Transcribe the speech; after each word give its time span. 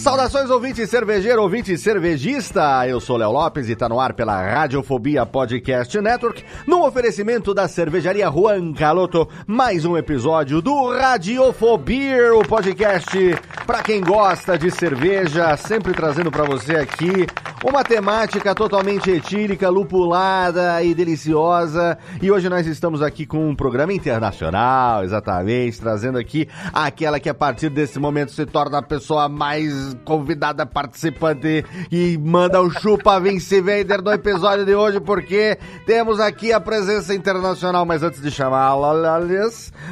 Saudações, 0.00 0.48
ouvinte 0.48 0.86
cervejeiro, 0.86 1.42
ouvinte 1.42 1.76
cervejista. 1.76 2.88
Eu 2.88 3.00
sou 3.00 3.18
Léo 3.18 3.32
Lopes 3.32 3.68
e 3.68 3.76
tá 3.76 3.86
no 3.86 4.00
ar 4.00 4.14
pela 4.14 4.40
Radiofobia 4.40 5.26
Podcast 5.26 6.00
Network, 6.00 6.42
no 6.66 6.86
oferecimento 6.86 7.52
da 7.52 7.68
cervejaria 7.68 8.30
Juan 8.30 8.72
Caloto, 8.72 9.28
mais 9.46 9.84
um 9.84 9.98
episódio 9.98 10.62
do 10.62 10.88
Radiofobia, 10.88 12.34
o 12.34 12.42
podcast 12.42 13.10
para 13.66 13.82
quem 13.82 14.00
gosta 14.00 14.56
de 14.56 14.70
cerveja, 14.70 15.54
sempre 15.58 15.92
trazendo 15.92 16.30
para 16.30 16.44
você 16.44 16.76
aqui 16.76 17.26
uma 17.64 17.84
temática 17.84 18.54
totalmente 18.54 19.10
etílica, 19.10 19.68
lupulada 19.68 20.82
e 20.82 20.94
deliciosa. 20.94 21.98
E 22.20 22.30
hoje 22.30 22.48
nós 22.48 22.66
estamos 22.66 23.02
aqui 23.02 23.26
com 23.26 23.48
um 23.48 23.54
programa 23.54 23.92
internacional, 23.92 25.04
exatamente, 25.04 25.80
trazendo 25.80 26.18
aqui 26.18 26.48
aquela 26.72 27.20
que 27.20 27.28
a 27.28 27.34
partir 27.34 27.68
desse 27.68 27.98
momento 27.98 28.32
se 28.32 28.46
torna 28.46 28.78
a 28.78 28.82
pessoa 28.82 29.28
mais 29.28 29.96
convidada 30.04 30.64
participante 30.64 31.64
e 31.92 32.18
manda 32.18 32.60
o 32.60 32.70
chupa 32.70 33.20
Vince 33.20 33.60
Vender 33.60 34.02
no 34.02 34.12
episódio 34.12 34.64
de 34.64 34.74
hoje, 34.74 35.00
porque 35.00 35.58
temos 35.86 36.18
aqui 36.18 36.52
a 36.52 36.60
presença 36.60 37.14
internacional. 37.14 37.84
Mas 37.84 38.02
antes 38.02 38.22
de 38.22 38.30
chamá-la, 38.30 39.20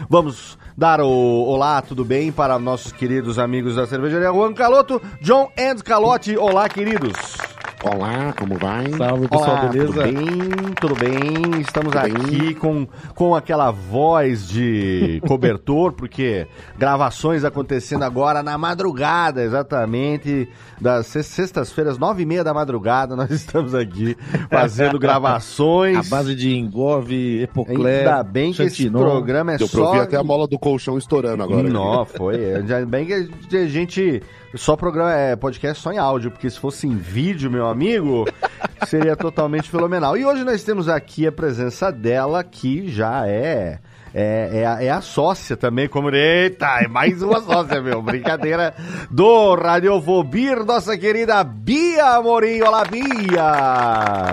vamos 0.08 0.58
dar 0.76 1.00
o 1.00 1.08
olá, 1.08 1.82
tudo 1.82 2.04
bem, 2.04 2.30
para 2.30 2.58
nossos 2.58 2.92
queridos 2.92 3.38
amigos 3.38 3.76
da 3.76 3.86
cervejaria 3.86 4.30
Juan 4.30 4.54
Caloto, 4.54 5.02
John 5.20 5.50
and 5.58 5.76
Calote. 5.84 6.36
Olá, 6.36 6.68
queridos. 6.68 7.37
Olá, 7.84 8.34
como 8.36 8.58
vai? 8.58 8.90
Salve, 8.90 9.28
pessoal, 9.28 9.50
Olá, 9.50 9.66
beleza? 9.66 9.92
Tudo 9.92 10.02
bem? 10.02 10.74
Tudo 10.80 10.94
bem? 10.96 11.60
Estamos 11.60 11.92
tudo 11.92 11.98
aqui 12.04 12.36
bem? 12.38 12.54
Com, 12.54 12.88
com 13.14 13.36
aquela 13.36 13.70
voz 13.70 14.48
de 14.48 15.22
cobertor, 15.28 15.92
porque 15.92 16.48
gravações 16.76 17.44
acontecendo 17.44 18.02
agora 18.02 18.42
na 18.42 18.58
madrugada, 18.58 19.44
exatamente, 19.44 20.48
das 20.80 21.06
sextas-feiras, 21.06 21.98
nove 21.98 22.24
e 22.24 22.26
meia 22.26 22.42
da 22.42 22.52
madrugada, 22.52 23.14
nós 23.14 23.30
estamos 23.30 23.72
aqui 23.76 24.16
fazendo 24.50 24.98
gravações. 25.00 25.98
A 25.98 26.16
base 26.16 26.34
de 26.34 26.56
Engove, 26.56 27.42
Epocler, 27.42 28.00
Ainda 28.00 28.24
bem 28.24 28.52
que 28.52 28.62
esse 28.62 28.90
programa 28.90 29.52
é 29.52 29.56
Deu 29.56 29.68
só... 29.68 29.92
Deu 29.92 30.02
até 30.02 30.16
a 30.16 30.24
mola 30.24 30.48
do 30.48 30.58
colchão 30.58 30.98
estourando 30.98 31.44
agora. 31.44 31.68
Não, 31.68 32.04
foi. 32.04 32.56
Ainda 32.56 32.84
bem 32.84 33.06
que 33.06 33.56
a 33.56 33.66
gente 33.66 34.20
só 34.54 34.76
programa 34.76 35.12
é 35.12 35.36
podcast 35.36 35.82
só 35.82 35.92
em 35.92 35.98
áudio, 35.98 36.30
porque 36.30 36.48
se 36.48 36.58
fosse 36.58 36.86
em 36.86 36.96
vídeo, 36.96 37.50
meu 37.50 37.66
amigo, 37.66 38.24
seria 38.86 39.16
totalmente 39.16 39.70
fenomenal. 39.70 40.16
E 40.16 40.24
hoje 40.24 40.44
nós 40.44 40.62
temos 40.62 40.88
aqui 40.88 41.26
a 41.26 41.32
presença 41.32 41.92
dela, 41.92 42.42
que 42.42 42.90
já 42.90 43.26
é 43.26 43.78
é, 44.14 44.60
é, 44.60 44.66
a, 44.66 44.82
é, 44.82 44.90
a, 44.90 45.00
sócia 45.00 45.56
também, 45.56 45.88
como. 45.88 46.10
Eita, 46.10 46.80
é 46.82 46.88
mais 46.88 47.22
uma 47.22 47.40
sócia, 47.40 47.80
meu. 47.80 48.02
Brincadeira 48.02 48.74
do 49.10 49.54
Radiofobir, 49.54 50.64
nossa 50.64 50.96
querida 50.96 51.44
Bia 51.44 52.16
Amorim. 52.16 52.62
Olá, 52.62 52.84
Bia! 52.84 54.32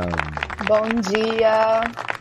Bom 0.68 1.02
dia! 1.02 2.15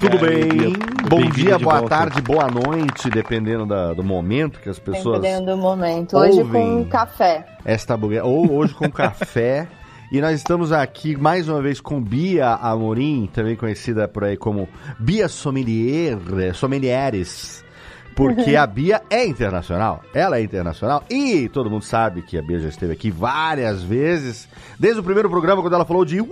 Tudo 0.00 0.16
é, 0.16 0.30
bem? 0.30 0.72
Bom 1.10 1.20
bem 1.20 1.30
dia, 1.30 1.58
boa 1.58 1.80
volta. 1.80 1.88
tarde, 1.90 2.22
boa 2.22 2.48
noite, 2.48 3.10
dependendo 3.10 3.66
da, 3.66 3.92
do 3.92 4.02
momento 4.02 4.58
que 4.58 4.70
as 4.70 4.78
pessoas. 4.78 5.20
Dependendo 5.20 5.50
do 5.50 5.58
momento. 5.58 6.16
Hoje 6.16 6.42
com 6.42 6.86
café. 6.86 7.44
Esta 7.66 7.98
ou 8.24 8.50
hoje 8.50 8.72
com 8.72 8.90
café. 8.90 9.68
E 10.10 10.18
nós 10.22 10.36
estamos 10.36 10.72
aqui 10.72 11.18
mais 11.18 11.50
uma 11.50 11.60
vez 11.60 11.82
com 11.82 12.00
Bia 12.00 12.54
Amorim, 12.54 13.28
também 13.30 13.54
conhecida 13.54 14.08
por 14.08 14.24
aí 14.24 14.38
como 14.38 14.66
Bia 14.98 15.28
Sommelier, 15.28 16.18
Sommelieres 16.54 17.62
porque 18.20 18.54
a 18.54 18.66
Bia 18.66 19.02
é 19.08 19.24
internacional. 19.26 20.02
Ela 20.12 20.38
é 20.38 20.42
internacional 20.42 21.02
e 21.08 21.48
todo 21.48 21.70
mundo 21.70 21.84
sabe 21.84 22.20
que 22.20 22.36
a 22.36 22.42
Bia 22.42 22.58
já 22.58 22.68
esteve 22.68 22.92
aqui 22.92 23.10
várias 23.10 23.82
vezes, 23.82 24.46
desde 24.78 25.00
o 25.00 25.02
primeiro 25.02 25.30
programa 25.30 25.62
quando 25.62 25.74
ela 25.74 25.86
falou 25.86 26.04
de 26.04 26.20
uh, 26.20 26.28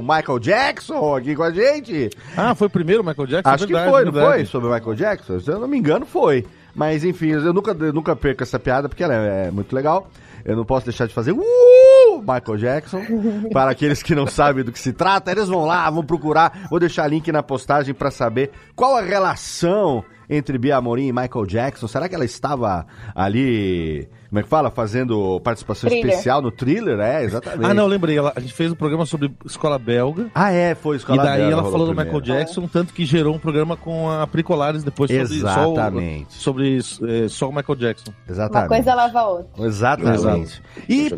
Michael 0.00 0.38
Jackson 0.38 1.16
aqui 1.16 1.34
com 1.34 1.42
a 1.42 1.50
gente. 1.50 2.10
Ah, 2.36 2.54
foi 2.54 2.66
o 2.66 2.70
primeiro 2.70 3.04
Michael 3.04 3.26
Jackson? 3.26 3.50
Acho 3.50 3.66
verdade, 3.66 3.84
que 3.84 3.90
foi, 3.90 4.04
não 4.04 4.12
verdade. 4.12 4.34
foi? 4.34 4.44
Sobre 4.46 4.68
o 4.68 4.72
Michael 4.72 4.94
Jackson? 4.94 5.40
Se 5.40 5.50
eu 5.50 5.60
não 5.60 5.68
me 5.68 5.78
engano, 5.78 6.06
foi. 6.06 6.46
Mas 6.74 7.04
enfim, 7.04 7.30
eu 7.30 7.52
nunca, 7.52 7.72
eu 7.72 7.92
nunca 7.92 8.14
perco 8.14 8.42
essa 8.42 8.58
piada 8.58 8.88
porque 8.88 9.02
ela 9.02 9.14
é, 9.14 9.46
é 9.48 9.50
muito 9.50 9.74
legal. 9.74 10.08
Eu 10.44 10.56
não 10.56 10.64
posso 10.64 10.86
deixar 10.86 11.06
de 11.06 11.14
fazer 11.14 11.32
uh, 11.32 12.20
Michael 12.20 12.56
Jackson. 12.56 13.02
Para 13.52 13.70
aqueles 13.70 14.02
que 14.02 14.14
não 14.14 14.26
sabem 14.26 14.64
do 14.64 14.72
que 14.72 14.78
se 14.78 14.92
trata, 14.92 15.30
eles 15.30 15.48
vão 15.48 15.64
lá, 15.64 15.88
vão 15.90 16.04
procurar. 16.04 16.66
Vou 16.70 16.78
deixar 16.78 17.06
link 17.08 17.30
na 17.30 17.42
postagem 17.42 17.94
para 17.94 18.10
saber 18.10 18.50
qual 18.74 18.96
a 18.96 19.02
relação 19.02 20.04
entre 20.28 20.56
Bia 20.58 20.76
Amorim 20.76 21.08
e 21.08 21.12
Michael 21.12 21.46
Jackson? 21.46 21.88
Será 21.88 22.08
que 22.08 22.14
ela 22.14 22.24
estava 22.24 22.86
ali, 23.14 24.08
como 24.30 24.38
é 24.38 24.42
que 24.44 24.48
fala, 24.48 24.70
fazendo 24.70 25.40
participação 25.40 25.90
thriller. 25.90 26.10
especial 26.10 26.40
no 26.40 26.52
thriller? 26.52 27.00
É, 27.00 27.24
exatamente. 27.24 27.68
Ah, 27.68 27.74
não, 27.74 27.88
lembrei. 27.88 28.16
Ela, 28.16 28.32
a 28.36 28.38
gente 28.38 28.54
fez 28.54 28.70
um 28.70 28.76
programa 28.76 29.04
sobre 29.04 29.34
escola 29.44 29.76
belga. 29.76 30.30
Ah, 30.32 30.52
é, 30.52 30.72
foi 30.76 30.98
escola 30.98 31.20
belga. 31.20 31.36
E 31.36 31.42
daí 31.42 31.52
ela 31.52 31.64
falou 31.64 31.88
do 31.88 31.96
Michael 31.96 32.20
Jackson, 32.20 32.68
tanto 32.68 32.94
que 32.94 33.04
gerou 33.04 33.34
um 33.34 33.40
programa 33.40 33.76
com 33.76 34.08
a 34.08 34.24
Pricolares 34.28 34.84
depois 34.84 35.10
sobre 35.10 35.36
exatamente. 35.36 36.32
só, 36.32 36.40
sobre 36.40 36.78
é, 36.78 37.28
só 37.28 37.48
o 37.48 37.52
Michael 37.52 37.76
Jackson. 37.76 38.12
Exatamente. 38.28 38.62
Uma 38.62 38.68
coisa 38.68 38.94
lava 38.94 39.18
a 39.18 39.28
outra. 39.28 39.66
Exatamente. 39.66 40.62
E 40.88 41.10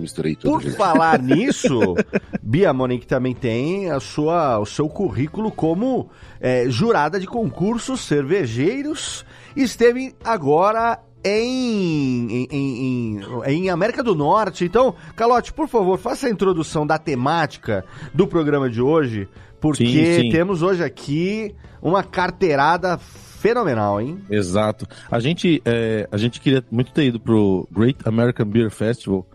por 0.43 0.63
falar 0.63 1.19
nisso, 1.21 1.95
Bia 2.43 2.71
Amorim 2.71 2.99
que 2.99 3.07
também 3.07 3.35
tem 3.35 3.91
a 3.91 4.01
sua, 4.01 4.59
o 4.59 4.65
seu 4.65 4.89
currículo 4.89 5.51
como 5.51 6.09
é, 6.41 6.65
jurada 6.71 7.21
de 7.21 7.27
concursos 7.27 8.01
cervejeiros, 8.01 9.23
esteve 9.55 10.15
agora 10.25 10.99
em, 11.25 12.29
em, 12.31 12.49
em, 12.51 13.21
em, 13.47 13.71
América 13.71 14.03
do 14.03 14.15
Norte. 14.15 14.65
Então, 14.65 14.95
Calote, 15.15 15.53
por 15.53 15.69
favor, 15.69 15.99
faça 15.99 16.27
a 16.27 16.31
introdução 16.31 16.87
da 16.87 16.99
temática 16.99 17.85
do 18.13 18.27
programa 18.27 18.69
de 18.69 18.83
hoje, 18.83 19.29
porque 19.61 19.87
sim, 19.87 20.23
sim. 20.23 20.29
temos 20.31 20.63
hoje 20.63 20.83
aqui 20.83 21.55
uma 21.81 22.03
carteirada 22.03 22.99
fenomenal, 22.99 24.01
hein? 24.01 24.19
Exato. 24.31 24.87
A 25.11 25.19
gente, 25.19 25.61
é, 25.65 26.09
a 26.11 26.17
gente 26.17 26.41
queria 26.41 26.65
muito 26.71 26.93
ter 26.93 27.07
ido 27.07 27.19
pro 27.19 27.69
Great 27.71 27.99
American 28.05 28.47
Beer 28.47 28.71
Festival, 28.71 29.27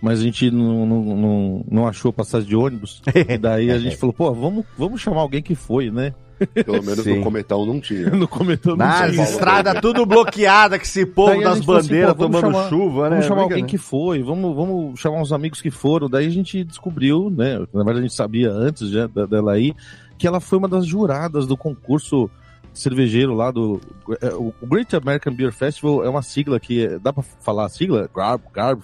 mas 0.00 0.20
a 0.20 0.22
gente 0.22 0.50
não, 0.50 0.86
não, 0.86 1.02
não, 1.04 1.64
não 1.70 1.86
achou 1.86 2.12
passagem 2.12 2.48
de 2.48 2.56
ônibus. 2.56 3.02
e 3.28 3.38
daí 3.38 3.70
a 3.70 3.78
gente 3.78 3.96
falou, 3.96 4.12
pô, 4.12 4.32
vamos, 4.32 4.64
vamos 4.76 5.00
chamar 5.00 5.20
alguém 5.20 5.42
que 5.42 5.54
foi, 5.54 5.90
né? 5.90 6.14
Pelo 6.46 6.82
menos 6.82 7.04
Sim. 7.04 7.18
no 7.18 7.24
Cometão 7.24 7.66
não 7.66 7.80
tinha. 7.80 8.10
no 8.14 8.28
Cometão 8.28 8.76
não 8.76 8.86
Nas 8.86 9.10
tinha. 9.10 9.24
estrada 9.24 9.80
tudo 9.80 10.06
bloqueada, 10.06 10.78
que 10.78 10.84
esse 10.84 11.06
povo 11.06 11.40
das 11.40 11.58
assim, 11.58 11.66
bandeiras 11.66 12.10
assim, 12.10 12.18
tomando 12.18 12.40
chamar, 12.40 12.68
chuva, 12.68 13.02
né? 13.04 13.16
Vamos 13.16 13.26
chamar 13.26 13.42
alguém 13.42 13.66
que 13.66 13.78
foi, 13.78 14.22
vamos, 14.22 14.54
vamos 14.54 15.00
chamar 15.00 15.20
uns 15.20 15.32
amigos 15.32 15.60
que 15.60 15.70
foram. 15.70 16.08
Daí 16.08 16.26
a 16.26 16.30
gente 16.30 16.64
descobriu, 16.64 17.30
né? 17.30 17.58
Na 17.72 17.84
verdade 17.84 17.98
a 17.98 18.02
gente 18.02 18.14
sabia 18.14 18.50
antes 18.50 18.90
já 18.90 19.06
dela 19.06 19.52
aí, 19.52 19.74
que 20.18 20.26
ela 20.26 20.40
foi 20.40 20.58
uma 20.58 20.68
das 20.68 20.86
juradas 20.86 21.46
do 21.46 21.56
concurso 21.56 22.30
cervejeiro 22.72 23.34
lá 23.34 23.50
do. 23.50 23.80
É, 24.20 24.28
o 24.34 24.52
Great 24.62 24.94
American 24.96 25.34
Beer 25.34 25.52
Festival 25.52 26.04
é 26.04 26.08
uma 26.08 26.22
sigla 26.22 26.58
que. 26.58 26.84
É, 26.84 26.98
dá 26.98 27.12
pra 27.12 27.22
falar 27.22 27.66
a 27.66 27.68
sigla? 27.68 28.08
Garb, 28.14 28.42
Garb, 28.52 28.82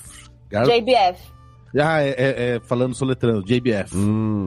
Garb? 0.50 0.68
JBF. 0.68 1.38
Ah, 1.78 2.02
é, 2.02 2.08
é, 2.08 2.56
é 2.56 2.60
falando 2.60 2.94
soletrando, 2.94 3.44
JBF. 3.44 3.96
Hum. 3.96 4.46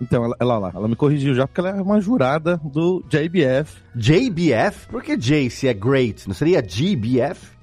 Então, 0.00 0.24
ela, 0.24 0.36
ela 0.38 0.58
lá, 0.58 0.72
ela 0.74 0.88
me 0.88 0.96
corrigiu 0.96 1.34
já 1.34 1.46
porque 1.46 1.60
ela 1.60 1.70
é 1.70 1.82
uma 1.82 2.00
jurada 2.00 2.60
do 2.62 3.02
JBF. 3.08 3.82
JBF? 3.94 4.88
Por 4.88 5.02
que 5.02 5.16
J 5.16 5.48
se 5.48 5.68
é 5.68 5.74
great? 5.74 6.26
Não 6.26 6.34
seria 6.34 6.60
GBF? 6.60 7.56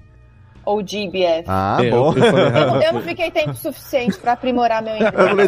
Ou 0.65 0.81
GBF? 0.81 1.43
Ah, 1.45 1.77
é, 1.81 1.89
bom. 1.89 2.13
Eu, 2.13 2.23
eu, 2.23 2.81
eu, 2.81 2.93
não 2.93 3.01
fiquei 3.01 3.29
tempo 3.29 3.53
suficiente 3.53 4.17
pra 4.17 4.31
aprimorar 4.31 4.81
meu 4.81 4.95
inglês. 4.95 5.11
Eu 5.13 5.27
falei 5.27 5.47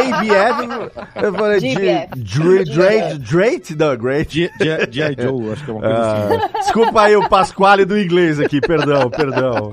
JBF. 0.00 0.90
Eu 1.22 1.34
falei 1.34 1.60
GBF. 1.60 2.74
Drake, 2.74 3.18
Drake, 3.18 3.74
não, 3.76 3.96
Great. 3.96 4.50
G.I. 4.90 5.16
Joe, 5.22 5.52
acho 5.52 5.64
que 5.64 5.70
é 5.70 5.74
uma 5.74 5.82
coisa 5.82 5.96
ah, 5.96 6.34
assim. 6.34 6.52
Desculpa 6.60 7.02
aí 7.02 7.16
o 7.16 7.28
Pasquale 7.28 7.84
do 7.84 7.98
inglês 7.98 8.40
aqui, 8.40 8.58
perdão, 8.60 9.10
perdão. 9.10 9.70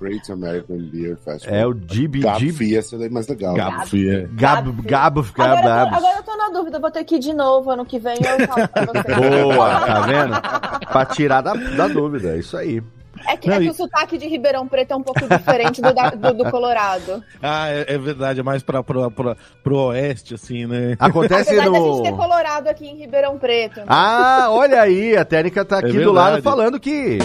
Great 0.00 0.30
American 0.30 0.78
Beer 0.78 1.16
Festival. 1.16 1.54
É 1.54 1.66
o 1.66 1.74
GB. 1.74 2.20
Gab 2.20 2.76
essa 2.76 2.98
daí 2.98 3.06
é 3.06 3.10
mais 3.10 3.28
legal. 3.28 3.54
Gab 3.54 3.88
Fia. 3.88 4.28
Gab, 4.32 4.70
Gab, 4.82 5.20
Gab, 5.20 5.20
agora, 5.20 5.96
agora 5.96 6.16
eu 6.16 6.22
tô 6.22 6.36
na 6.36 6.48
dúvida, 6.50 6.78
vou 6.78 6.90
ter 6.90 7.04
que 7.04 7.16
ir 7.16 7.20
de 7.20 7.32
novo 7.32 7.70
ano 7.70 7.84
que 7.84 7.98
vem 7.98 8.16
eu 8.16 8.46
falo 8.46 8.68
pra 8.68 8.84
você. 8.84 9.14
Boa, 9.54 9.80
tá 9.80 10.00
vendo? 10.00 10.84
pra 10.86 11.06
tirar 11.06 11.40
da, 11.40 11.54
da 11.54 11.88
dúvida, 11.88 12.34
é 12.34 12.38
isso 12.38 12.56
aí. 12.56 12.82
É 13.26 13.36
que, 13.36 13.48
Não, 13.48 13.56
é 13.56 13.58
que 13.60 13.66
e... 13.66 13.70
o 13.70 13.74
sotaque 13.74 14.18
de 14.18 14.26
Ribeirão 14.26 14.66
Preto 14.66 14.92
é 14.92 14.96
um 14.96 15.02
pouco 15.02 15.26
diferente 15.26 15.80
do, 15.80 15.94
da, 15.94 16.10
do, 16.10 16.34
do, 16.34 16.50
Colorado. 16.50 17.22
Ah, 17.42 17.68
é, 17.68 17.94
é, 17.94 17.98
verdade, 17.98 18.40
é 18.40 18.42
mais 18.42 18.62
para 18.62 18.82
pro, 18.82 19.10
pro, 19.10 19.36
pro 19.62 19.76
oeste, 19.76 20.34
assim, 20.34 20.66
né? 20.66 20.96
Acontece 20.98 21.50
Apesar 21.50 21.70
no... 21.70 21.76
a 21.76 21.94
gente 21.94 22.02
ter 22.02 22.16
Colorado 22.16 22.68
aqui 22.68 22.86
em 22.86 22.96
Ribeirão 22.96 23.38
Preto. 23.38 23.80
Né? 23.80 23.86
Ah, 23.88 24.46
olha 24.50 24.80
aí, 24.80 25.16
a 25.16 25.24
técnica 25.24 25.64
tá 25.64 25.76
é 25.76 25.78
aqui 25.80 25.98
é 25.98 26.00
do 26.00 26.12
lado 26.12 26.42
falando 26.42 26.80
que 26.80 27.18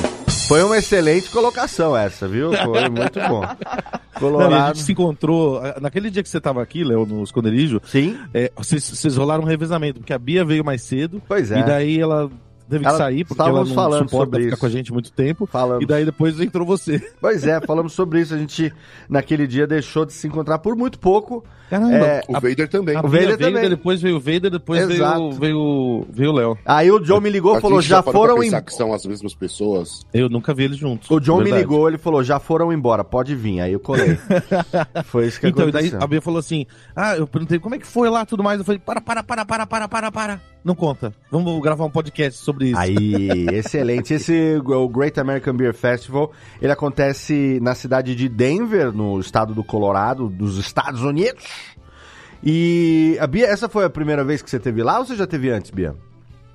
foi 0.50 0.64
uma 0.64 0.80
excelente 0.80 1.30
colocação 1.30 1.96
essa, 1.96 2.28
viu? 2.28 2.52
Foi 2.52 2.90
muito 2.90 3.20
bom. 3.20 3.44
Colorado. 4.20 4.50
Não, 4.50 4.64
a 4.64 4.68
gente 4.70 4.82
se 4.82 4.92
encontrou. 4.92 5.62
Naquele 5.80 6.10
dia 6.10 6.24
que 6.24 6.28
você 6.28 6.42
tava 6.42 6.60
aqui, 6.60 6.84
Léo, 6.84 7.06
no 7.06 7.24
esconderijo. 7.24 7.80
Sim. 7.86 8.18
É, 8.34 8.52
vocês, 8.56 8.90
vocês 8.90 9.16
rolaram 9.16 9.44
um 9.44 9.46
revezamento, 9.46 10.00
porque 10.00 10.12
a 10.12 10.18
Bia 10.18 10.44
veio 10.44 10.66
mais 10.66 10.82
cedo. 10.82 11.22
Pois 11.28 11.52
é. 11.52 11.60
E 11.60 11.64
daí 11.64 12.00
ela 12.00 12.32
teve 12.70 12.86
que 12.86 12.92
sair, 12.92 13.26
porque 13.26 13.42
ela 13.42 13.66
não 13.66 13.74
falando 13.74 14.10
suporta 14.10 14.26
sobre 14.26 14.44
ficar 14.44 14.54
isso. 14.54 14.60
com 14.60 14.66
a 14.66 14.70
gente 14.70 14.94
muito 14.94 15.12
tempo. 15.12 15.46
Falamos. 15.46 15.84
E 15.84 15.86
daí 15.86 16.06
depois 16.06 16.40
entrou 16.40 16.66
você. 16.66 17.00
Pois 17.20 17.46
é, 17.46 17.60
falamos 17.62 17.94
sobre 17.94 18.22
isso. 18.22 18.34
A 18.34 18.38
gente, 18.38 18.72
naquele 19.10 19.46
dia, 19.46 19.68
deixou 19.68 20.06
de 20.06 20.14
se 20.14 20.28
encontrar 20.28 20.60
por 20.60 20.76
muito 20.76 20.98
pouco. 21.00 21.44
Caramba, 21.70 21.94
é, 21.94 22.24
o 22.28 22.34
Vader 22.34 22.68
também. 22.68 22.98
o 22.98 23.02
Vader 23.04 23.38
também. 23.38 23.70
Depois 23.70 24.02
veio 24.02 24.18
o 24.18 24.20
Vader, 24.20 24.50
depois 24.50 24.90
Exato. 24.90 25.32
veio, 25.34 26.06
veio 26.10 26.32
o 26.32 26.34
Léo. 26.34 26.58
Aí 26.66 26.92
o 26.92 27.00
John 27.00 27.22
me 27.22 27.30
ligou 27.30 27.58
e 27.58 27.62
falou, 27.62 27.80
já, 27.80 27.98
já 27.98 28.04
foram... 28.04 28.44
embora. 28.44 28.62
que 28.64 28.74
são 28.74 28.92
as 28.92 29.06
mesmas 29.06 29.36
pessoas? 29.36 30.04
Eu 30.12 30.30
nunca 30.30 30.54
vi 30.54 30.64
eles 30.64 30.78
juntos. 30.78 31.10
O 31.12 31.20
John 31.20 31.38
verdade. 31.38 31.56
me 31.56 31.62
ligou, 31.62 31.88
ele 31.88 32.00
falou, 32.00 32.24
já 32.24 32.40
foram 32.40 32.74
embora, 32.74 33.04
pode 33.04 33.36
vir. 33.36 33.62
Aí 33.62 33.74
eu 33.74 33.80
colei. 33.80 34.18
foi 35.06 35.28
isso 35.28 35.40
que 35.40 35.48
então, 35.48 35.64
aconteceu. 35.64 35.88
Então, 35.88 36.00
daí 36.00 36.06
a 36.06 36.08
Bia 36.08 36.22
falou 36.22 36.40
assim, 36.40 36.66
ah, 36.96 37.16
eu 37.16 37.28
perguntei, 37.28 37.60
como 37.60 37.76
é 37.76 37.78
que 37.78 37.86
foi 37.86 38.10
lá, 38.10 38.26
tudo 38.26 38.44
mais? 38.44 38.58
Eu 38.58 38.66
falei, 38.66 38.80
para, 38.80 39.00
para, 39.00 39.24
para, 39.24 39.46
para, 39.46 39.68
para, 39.68 39.88
para, 39.88 40.12
para. 40.12 40.42
Não 40.70 40.76
conta. 40.76 41.12
Vamos 41.32 41.60
gravar 41.64 41.84
um 41.84 41.90
podcast 41.90 42.40
sobre 42.40 42.68
isso. 42.68 42.80
Aí, 42.80 43.48
excelente. 43.52 44.14
Esse 44.14 44.62
o 44.64 44.88
Great 44.88 45.20
American 45.20 45.56
Beer 45.56 45.74
Festival, 45.74 46.32
ele 46.62 46.72
acontece 46.72 47.58
na 47.60 47.74
cidade 47.74 48.14
de 48.14 48.30
Denver, 48.30 48.94
no 48.94 49.20
estado 49.20 49.56
do 49.56 49.64
Colorado, 49.64 50.30
dos 50.30 50.60
Estados 50.60 51.02
Unidos. 51.02 51.44
E 52.44 53.18
a 53.20 53.26
Bia, 53.26 53.48
essa 53.48 53.68
foi 53.68 53.84
a 53.84 53.90
primeira 53.90 54.24
vez 54.24 54.44
que 54.44 54.50
você 54.52 54.60
teve 54.60 54.84
lá 54.84 55.00
ou 55.00 55.06
você 55.06 55.16
já 55.16 55.26
teve 55.26 55.50
antes, 55.50 55.72
Bia? 55.72 55.96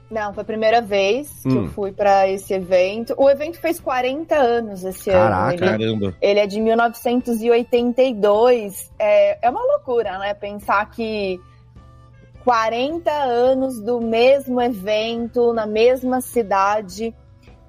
Não, 0.08 0.32
foi 0.32 0.42
a 0.42 0.46
primeira 0.46 0.80
vez 0.80 1.40
que 1.42 1.48
hum. 1.48 1.64
eu 1.64 1.70
fui 1.70 1.90
para 1.90 2.28
esse 2.28 2.54
evento. 2.54 3.16
O 3.18 3.28
evento 3.28 3.58
fez 3.58 3.80
40 3.80 4.36
anos 4.36 4.84
esse 4.84 5.10
Caraca, 5.10 5.42
ano. 5.42 5.52
Ele, 5.54 5.58
caramba. 5.58 6.14
Ele 6.22 6.38
é 6.38 6.46
de 6.46 6.60
1982. 6.60 8.92
É, 8.96 9.44
é 9.44 9.50
uma 9.50 9.60
loucura, 9.60 10.20
né? 10.20 10.34
Pensar 10.34 10.88
que 10.88 11.40
40 12.44 13.10
anos 13.10 13.80
do 13.80 14.00
mesmo 14.00 14.60
evento, 14.60 15.52
na 15.54 15.66
mesma 15.66 16.20
cidade. 16.20 17.14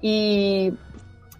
E 0.02 0.72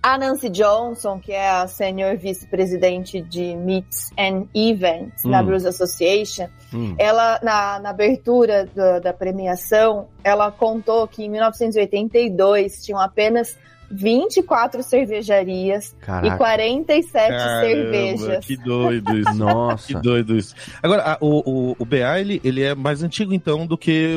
a 0.03 0.17
Nancy 0.17 0.49
Johnson, 0.49 1.21
que 1.21 1.33
é 1.33 1.51
a 1.51 1.67
senior 1.67 2.17
vice-presidente 2.17 3.21
de 3.21 3.55
Meets 3.55 4.11
and 4.19 4.47
Events 4.55 5.25
hum. 5.25 5.31
na 5.31 5.43
Bruce 5.43 5.67
Association, 5.67 6.49
hum. 6.73 6.95
ela, 6.99 7.39
na, 7.43 7.79
na 7.81 7.91
abertura 7.91 8.67
da, 8.75 9.01
da 9.01 9.13
premiação, 9.13 10.09
ela 10.25 10.51
contou 10.51 11.07
que 11.07 11.25
em 11.25 11.29
1982 11.29 12.85
tinham 12.85 13.01
apenas 13.01 13.59
24 13.91 14.83
cervejarias 14.83 15.95
Caraca. 16.01 16.35
e 16.35 16.39
47 16.39 17.29
Caramba, 17.29 17.61
cervejas. 17.61 18.45
Que 18.45 18.57
doido 18.57 19.19
isso. 19.19 19.35
Nossa. 19.35 19.87
Que 19.87 19.95
doido 19.95 20.37
isso. 20.37 20.55
Agora, 20.83 21.19
o, 21.21 21.71
o, 21.71 21.77
o 21.79 21.85
BA, 21.85 22.21
ele, 22.21 22.41
ele 22.45 22.63
é 22.63 22.75
mais 22.75 23.03
antigo, 23.03 23.33
então, 23.33 23.67
do 23.67 23.79
que. 23.79 24.15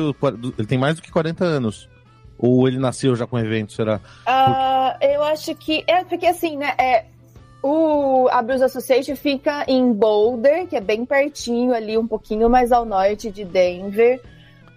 Ele 0.58 0.66
tem 0.66 0.78
mais 0.78 0.96
do 0.96 1.02
que 1.02 1.10
40 1.10 1.44
anos. 1.44 1.88
Ou 2.38 2.66
ele 2.66 2.78
nasceu 2.78 3.14
já 3.14 3.26
com 3.26 3.36
o 3.36 3.38
evento, 3.38 3.72
será? 3.72 4.00
Uh, 4.26 5.04
eu 5.04 5.22
acho 5.22 5.54
que. 5.54 5.84
É 5.86 6.04
porque 6.04 6.26
assim, 6.26 6.56
né? 6.56 6.72
É, 6.78 7.04
o, 7.62 8.28
a 8.30 8.40
Bruce 8.40 8.64
Association 8.64 9.14
fica 9.14 9.64
em 9.68 9.92
Boulder, 9.92 10.66
que 10.66 10.76
é 10.76 10.80
bem 10.80 11.04
pertinho 11.04 11.74
ali, 11.74 11.98
um 11.98 12.06
pouquinho 12.06 12.48
mais 12.48 12.72
ao 12.72 12.86
norte 12.86 13.30
de 13.30 13.44
Denver 13.44 14.20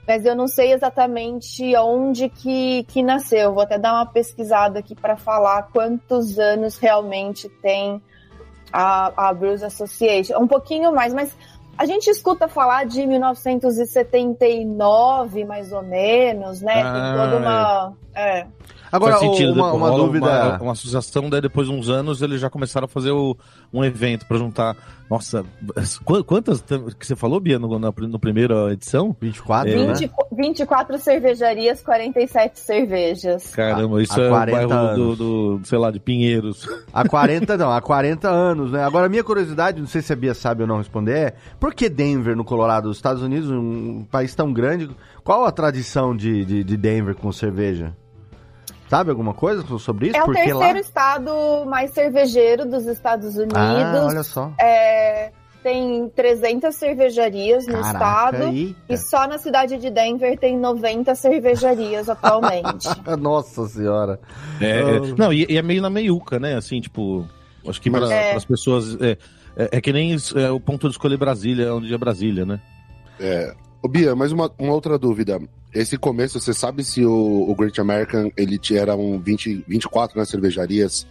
mas 0.08 0.26
eu 0.26 0.36
não 0.36 0.48
sei 0.48 0.74
exatamente 0.74 1.76
onde 1.78 2.30
que, 2.30 2.84
que 2.86 3.02
nasceu. 3.02 3.54
Vou 3.54 3.64
até 3.64 3.78
dar 3.78 3.94
uma 3.94 4.06
pesquisada 4.06 4.80
aqui 4.80 4.96
para 4.96 5.16
falar 5.16 5.70
quantos 5.72 6.38
anos 6.38 6.78
realmente 6.78 7.48
tem 7.48 8.02
a, 8.72 9.30
a 9.30 9.34
Bruce 9.34 9.64
Association. 9.64 10.38
Um 10.40 10.48
pouquinho 10.48 10.94
mais, 10.94 11.14
mas 11.14 11.34
a 11.78 11.86
gente 11.86 12.10
escuta 12.10 12.48
falar 12.48 12.86
de 12.86 13.06
1979, 13.06 15.46
mais 15.46 15.72
ou 15.72 15.84
menos, 15.84 16.62
né? 16.62 16.82
Ah, 16.82 16.94
tem 16.94 17.04
toda 17.18 17.38
uma. 17.38 17.94
É. 18.14 18.40
é. 18.40 18.48
Agora, 18.94 19.18
sentido, 19.18 19.54
uma, 19.54 19.74
uma 19.74 19.92
dúvida. 19.92 20.26
Uma, 20.28 20.62
uma, 20.62 20.72
associação, 20.74 21.28
daí 21.28 21.42
depois 21.42 21.68
de 21.68 21.74
uns 21.74 21.90
anos 21.90 22.22
eles 22.22 22.40
já 22.40 22.48
começaram 22.48 22.86
a 22.86 22.88
fazer 22.88 23.10
o, 23.10 23.36
um 23.74 23.84
evento 23.84 24.28
para 24.28 24.38
juntar. 24.38 24.78
Nossa, 25.10 25.44
quantas 26.28 26.64
que 27.00 27.08
você 27.08 27.16
falou, 27.16 27.40
Bia, 27.40 27.58
no, 27.58 27.80
na, 27.80 27.92
no 27.92 28.20
primeira 28.20 28.72
edição? 28.72 29.16
24, 29.20 29.72
é, 29.72 29.94
20, 29.94 30.02
né? 30.02 30.10
24 30.32 31.00
cervejarias, 31.00 31.82
47 31.82 32.60
cervejas. 32.60 33.56
Caramba, 33.56 34.00
isso 34.02 34.22
é 34.22 34.28
o 34.28 34.32
bairro 34.32 34.96
do, 34.96 35.16
do, 35.16 35.62
sei 35.66 35.80
lá, 35.80 35.90
de 35.90 36.00
Pinheiros. 36.00 36.70
Há 36.94 37.08
40, 37.08 37.58
não, 37.58 37.72
há 37.72 37.82
40 37.82 38.30
anos, 38.30 38.72
né? 38.72 38.84
Agora, 38.84 39.10
minha 39.10 39.24
curiosidade, 39.24 39.82
não 39.82 39.88
sei 39.88 40.04
se 40.04 40.14
a 40.14 40.16
Bia 40.16 40.36
sabe 40.36 40.62
ou 40.62 40.68
não 40.68 40.78
responder, 40.78 41.18
é 41.18 41.34
por 41.60 41.74
que 41.74 41.90
Denver, 41.90 42.36
no 42.36 42.46
Colorado, 42.46 42.90
os 42.90 42.98
Estados 42.98 43.24
Unidos, 43.24 43.50
um 43.50 44.06
país 44.06 44.36
tão 44.36 44.54
grande, 44.54 44.88
qual 45.24 45.46
a 45.46 45.52
tradição 45.52 46.16
de, 46.16 46.46
de, 46.46 46.64
de 46.64 46.78
Denver 46.78 47.16
com 47.16 47.32
cerveja? 47.32 47.96
Sabe 48.94 49.10
alguma 49.10 49.34
coisa 49.34 49.64
sobre 49.80 50.10
isso? 50.10 50.18
É 50.18 50.22
o 50.22 50.26
Porque 50.26 50.44
terceiro 50.44 50.74
lá... 50.74 50.80
estado 50.80 51.66
mais 51.66 51.92
cervejeiro 51.92 52.66
dos 52.66 52.86
Estados 52.86 53.36
Unidos. 53.36 53.56
Ah, 53.56 54.06
olha 54.08 54.24
só. 54.24 54.54
É, 54.60 55.32
tem 55.64 56.10
300 56.10 56.76
cervejarias 56.76 57.66
no 57.66 57.74
Caraca, 57.74 57.88
estado 57.88 58.54
eita. 58.54 58.80
e 58.88 58.98
só 58.98 59.28
na 59.28 59.40
cidade 59.40 59.78
de 59.78 59.90
Denver 59.90 60.38
tem 60.38 60.60
90 60.60 61.16
cervejarias 61.16 62.08
atualmente. 62.08 62.88
Nossa 63.20 63.68
senhora. 63.68 64.20
É, 64.62 64.84
oh. 64.84 65.16
Não, 65.18 65.34
e, 65.34 65.48
e, 65.50 65.58
é 65.58 65.62
meio 65.64 65.82
na 65.82 65.90
meiuca, 65.90 66.38
né? 66.38 66.56
Assim, 66.56 66.80
tipo, 66.80 67.28
acho 67.68 67.82
que 67.82 67.90
para 67.90 68.14
é. 68.14 68.36
as 68.36 68.46
pessoas 68.46 68.96
é, 69.02 69.18
é, 69.56 69.70
é, 69.78 69.82
que 69.82 69.92
nem 69.92 70.16
é, 70.36 70.52
o 70.52 70.60
ponto 70.60 70.88
de 70.88 70.94
escolher 70.94 71.18
Brasília, 71.18 71.74
onde 71.74 71.92
é 71.92 71.98
Brasília, 71.98 72.46
né? 72.46 72.60
É. 73.20 73.56
Ô, 73.84 73.88
Bia, 73.90 74.16
mais 74.16 74.32
uma, 74.32 74.50
uma 74.58 74.72
outra 74.72 74.98
dúvida. 74.98 75.42
Esse 75.74 75.98
começo, 75.98 76.40
você 76.40 76.54
sabe 76.54 76.86
se 76.86 77.06
o, 77.06 77.46
o 77.50 77.54
Great 77.54 77.82
American 77.82 78.32
ele 78.38 78.58
era 78.72 78.96
um 78.96 79.20
20, 79.20 79.66
24 79.68 80.18
né, 80.18 80.24
cervejarias 80.24 81.06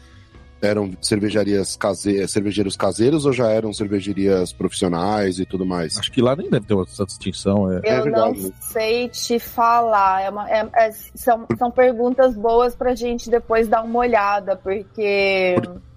eram 0.63 0.91
cervejarias 1.03 1.77
caseiras, 1.77 2.31
cervejeiros 2.31 2.77
caseiros 2.77 3.27
ou 3.27 3.33
já 3.33 3.51
eram 3.51 3.75
cervejarias 3.75 4.55
profissionais 4.55 5.39
e 5.39 5.45
tudo 5.45 5.67
mais? 5.67 5.99
Acho 5.99 6.11
que 6.11 6.23
lá 6.23 6.35
nem 6.35 6.49
deve 6.49 6.65
ter 6.65 6.79
essa 6.79 7.05
distinção. 7.05 7.71
É. 7.71 7.81
Eu 7.85 8.07
é 8.07 8.11
não 8.11 8.35
sei 8.63 9.09
te 9.11 9.39
falar. 9.39 10.23
É 10.23 10.31
uma, 10.31 10.49
é, 10.51 10.67
é, 10.73 10.93
são, 11.15 11.47
são 11.59 11.71
perguntas 11.71 12.35
boas 12.35 12.75
pra 12.75 12.95
gente 12.95 13.29
depois 13.29 13.69
dar 13.69 13.83
uma 13.83 13.99
olhada, 13.99 14.57
porque. 14.57 15.57
Por 15.63 15.92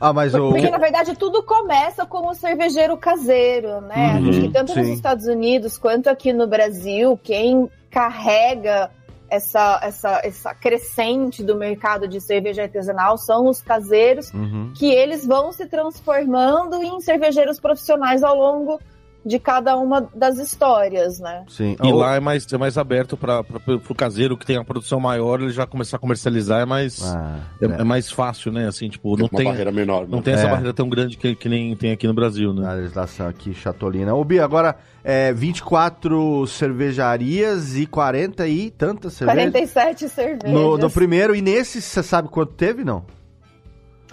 ah, 0.00 0.12
mas 0.12 0.34
o... 0.34 0.50
Porque, 0.50 0.70
na 0.70 0.78
verdade, 0.78 1.14
tudo 1.16 1.42
começa 1.42 2.06
com 2.06 2.28
o 2.28 2.34
cervejeiro 2.34 2.96
caseiro, 2.96 3.80
né? 3.80 4.14
Uhum, 4.14 4.32
gente, 4.32 4.52
tanto 4.52 4.72
sim. 4.72 4.80
nos 4.80 4.88
Estados 4.90 5.26
Unidos 5.26 5.76
quanto 5.76 6.08
aqui 6.08 6.32
no 6.32 6.46
Brasil, 6.46 7.18
quem 7.22 7.70
carrega 7.90 8.90
essa, 9.30 9.80
essa, 9.82 10.20
essa 10.24 10.54
crescente 10.54 11.42
do 11.42 11.54
mercado 11.56 12.08
de 12.08 12.20
cerveja 12.20 12.62
artesanal 12.62 13.18
são 13.18 13.46
os 13.46 13.60
caseiros, 13.60 14.32
uhum. 14.32 14.72
que 14.74 14.90
eles 14.90 15.26
vão 15.26 15.52
se 15.52 15.66
transformando 15.66 16.82
em 16.82 17.00
cervejeiros 17.00 17.60
profissionais 17.60 18.22
ao 18.22 18.36
longo 18.36 18.80
de 19.28 19.38
cada 19.38 19.76
uma 19.76 20.08
das 20.14 20.38
histórias, 20.38 21.20
né? 21.20 21.44
Sim. 21.48 21.76
E 21.82 21.86
O- 21.92 21.96
lá 21.96 22.16
é 22.16 22.20
mais, 22.20 22.46
é 22.52 22.56
mais 22.58 22.78
aberto 22.78 23.16
para 23.16 23.44
o 23.88 23.94
caseiro 23.94 24.36
que 24.36 24.46
tem 24.46 24.56
a 24.56 24.64
produção 24.64 24.98
maior, 24.98 25.40
ele 25.40 25.50
já 25.52 25.66
começar 25.66 25.98
a 25.98 26.00
comercializar, 26.00 26.62
é 26.62 26.64
mais, 26.64 27.02
Ah, 27.04 27.40
é, 27.60 27.66
é. 27.66 27.80
é 27.80 27.84
mais 27.84 28.10
fácil, 28.10 28.50
né? 28.50 28.66
Assim, 28.66 28.88
tipo, 28.88 29.10
Tem 29.16 29.18
não 29.24 29.28
uma 29.30 29.36
tem, 29.38 29.46
barreira 29.46 29.70
menor. 29.70 30.02
né? 30.02 30.08
não 30.10 30.22
tem 30.22 30.34
essa 30.34 30.46
É. 30.46 30.50
barreira 30.50 30.72
tão 30.72 30.88
grande 30.88 31.16
que, 31.16 31.34
que 31.34 31.48
nem 31.48 31.76
tem 31.76 31.92
aqui 31.92 32.06
no 32.06 32.14
Brasil, 32.14 32.52
né? 32.54 32.62
Na 32.62 32.72
legislação 32.72 33.28
aqui, 33.28 33.52
Chatolina. 33.52 34.14
Ô, 34.14 34.24
Bia, 34.24 34.42
agora 34.44 34.76
é 35.04 35.32
24 35.32 36.46
cervejarias 36.46 37.76
e 37.76 37.86
40 37.86 38.46
e 38.48 38.70
tantas 38.70 39.12
cervejas. 39.14 39.42
47 39.52 40.08
cervejas. 40.08 40.50
No, 40.50 40.78
no 40.78 40.90
primeiro, 40.90 41.34
e 41.34 41.42
nesse, 41.42 41.80
você 41.82 42.02
sabe 42.02 42.28
quanto 42.28 42.52
teve, 42.54 42.84
não? 42.84 43.04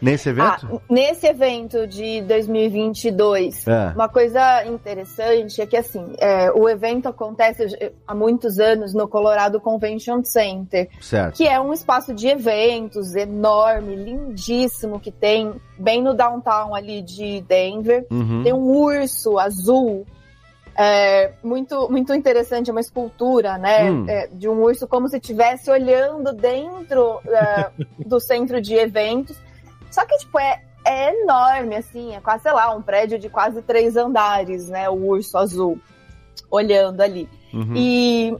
Nesse 0.01 0.29
Ah, 0.29 0.31
evento? 0.59 0.81
nesse 0.89 1.25
evento 1.27 1.87
de 1.87 2.21
2022, 2.23 3.65
É. 3.67 3.93
uma 3.95 4.09
coisa 4.09 4.65
interessante 4.65 5.61
é 5.61 5.65
que 5.65 5.77
assim, 5.77 6.13
é, 6.19 6.51
o 6.51 6.67
evento 6.67 7.07
acontece 7.07 7.65
há 8.05 8.13
muitos 8.13 8.59
anos 8.59 8.93
no 8.93 9.07
Colorado 9.07 9.59
Convention 9.59 10.21
Center, 10.23 10.89
Certo. 11.01 11.35
que 11.37 11.47
é 11.47 11.59
um 11.59 11.71
espaço 11.73 12.13
de 12.13 12.27
eventos 12.27 13.15
enorme, 13.15 13.95
lindíssimo, 13.95 14.99
que 14.99 15.11
tem 15.11 15.53
bem 15.77 16.01
no 16.03 16.13
downtown 16.13 16.75
ali 16.75 17.01
de 17.01 17.41
Denver. 17.41 18.05
Uhum. 18.11 18.43
Tem 18.43 18.53
um 18.53 18.67
urso 18.77 19.39
azul. 19.39 20.05
é, 20.77 21.31
muito, 21.41 21.89
muito 21.89 22.13
interessante, 22.13 22.69
é 22.69 22.73
uma 22.73 22.81
escultura, 22.81 23.57
né? 23.57 23.89
Hum. 23.89 24.05
é, 24.09 24.27
de 24.27 24.49
um 24.49 24.61
urso 24.61 24.85
como 24.85 25.07
se 25.07 25.15
estivesse 25.15 25.71
olhando 25.71 26.33
dentro 26.33 27.21
é, 27.27 27.69
do 28.05 28.19
centro 28.19 28.59
de 28.59 28.73
eventos. 28.75 29.37
Só 29.95 30.05
que, 30.05 30.17
tipo, 30.17 30.37
é, 30.37 30.61
é 30.85 31.21
enorme, 31.23 31.75
assim, 31.77 32.13
é 32.13 32.19
quase, 32.19 32.43
sei 32.43 32.51
lá, 32.51 32.69
um 32.75 32.81
prédio 32.81 33.17
de 33.17 33.29
quase 33.29 33.61
três 33.61 33.95
andares, 33.95 34.67
né? 34.69 34.89
O 34.89 34.93
urso 35.07 35.37
azul 35.37 35.79
olhando 36.51 36.99
ali. 37.01 37.29
Uhum. 37.53 37.73
E 37.75 38.37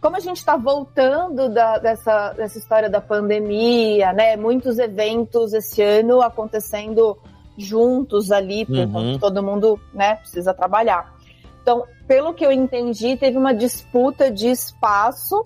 como 0.00 0.16
a 0.16 0.20
gente 0.20 0.36
está 0.36 0.56
voltando 0.56 1.48
da- 1.48 1.78
dessa, 1.78 2.32
dessa 2.34 2.56
história 2.58 2.88
da 2.88 3.00
pandemia, 3.00 4.12
né? 4.12 4.36
Muitos 4.36 4.78
eventos 4.78 5.52
esse 5.52 5.82
ano 5.82 6.22
acontecendo 6.22 7.18
juntos 7.58 8.30
ali, 8.32 8.64
Uhum. 8.68 9.18
todo 9.18 9.42
mundo 9.42 9.78
né, 9.92 10.14
precisa 10.16 10.54
trabalhar. 10.54 11.12
Então, 11.62 11.84
pelo 12.08 12.32
que 12.32 12.44
eu 12.46 12.50
entendi, 12.52 13.16
teve 13.16 13.36
uma 13.36 13.52
disputa 13.54 14.30
de 14.30 14.48
espaço 14.48 15.44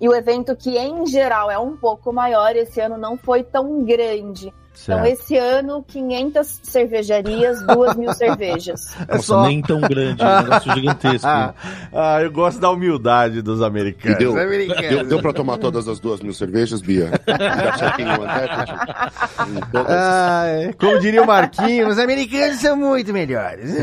e 0.00 0.08
o 0.08 0.14
evento 0.14 0.54
que 0.56 0.76
em 0.76 1.06
geral 1.06 1.50
é 1.50 1.58
um 1.58 1.76
pouco 1.76 2.12
maior 2.12 2.54
esse 2.56 2.80
ano 2.80 2.96
não 2.98 3.16
foi 3.16 3.42
tão 3.44 3.84
grande. 3.84 4.52
Então, 4.74 4.96
Certo. 4.96 5.06
esse 5.06 5.36
ano, 5.36 5.84
500 5.86 6.60
cervejarias, 6.62 7.62
2 7.66 7.94
mil 7.96 8.12
cervejas. 8.14 8.80
É 9.06 9.16
Nossa, 9.16 9.22
só- 9.26 9.42
nem 9.46 9.60
tão 9.62 9.80
grande, 9.80 10.22
é 10.22 10.26
um 10.26 10.42
negócio 10.42 10.74
gigantesco. 10.74 11.28
Ah, 11.94 12.22
eu 12.22 12.32
gosto 12.32 12.58
da 12.58 12.70
humildade 12.70 13.42
dos 13.42 13.60
E 13.60 13.64
americanos. 13.64 14.18
deu, 14.18 14.32
Americanos. 14.32 14.88
deu, 14.88 15.04
deu 15.04 15.20
pra 15.20 15.32
tomar 15.34 15.58
todas 15.58 15.86
as 15.86 16.00
duas 16.00 16.22
mil 16.22 16.32
cervejas, 16.32 16.80
Bia? 16.80 17.10
Todas? 19.70 19.90
Ah, 19.90 20.44
é. 20.46 20.72
como 20.72 20.98
diria 20.98 21.22
o 21.22 21.26
Marquinhos, 21.26 21.92
os 21.92 21.98
americanos 21.98 22.58
são 22.60 22.76
muito 22.76 23.12
melhores. 23.12 23.70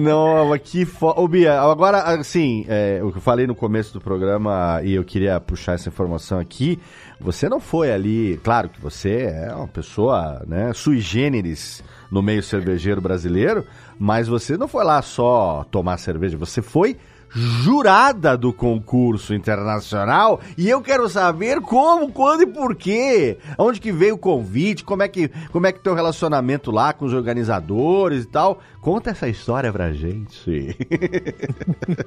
Não, 0.00 0.48
mas 0.48 0.60
que 0.62 0.84
fo... 0.84 1.08
Ô, 1.16 1.28
Bia, 1.28 1.60
agora, 1.60 1.98
assim, 2.02 2.64
é, 2.68 3.00
o 3.02 3.10
que 3.12 3.18
eu 3.18 3.22
falei 3.22 3.46
no 3.46 3.54
começo 3.54 3.92
do 3.92 4.00
programa 4.00 4.80
e 4.82 4.94
eu 4.94 5.04
queria 5.04 5.38
puxar 5.40 5.74
essa 5.74 5.88
informação 5.88 6.38
aqui, 6.38 6.78
você 7.20 7.48
não 7.48 7.60
foi 7.60 7.92
ali, 7.92 8.40
claro 8.44 8.68
que 8.68 8.80
você 8.80 8.87
é 9.10 9.52
uma 9.54 9.68
pessoa, 9.68 10.42
né, 10.46 10.72
sui 10.74 11.00
generis 11.00 11.82
no 12.10 12.22
meio 12.22 12.42
cervejeiro 12.42 13.00
brasileiro, 13.00 13.66
mas 13.98 14.28
você 14.28 14.56
não 14.56 14.68
foi 14.68 14.84
lá 14.84 15.02
só 15.02 15.64
tomar 15.70 15.98
cerveja, 15.98 16.36
você 16.36 16.62
foi 16.62 16.96
jurada 17.30 18.36
do 18.36 18.52
concurso 18.52 19.34
internacional 19.34 20.40
e 20.56 20.68
eu 20.68 20.80
quero 20.80 21.08
saber 21.08 21.60
como, 21.60 22.10
quando 22.12 22.42
e 22.42 22.46
por 22.46 22.74
quê. 22.74 23.38
Onde 23.58 23.80
que 23.80 23.92
veio 23.92 24.14
o 24.14 24.18
convite, 24.18 24.84
como 24.84 25.02
é 25.02 25.08
que 25.08 25.28
como 25.50 25.66
é 25.66 25.72
que 25.72 25.80
teu 25.80 25.94
relacionamento 25.94 26.70
lá 26.70 26.92
com 26.92 27.04
os 27.04 27.12
organizadores 27.12 28.24
e 28.24 28.26
tal. 28.26 28.58
Conta 28.80 29.10
essa 29.10 29.28
história 29.28 29.72
pra 29.72 29.92
gente. 29.92 30.76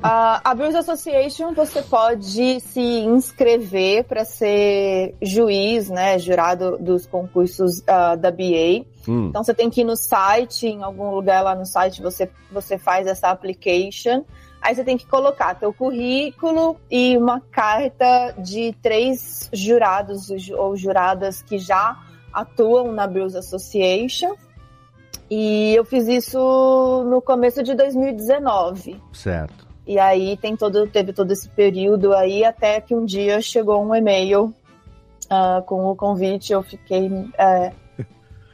A, 0.01 0.41
a 0.49 0.55
Brewers 0.55 0.75
Association 0.75 1.53
você 1.53 1.81
pode 1.81 2.59
se 2.61 2.81
inscrever 2.81 4.05
para 4.05 4.25
ser 4.25 5.15
juiz, 5.21 5.89
né, 5.89 6.17
jurado 6.17 6.77
dos 6.79 7.05
concursos 7.05 7.83
ah, 7.87 8.15
da 8.15 8.31
BA. 8.31 8.85
Hum, 9.07 9.27
Então 9.29 9.43
você 9.43 9.53
tem 9.53 9.69
que 9.69 9.81
ir 9.81 9.83
no 9.83 9.95
site, 9.95 10.67
em 10.67 10.81
algum 10.83 11.11
lugar 11.11 11.43
lá 11.43 11.55
no 11.55 11.65
site 11.65 12.01
você, 12.01 12.29
você 12.51 12.77
faz 12.77 13.07
essa 13.07 13.29
application. 13.29 14.23
Aí 14.61 14.75
você 14.75 14.83
tem 14.83 14.97
que 14.97 15.07
colocar 15.07 15.55
teu 15.55 15.73
currículo 15.73 16.77
e 16.89 17.17
uma 17.17 17.39
carta 17.39 18.35
de 18.37 18.75
três 18.81 19.49
jurados 19.51 20.29
ou 20.51 20.75
juradas 20.77 21.41
que 21.41 21.57
já 21.57 21.97
atuam 22.31 22.91
na 22.91 23.07
Brewers 23.07 23.35
Association. 23.35 24.35
E 25.29 25.73
eu 25.73 25.83
fiz 25.83 26.07
isso 26.07 26.37
no 27.09 27.21
começo 27.21 27.63
de 27.63 27.73
2019. 27.73 29.01
certo. 29.13 29.71
E 29.87 29.97
aí 29.97 30.37
tem 30.37 30.55
todo, 30.55 30.87
teve 30.87 31.11
todo 31.11 31.31
esse 31.31 31.49
período 31.49 32.13
aí 32.13 32.45
até 32.45 32.79
que 32.79 32.93
um 32.93 33.03
dia 33.03 33.41
chegou 33.41 33.83
um 33.83 33.95
e-mail 33.95 34.53
ah, 35.29 35.63
com 35.65 35.85
o 35.85 35.95
convite. 35.95 36.53
Eu 36.53 36.61
fiquei. 36.61 37.09
É, 37.37 37.71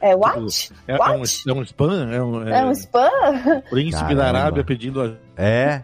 é 0.00 0.16
what? 0.16 0.72
É, 0.86 0.92
é 0.92 0.94
um, 0.94 0.98
What? 0.98 1.48
é 1.48 1.52
um 1.52 1.62
spam? 1.62 2.12
É 2.12 2.22
um, 2.22 2.48
É 2.48 2.64
um 2.64 2.70
spam? 2.72 3.10
príncipe 3.68 4.14
Caramba. 4.14 4.22
da 4.22 4.28
Arábia 4.28 4.64
pedindo. 4.64 5.18
É. 5.38 5.82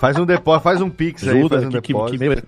Faz 0.00 0.18
um 0.18 0.26
depósito, 0.26 0.64
faz 0.64 0.80
um 0.80 0.90
pix 0.90 1.26
aí, 1.28 1.48
faz 1.48 1.64
um 1.64 1.68
que, 1.70 1.80
que, 1.80 1.92
depósito. 1.92 2.18
que 2.18 2.28
meio- 2.28 2.42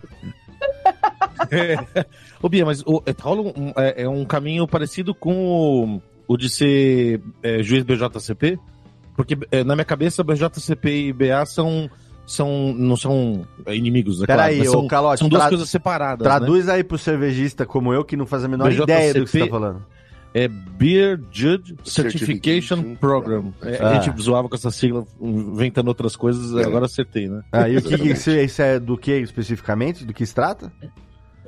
É. 1.50 2.04
Ô, 2.42 2.48
Bia, 2.48 2.64
mas 2.66 2.82
o, 2.86 3.02
é, 3.06 3.14
rola 3.20 3.42
um, 3.56 3.72
é, 3.76 4.02
é 4.02 4.08
um 4.08 4.24
caminho 4.24 4.66
parecido 4.66 5.14
com 5.14 5.34
o, 5.46 6.02
o 6.26 6.36
de 6.36 6.48
ser 6.50 7.20
é, 7.42 7.62
juiz 7.62 7.84
BJCP? 7.84 8.58
Porque 9.16 9.36
é, 9.50 9.62
na 9.62 9.74
minha 9.76 9.84
cabeça, 9.84 10.24
BJCP 10.24 11.08
e 11.08 11.12
BA 11.12 11.44
são, 11.46 11.90
são, 12.26 12.72
não 12.72 12.96
são 12.96 13.46
é, 13.66 13.76
inimigos, 13.76 14.22
é 14.22 14.26
claro, 14.26 14.40
Peraí, 14.42 14.66
ô 14.66 14.72
são, 14.72 14.86
Calote, 14.88 15.18
são 15.20 15.28
duas 15.28 15.46
coisas 15.48 15.68
separadas. 15.68 16.20
né? 16.20 16.24
Traduz 16.24 16.68
aí 16.68 16.82
pro 16.82 16.96
cervejista 16.98 17.66
como 17.66 17.92
eu 17.92 18.04
que 18.04 18.16
não 18.16 18.26
faz 18.26 18.44
a 18.44 18.48
menor 18.48 18.64
BJCP 18.68 18.82
ideia 18.92 19.14
do 19.14 19.24
que 19.24 19.30
você 19.30 19.38
tá 19.40 19.46
falando. 19.48 19.84
É 20.34 20.48
Beer 20.48 21.20
Judge 21.30 21.76
Certification 21.84 22.94
Program. 22.96 23.52
É, 23.62 23.78
Ah. 23.80 23.98
A 23.98 24.00
gente 24.00 24.22
zoava 24.22 24.48
com 24.48 24.54
essa 24.54 24.70
sigla, 24.70 25.06
inventando 25.20 25.88
outras 25.88 26.16
coisas, 26.16 26.54
É. 26.56 26.64
agora 26.66 26.86
acertei, 26.86 27.28
né? 27.28 27.42
Ah, 27.52 27.68
e 27.68 27.76
o 27.76 27.82
que, 27.82 27.88
que 27.88 27.94
Exatamente. 27.94 28.16
isso, 28.18 28.30
isso 28.30 28.62
é 28.62 28.80
do 28.80 28.96
que 28.96 29.12
especificamente? 29.18 30.04
Do 30.04 30.14
que 30.14 30.24
se 30.24 30.34
trata? 30.34 30.72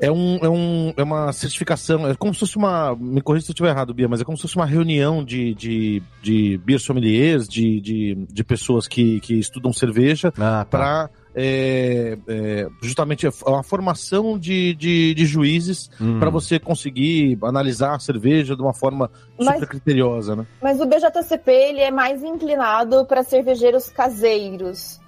É, 0.01 0.11
um, 0.11 0.37
é, 0.43 0.49
um, 0.49 0.93
é 0.97 1.03
uma 1.05 1.33
certificação, 1.33 2.07
é 2.09 2.15
como 2.17 2.35
se 2.35 2.41
fosse 2.41 2.57
uma. 2.57 2.97
Me 2.97 3.21
corrija 3.21 3.47
se 3.47 3.53
eu 3.53 3.55
estiver 3.55 3.69
errado, 3.71 3.95
Bia, 3.95 4.09
mas 4.09 4.21
é 4.21 4.25
como 4.25 4.37
se 4.37 4.43
fosse 4.43 4.57
uma 4.57 4.67
reunião 4.67 5.25
de, 5.25 5.55
de, 5.55 6.03
de 6.21 6.59
beer 6.65 6.81
sommeliers, 6.81 7.47
de, 7.49 7.81
de, 7.81 8.27
de 8.29 8.45
pessoas 8.45 8.89
que, 8.89 9.21
que 9.21 9.35
estudam 9.39 9.73
cerveja, 9.73 10.33
Ah, 10.37 10.67
para 10.69 11.09
justamente 12.83 13.27
é 13.27 13.31
uma 13.47 13.63
formação 13.63 14.39
de, 14.39 14.75
de, 14.75 15.15
de 15.15 15.27
juízes 15.27 15.91
Hum. 16.01 16.19
para 16.21 16.31
você 16.31 16.59
conseguir 16.59 17.39
analisar 17.43 17.95
a 17.95 17.99
cerveja 17.99 18.55
de 18.57 18.63
uma 18.63 18.73
forma 18.75 19.11
Mas- 19.39 19.55
super 19.55 19.69
criteriosa, 19.69 20.37
né? 20.37 20.47
Mas 20.63 20.81
o 20.81 20.87
BJCP 20.87 21.51
ele 21.53 21.81
é 21.81 21.91
mais 21.91 22.23
inclinado 22.23 23.05
para 23.07 23.23
cervejeiros 23.23 23.89
caseiros, 23.89 25.01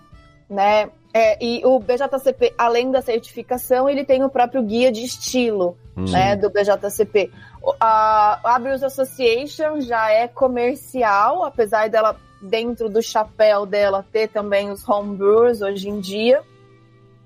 né? 0.51 0.89
É, 1.15 1.43
e 1.43 1.65
o 1.65 1.79
BJCP, 1.79 2.53
além 2.59 2.91
da 2.91 3.01
certificação, 3.01 3.89
ele 3.89 4.05
tem 4.05 4.23
o 4.23 4.29
próprio 4.29 4.63
guia 4.63 4.93
de 4.93 5.03
estilo, 5.03 5.79
Hum. 5.97 6.05
né, 6.11 6.37
do 6.37 6.51
BJCP. 6.51 7.31
O- 7.63 7.73
A, 7.81 8.39
a 8.55 8.59
Brewers 8.59 8.83
Association 8.83 9.81
já 9.81 10.11
é 10.11 10.29
comercial, 10.29 11.43
apesar 11.43 11.89
dela, 11.89 12.15
dentro 12.43 12.89
do 12.89 13.03
chapéu 13.03 13.65
dela, 13.67 14.05
ter 14.13 14.29
também 14.29 14.71
os 14.71 14.87
homebrewers 14.89 15.61
hoje 15.63 15.89
em 15.89 16.01
dia. 16.01 16.43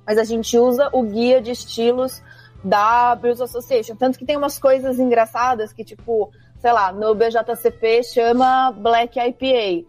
Mas 0.06 0.18
a 0.18 0.24
gente 0.24 0.56
usa 0.58 0.88
o 0.92 1.02
guia 1.02 1.40
de 1.40 1.50
estilos 1.50 2.22
da 2.64 3.14
Brewers 3.14 3.40
Association. 3.40 3.94
Tanto 3.96 4.18
que 4.18 4.24
tem 4.24 4.36
umas 4.36 4.58
coisas 4.58 4.98
engraçadas 4.98 5.72
que, 5.72 5.84
tipo, 5.84 6.30
sei 6.58 6.72
lá, 6.72 6.92
no 6.92 7.14
BJCP 7.14 8.02
chama 8.02 8.72
Black 8.72 9.18
IPA. 9.18 9.86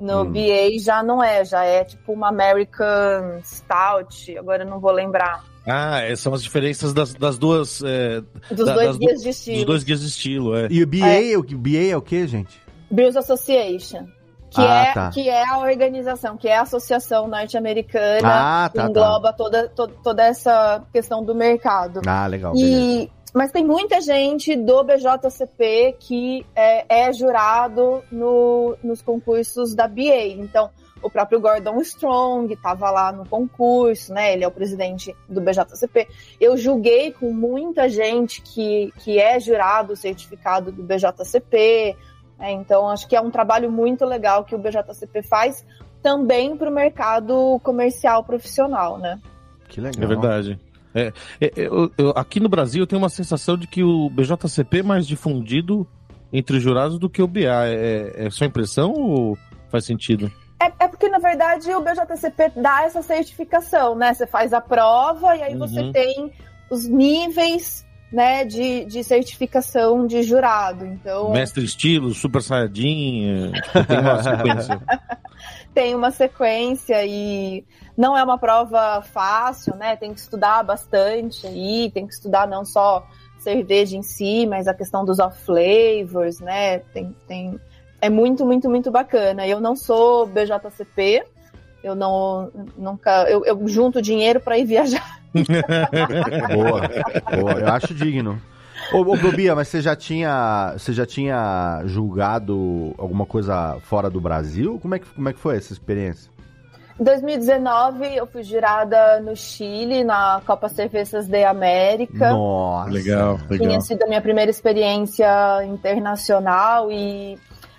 No 0.00 0.22
Hum. 0.22 0.32
BA 0.32 0.78
já 0.80 1.02
não 1.02 1.22
é, 1.22 1.44
já 1.44 1.64
é 1.64 1.84
tipo 1.84 2.12
uma 2.12 2.28
American 2.28 3.40
Stout, 3.44 4.36
agora 4.36 4.64
eu 4.64 4.68
não 4.68 4.80
vou 4.80 4.90
lembrar. 4.90 5.44
Ah, 5.66 6.00
é, 6.00 6.14
são 6.16 6.34
as 6.34 6.42
diferenças 6.42 6.92
das, 6.92 7.14
das 7.14 7.38
duas. 7.38 7.80
é, 7.82 8.20
Dos 8.52 8.66
Da- 8.66 8.74
dois 8.74 8.96
guias 8.98 9.22
de 9.22 9.28
estilo. 9.30 9.56
dos 9.58 9.64
dois 9.66 9.84
guias 9.84 10.00
de 10.00 10.06
estilo, 10.08 10.56
é. 10.56 10.66
E 10.70 10.82
o 10.82 10.86
BA, 10.86 11.38
o 11.38 11.42
que- 11.44 11.54
BA 11.54 11.90
é 11.92 11.96
o 11.96 12.02
que, 12.02 12.26
gente? 12.26 12.60
Brewers 12.90 13.16
Association. 13.16 14.06
Que, 14.54 14.60
Ah, 14.60 14.84
é, 14.84 14.92
tá. 14.94 15.10
que 15.10 15.28
é 15.28 15.44
a 15.48 15.58
organização, 15.58 16.36
que 16.36 16.48
é 16.48 16.56
a 16.56 16.62
associação 16.62 17.26
norte-americana 17.26 18.28
Ah, 18.64 18.68
que 18.70 18.76
tá, 18.76 18.84
tá. 18.84 18.88
engloba 18.90 19.32
toda, 19.32 19.68
to- 19.68 19.88
toda 20.02 20.22
essa 20.24 20.82
questão 20.92 21.24
do 21.24 21.34
mercado. 21.34 22.00
Ah, 22.06 22.26
legal. 22.26 22.52
E 22.56 23.10
mas 23.36 23.50
tem 23.50 23.64
muita 23.64 24.00
gente 24.00 24.54
do 24.54 24.84
BJCP 24.84 25.96
que 25.98 26.46
é, 26.54 27.06
é 27.08 27.12
jurado 27.12 28.00
no, 28.12 28.76
nos 28.80 29.02
concursos 29.02 29.74
da 29.74 29.88
BA. 29.88 30.28
Então, 30.38 30.70
o 31.02 31.10
próprio 31.10 31.40
Gordon 31.40 31.80
Strong 31.80 32.54
estava 32.54 32.92
lá 32.92 33.10
no 33.10 33.28
concurso, 33.28 34.14
né? 34.14 34.32
Ele 34.34 34.44
é 34.44 34.46
o 34.46 34.52
presidente 34.52 35.14
do 35.28 35.40
BJCP. 35.40 36.06
Eu 36.40 36.56
julguei 36.56 37.10
com 37.10 37.32
muita 37.32 37.88
gente 37.88 38.40
que, 38.40 38.92
que 39.02 39.18
é 39.18 39.40
jurado 39.40 39.96
certificado 39.96 40.70
do 40.70 40.84
BJCP. 40.84 41.96
Né? 42.38 42.52
Então, 42.52 42.88
acho 42.88 43.08
que 43.08 43.16
é 43.16 43.20
um 43.20 43.30
trabalho 43.30 43.70
muito 43.70 44.04
legal 44.04 44.44
que 44.44 44.54
o 44.54 44.58
BJCP 44.58 45.22
faz 45.22 45.64
também 46.02 46.56
para 46.56 46.68
o 46.68 46.72
mercado 46.72 47.58
comercial 47.62 48.22
profissional, 48.24 48.98
né? 48.98 49.18
Que 49.68 49.80
legal. 49.80 50.04
É 50.04 50.06
verdade. 50.06 50.60
É, 50.94 51.12
é, 51.40 51.52
eu, 51.56 51.90
eu, 51.98 52.10
aqui 52.10 52.38
no 52.38 52.48
Brasil 52.48 52.82
eu 52.82 52.86
tenho 52.86 53.02
uma 53.02 53.08
sensação 53.08 53.56
de 53.56 53.66
que 53.66 53.82
o 53.82 54.08
BJCP 54.10 54.78
é 54.78 54.82
mais 54.82 55.06
difundido 55.06 55.86
entre 56.32 56.56
os 56.56 56.62
jurados 56.62 56.98
do 56.98 57.08
que 57.08 57.22
o 57.22 57.26
BA. 57.26 57.66
É, 57.66 58.26
é 58.26 58.30
sua 58.30 58.46
impressão 58.46 58.92
ou 58.92 59.38
faz 59.70 59.84
sentido? 59.84 60.30
É, 60.60 60.84
é, 60.84 60.88
porque, 60.88 61.08
na 61.08 61.18
verdade, 61.18 61.72
o 61.74 61.80
BJCP 61.80 62.52
dá 62.56 62.84
essa 62.84 63.02
certificação, 63.02 63.94
né? 63.94 64.14
Você 64.14 64.26
faz 64.26 64.52
a 64.52 64.60
prova 64.60 65.36
e 65.36 65.42
aí 65.42 65.54
uhum. 65.54 65.60
você 65.60 65.90
tem 65.92 66.32
os 66.70 66.86
níveis 66.86 67.83
né, 68.14 68.44
de, 68.44 68.84
de 68.84 69.02
certificação 69.02 70.06
de 70.06 70.22
jurado. 70.22 70.86
Então... 70.86 71.32
Mestre 71.32 71.64
estilo, 71.64 72.14
Super 72.14 72.40
Saiyajin, 72.40 73.52
é, 73.74 73.82
tem 73.82 73.98
uma 73.98 74.22
sequência. 74.22 74.80
tem 75.74 75.94
uma 75.96 76.10
sequência 76.12 77.04
e 77.04 77.64
não 77.96 78.16
é 78.16 78.22
uma 78.22 78.38
prova 78.38 79.02
fácil, 79.02 79.74
né? 79.74 79.96
Tem 79.96 80.14
que 80.14 80.20
estudar 80.20 80.62
bastante 80.62 81.44
aí, 81.44 81.90
tem 81.92 82.06
que 82.06 82.14
estudar 82.14 82.46
não 82.46 82.64
só 82.64 83.04
cerveja 83.38 83.96
em 83.96 84.02
si, 84.02 84.46
mas 84.46 84.68
a 84.68 84.74
questão 84.74 85.04
dos 85.04 85.18
off 85.18 85.36
flavors, 85.44 86.38
né? 86.38 86.78
Tem, 86.78 87.16
tem 87.26 87.60
é 88.00 88.08
muito, 88.08 88.46
muito, 88.46 88.70
muito 88.70 88.92
bacana. 88.92 89.44
Eu 89.44 89.60
não 89.60 89.74
sou 89.74 90.24
BJCP, 90.24 91.24
eu 91.84 91.94
não 91.94 92.50
nunca 92.76 93.28
eu, 93.28 93.44
eu 93.44 93.68
junto 93.68 94.00
dinheiro 94.00 94.40
para 94.40 94.56
ir 94.56 94.64
viajar. 94.64 95.20
boa, 96.54 96.80
boa, 97.36 97.52
eu 97.52 97.68
acho 97.68 97.92
digno. 97.94 98.40
Ô, 98.92 99.00
ô 99.00 99.16
Bobia, 99.16 99.54
mas 99.54 99.68
você 99.68 99.82
já 99.82 99.94
tinha 99.94 100.74
você 100.78 100.92
já 100.92 101.04
tinha 101.04 101.82
julgado 101.84 102.94
alguma 102.96 103.26
coisa 103.26 103.76
fora 103.82 104.08
do 104.08 104.20
Brasil? 104.20 104.78
Como 104.80 104.94
é 104.94 104.98
que 104.98 105.06
como 105.06 105.28
é 105.28 105.32
que 105.34 105.38
foi 105.38 105.56
essa 105.58 105.74
experiência? 105.74 106.32
Em 106.98 107.04
2019, 107.04 108.16
eu 108.16 108.26
fui 108.26 108.44
jurada 108.44 109.20
no 109.20 109.36
Chile, 109.36 110.04
na 110.04 110.40
Copa 110.46 110.68
Cervejas 110.68 111.26
de 111.26 111.44
América. 111.44 112.30
Nossa, 112.30 112.90
legal, 112.90 113.38
legal. 113.50 113.68
Tinha 113.68 113.80
sido 113.80 114.04
a 114.04 114.06
minha 114.06 114.20
primeira 114.20 114.50
experiência 114.50 115.26
internacional 115.64 116.90
e 116.92 117.36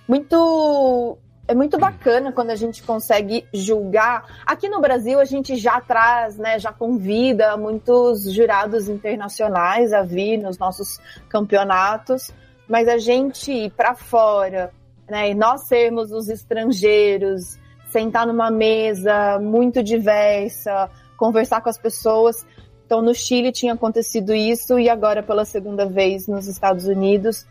muito 0.07 1.17
é 1.47 1.53
muito 1.53 1.77
bacana 1.77 2.31
quando 2.31 2.49
a 2.49 2.55
gente 2.55 2.81
consegue 2.81 3.47
julgar. 3.53 4.41
Aqui 4.45 4.67
no 4.67 4.81
Brasil 4.81 5.19
a 5.19 5.25
gente 5.25 5.55
já 5.55 5.79
traz, 5.79 6.37
né, 6.37 6.57
já 6.57 6.71
convida 6.71 7.55
muitos 7.55 8.31
jurados 8.31 8.89
internacionais 8.89 9.93
a 9.93 10.01
vir 10.01 10.37
nos 10.37 10.57
nossos 10.57 10.99
campeonatos, 11.29 12.31
mas 12.67 12.87
a 12.87 12.97
gente 12.97 13.51
ir 13.51 13.71
para 13.71 13.93
fora, 13.93 14.71
né, 15.07 15.29
e 15.29 15.35
nós 15.35 15.67
sermos 15.67 16.11
os 16.11 16.29
estrangeiros, 16.29 17.59
sentar 17.89 18.25
numa 18.25 18.49
mesa 18.49 19.39
muito 19.39 19.83
diversa, 19.83 20.89
conversar 21.15 21.61
com 21.61 21.69
as 21.69 21.77
pessoas. 21.77 22.45
Então 22.87 23.03
no 23.03 23.13
Chile 23.13 23.51
tinha 23.51 23.73
acontecido 23.73 24.33
isso 24.33 24.79
e 24.79 24.89
agora 24.89 25.21
pela 25.21 25.45
segunda 25.45 25.85
vez 25.85 26.27
nos 26.27 26.47
Estados 26.47 26.87
Unidos 26.87 27.45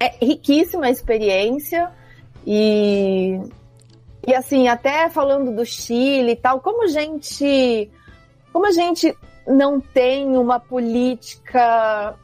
é 0.00 0.12
riquíssima 0.24 0.86
a 0.86 0.90
experiência 0.90 1.92
e 2.46 3.40
e 4.26 4.34
assim, 4.34 4.68
até 4.68 5.08
falando 5.08 5.54
do 5.54 5.64
Chile 5.64 6.32
e 6.32 6.36
tal, 6.36 6.60
como 6.60 6.84
a 6.84 6.86
gente 6.86 7.90
como 8.52 8.66
a 8.66 8.70
gente 8.70 9.16
não 9.46 9.80
tem 9.80 10.36
uma 10.36 10.60
política 10.60 12.14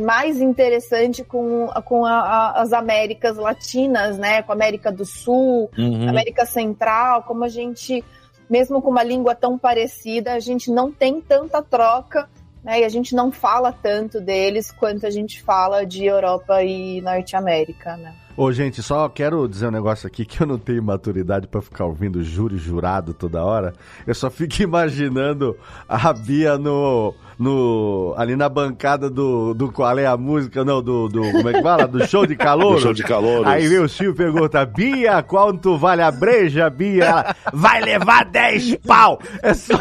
mais 0.00 0.40
interessante 0.40 1.24
com, 1.24 1.66
com 1.84 2.04
a, 2.04 2.12
a, 2.12 2.62
as 2.62 2.72
Américas 2.72 3.36
Latinas, 3.36 4.18
né? 4.18 4.42
Com 4.42 4.52
a 4.52 4.54
América 4.54 4.92
do 4.92 5.04
Sul, 5.04 5.70
uhum. 5.78 6.08
América 6.08 6.44
Central, 6.44 7.22
como 7.22 7.44
a 7.44 7.48
gente, 7.48 8.04
mesmo 8.50 8.82
com 8.82 8.90
uma 8.90 9.02
língua 9.02 9.34
tão 9.34 9.56
parecida, 9.56 10.34
a 10.34 10.40
gente 10.40 10.70
não 10.70 10.92
tem 10.92 11.20
tanta 11.20 11.62
troca 11.62 12.28
né? 12.62 12.80
E 12.80 12.84
a 12.84 12.88
gente 12.88 13.14
não 13.14 13.30
fala 13.30 13.72
tanto 13.72 14.20
deles 14.20 14.70
quanto 14.70 15.06
a 15.06 15.10
gente 15.10 15.42
fala 15.42 15.84
de 15.84 16.04
Europa 16.04 16.62
e 16.62 17.00
Norte 17.00 17.36
América, 17.36 17.96
né? 17.96 18.14
Ô, 18.36 18.52
gente, 18.52 18.80
só 18.84 19.08
quero 19.08 19.48
dizer 19.48 19.66
um 19.66 19.72
negócio 19.72 20.06
aqui 20.06 20.24
que 20.24 20.40
eu 20.40 20.46
não 20.46 20.58
tenho 20.58 20.80
maturidade 20.80 21.48
para 21.48 21.60
ficar 21.60 21.86
ouvindo 21.86 22.22
júri 22.22 22.56
jurado 22.56 23.12
toda 23.12 23.44
hora. 23.44 23.72
Eu 24.06 24.14
só 24.14 24.30
fico 24.30 24.54
imaginando 24.62 25.56
a 25.88 26.12
Bia 26.12 26.56
no 26.56 27.14
no, 27.38 28.14
ali 28.16 28.34
na 28.34 28.48
bancada 28.48 29.08
do, 29.08 29.54
do 29.54 29.70
Qual 29.70 29.96
é 29.96 30.06
a 30.06 30.16
Música, 30.16 30.64
não, 30.64 30.82
do, 30.82 31.08
do 31.08 31.20
como 31.20 31.48
é 31.48 31.52
que 31.52 31.62
fala? 31.62 31.86
Do 31.86 32.04
show 32.06 32.26
de 32.26 32.34
calor. 32.36 32.74
do 32.74 32.80
show 32.80 32.92
de 32.92 33.04
calor. 33.04 33.46
Aí 33.46 33.68
vem 33.68 33.78
o 33.78 33.88
Silvio 33.88 34.14
pergunta, 34.14 34.64
Bia, 34.66 35.22
quanto 35.22 35.78
vale 35.78 36.02
a 36.02 36.10
breja, 36.10 36.68
Bia? 36.68 37.04
Ela, 37.04 37.36
vai 37.52 37.80
levar 37.80 38.24
10 38.24 38.76
pau! 38.86 39.20
É 39.40 39.54
só, 39.54 39.78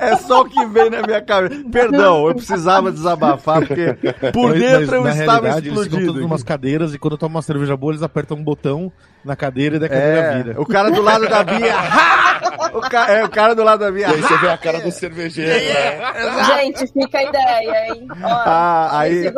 é 0.00 0.16
só 0.16 0.42
o 0.42 0.44
que 0.46 0.66
vem 0.66 0.90
na 0.90 1.02
minha 1.02 1.22
cabeça. 1.22 1.62
Perdão, 1.70 2.26
eu 2.26 2.34
precisava 2.34 2.90
desabafar, 2.90 3.64
porque 3.64 3.94
por 4.32 4.50
mas, 4.50 4.60
dentro 4.60 5.02
mas, 5.02 5.16
eu 5.16 5.20
estava 5.20 5.48
explodindo. 5.50 5.80
Eles 5.80 5.84
ficam 5.84 6.06
todos 6.06 6.22
umas 6.22 6.42
cadeiras 6.42 6.94
e 6.94 6.98
quando 6.98 7.16
tomam 7.16 7.36
uma 7.36 7.42
cerveja 7.42 7.76
boa, 7.76 7.92
eles 7.92 8.02
apertam 8.02 8.36
um 8.36 8.42
botão 8.42 8.92
na 9.24 9.36
cadeira 9.36 9.76
e 9.76 9.78
da 9.78 9.88
cadeira 9.88 10.18
é, 10.18 10.42
vira. 10.42 10.60
O 10.60 10.66
cara 10.66 10.90
do 10.90 11.02
lado 11.02 11.28
da 11.28 11.44
Bia, 11.44 11.74
o, 12.74 12.80
ca... 12.80 13.10
é, 13.10 13.24
o 13.24 13.28
cara 13.28 13.54
do 13.54 13.62
lado 13.62 13.80
da 13.80 13.90
Bia. 13.90 14.08
E 14.08 14.14
aí 14.14 14.20
você 14.20 14.38
vê 14.38 14.48
a 14.48 14.58
cara 14.58 14.80
do 14.80 14.90
cervejeiro, 14.92 15.50
né? 15.52 16.44
Gente, 16.44 16.86
fica 16.92 17.18
a 17.18 17.22
ideia, 17.24 17.94
hein? 17.94 18.08
ah, 18.22 18.98
aí, 19.00 19.32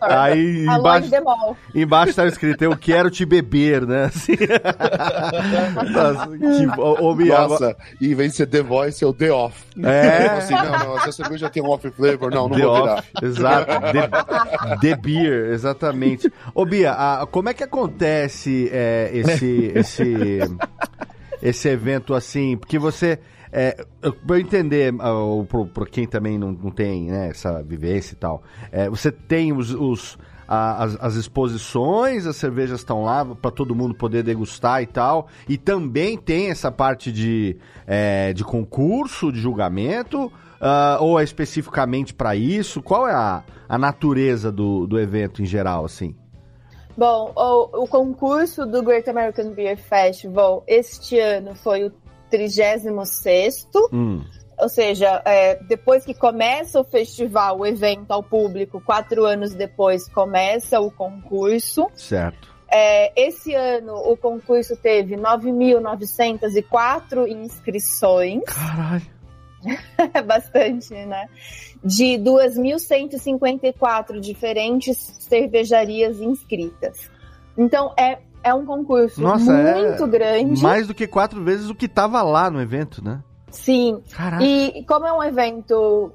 aí 0.00 0.64
embaixo, 0.64 1.10
embaixo 1.74 2.14
tá 2.14 2.26
escrito, 2.26 2.62
eu 2.62 2.76
quero 2.76 3.10
te 3.10 3.24
beber, 3.24 3.86
né? 3.86 4.04
Assim. 4.04 4.36
Nossa, 5.92 6.28
que, 6.38 6.80
ô, 6.80 7.14
Mia, 7.14 7.38
Nossa, 7.40 7.76
e 8.00 8.12
em 8.12 8.14
vez 8.14 8.32
de 8.32 8.36
ser 8.38 8.46
The 8.46 8.62
Voice, 8.62 9.04
é 9.04 9.06
o 9.06 9.12
The 9.12 9.32
Off. 9.32 9.64
É. 9.82 10.26
Assim, 10.26 10.54
não, 10.54 10.78
não, 10.78 10.98
essa 10.98 11.12
cerveja 11.12 11.50
tem 11.50 11.62
um 11.62 11.68
off 11.68 11.88
flavor, 11.90 12.30
não, 12.30 12.48
não 12.48 12.56
the 12.56 12.62
vou 12.62 12.72
off, 12.72 12.84
virar. 12.84 13.04
Exato, 13.22 13.72
the, 13.92 14.76
the 14.80 14.96
Beer, 14.96 15.52
exatamente. 15.52 16.32
Ô 16.54 16.64
Bia, 16.64 16.92
a, 16.92 17.26
como 17.26 17.48
é 17.48 17.54
que 17.54 17.64
acontece 17.64 18.70
é, 18.72 19.10
esse, 19.12 19.72
esse, 19.74 20.38
esse 21.42 21.68
evento 21.68 22.14
assim? 22.14 22.56
Porque 22.56 22.78
você 22.78 23.18
é, 23.52 23.84
para 24.00 24.36
eu 24.36 24.40
entender, 24.40 24.92
uh, 24.92 25.68
para 25.72 25.86
quem 25.86 26.06
também 26.06 26.38
não, 26.38 26.52
não 26.52 26.70
tem 26.70 27.10
né, 27.10 27.28
essa 27.28 27.62
vivência 27.62 28.14
e 28.14 28.16
tal, 28.16 28.42
é, 28.70 28.88
você 28.90 29.10
tem 29.10 29.52
os, 29.52 29.72
os 29.72 30.18
as, 30.48 30.96
as, 31.00 31.14
exposições, 31.16 32.26
as 32.26 32.36
cervejas 32.36 32.80
estão 32.80 33.02
lá 33.02 33.24
para 33.24 33.50
todo 33.50 33.74
mundo 33.74 33.94
poder 33.94 34.22
degustar 34.22 34.82
e 34.82 34.86
tal, 34.86 35.26
e 35.48 35.56
também 35.56 36.16
tem 36.16 36.50
essa 36.50 36.70
parte 36.70 37.10
de, 37.10 37.56
é, 37.86 38.32
de 38.32 38.44
concurso, 38.44 39.32
de 39.32 39.40
julgamento, 39.40 40.26
uh, 40.26 41.00
ou 41.00 41.18
é 41.18 41.24
especificamente 41.24 42.14
para 42.14 42.36
isso? 42.36 42.80
Qual 42.80 43.08
é 43.08 43.14
a, 43.14 43.42
a 43.68 43.78
natureza 43.78 44.52
do, 44.52 44.86
do 44.86 45.00
evento 45.00 45.42
em 45.42 45.46
geral, 45.46 45.84
assim? 45.84 46.14
Bom, 46.96 47.32
o, 47.36 47.82
o 47.82 47.88
concurso 47.88 48.64
do 48.64 48.82
Great 48.82 49.08
American 49.08 49.50
Beer 49.50 49.76
Festival 49.76 50.64
este 50.66 51.18
ano 51.18 51.54
foi 51.54 51.84
o 51.84 51.92
36 52.30 52.84
hum. 53.92 54.24
Ou 54.58 54.70
seja, 54.70 55.20
é, 55.26 55.56
depois 55.64 56.02
que 56.04 56.14
começa 56.14 56.80
o 56.80 56.84
festival, 56.84 57.58
o 57.58 57.66
evento 57.66 58.10
ao 58.10 58.22
público, 58.22 58.80
quatro 58.80 59.26
anos 59.26 59.52
depois 59.52 60.08
começa 60.08 60.80
o 60.80 60.90
concurso. 60.90 61.90
Certo. 61.94 62.56
É, 62.72 63.12
esse 63.20 63.54
ano 63.54 63.94
o 63.94 64.16
concurso 64.16 64.74
teve 64.76 65.14
9.904 65.16 67.28
inscrições. 67.28 68.44
Caralho! 68.44 69.14
É 70.14 70.22
bastante, 70.22 70.94
né? 70.94 71.28
De 71.86 72.18
2.154 72.18 74.20
diferentes 74.20 74.98
cervejarias 75.20 76.20
inscritas. 76.20 77.08
Então 77.56 77.94
é 77.96 78.18
é 78.46 78.54
um 78.54 78.64
concurso 78.64 79.20
Nossa, 79.20 79.52
muito 79.52 80.04
é 80.04 80.08
grande. 80.08 80.62
Mais 80.62 80.86
do 80.86 80.94
que 80.94 81.08
quatro 81.08 81.42
vezes 81.42 81.68
o 81.68 81.74
que 81.74 81.86
estava 81.86 82.22
lá 82.22 82.48
no 82.48 82.60
evento, 82.60 83.04
né? 83.04 83.20
Sim, 83.50 84.02
Caraca. 84.12 84.44
e 84.44 84.84
como 84.84 85.06
é 85.06 85.12
um 85.12 85.22
evento, 85.22 86.12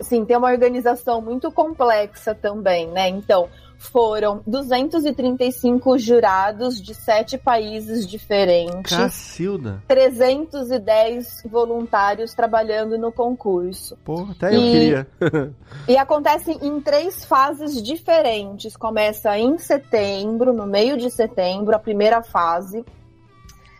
assim, 0.00 0.24
tem 0.24 0.36
uma 0.36 0.50
organização 0.50 1.20
muito 1.20 1.50
complexa 1.52 2.34
também, 2.34 2.88
né? 2.88 3.08
Então, 3.08 3.48
foram 3.78 4.40
235 4.46 5.98
jurados 5.98 6.80
de 6.80 6.94
sete 6.94 7.36
países 7.36 8.06
diferentes, 8.06 8.96
Cacilda. 8.96 9.82
310 9.86 11.42
voluntários 11.50 12.34
trabalhando 12.34 12.96
no 12.98 13.12
concurso. 13.12 13.96
Pô, 14.04 14.26
até 14.30 14.56
eu 14.56 14.62
E- 14.62 14.70
queria. 14.70 15.06
E 15.88 15.96
acontece 15.96 16.52
em 16.62 16.80
três 16.80 17.24
fases 17.24 17.80
diferentes. 17.82 18.76
Começa 18.76 19.38
em 19.38 19.56
setembro, 19.58 20.52
no 20.52 20.66
meio 20.66 20.96
de 20.96 21.10
setembro, 21.10 21.76
a 21.76 21.78
primeira 21.78 22.22
fase. 22.22 22.84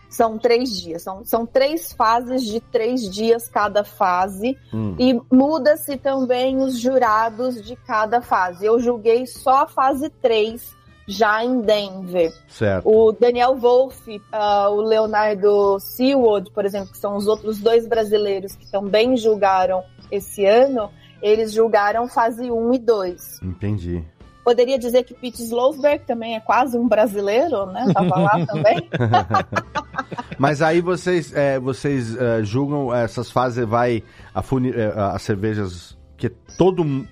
São 0.08 0.38
três 0.38 0.80
dias. 0.80 1.02
São, 1.02 1.24
são 1.24 1.46
três 1.46 1.92
fases 1.92 2.44
de 2.44 2.60
três 2.60 3.10
dias 3.10 3.48
cada 3.48 3.84
fase. 3.84 4.56
Hum. 4.72 4.94
E 4.98 5.20
muda-se 5.30 5.96
também 5.96 6.58
os 6.58 6.78
jurados 6.78 7.62
de 7.62 7.76
cada 7.76 8.20
fase. 8.20 8.64
Eu 8.64 8.78
julguei 8.80 9.26
só 9.26 9.62
a 9.62 9.66
fase 9.66 10.08
3, 10.22 10.74
já 11.06 11.44
em 11.44 11.60
Denver. 11.60 12.32
Certo. 12.48 12.88
O 12.88 13.12
Daniel 13.12 13.56
Wolff, 13.56 14.20
ah, 14.32 14.68
o 14.70 14.80
Leonardo 14.80 15.78
Seawood, 15.80 16.50
por 16.50 16.64
exemplo, 16.64 16.92
que 16.92 16.98
são 16.98 17.16
os 17.16 17.26
outros 17.26 17.60
dois 17.60 17.86
brasileiros 17.86 18.54
que 18.56 18.70
também 18.70 19.16
julgaram 19.16 19.82
esse 20.10 20.44
ano, 20.44 20.90
eles 21.22 21.52
julgaram 21.52 22.08
fase 22.08 22.50
1 22.50 22.74
e 22.74 22.78
2. 22.78 23.42
Entendi. 23.42 24.04
Poderia 24.46 24.78
dizer 24.78 25.02
que 25.02 25.12
Pete 25.12 25.42
Slosberg 25.42 26.04
também 26.06 26.36
é 26.36 26.40
quase 26.40 26.78
um 26.78 26.86
brasileiro, 26.86 27.66
né? 27.66 27.84
Tava 27.92 28.16
lá 28.16 28.30
também. 28.46 28.88
Mas 30.38 30.62
aí 30.62 30.80
vocês, 30.80 31.32
é, 31.34 31.58
vocês 31.58 32.16
é, 32.16 32.44
julgam 32.44 32.94
essas 32.94 33.28
fases, 33.28 33.66
vai 33.66 34.04
a 34.32 34.42
funi- 34.42 34.70
é, 34.70 34.92
as 34.96 35.22
cervejas 35.22 35.98
que 36.16 36.28
todo 36.56 36.84
mundo. 36.84 37.08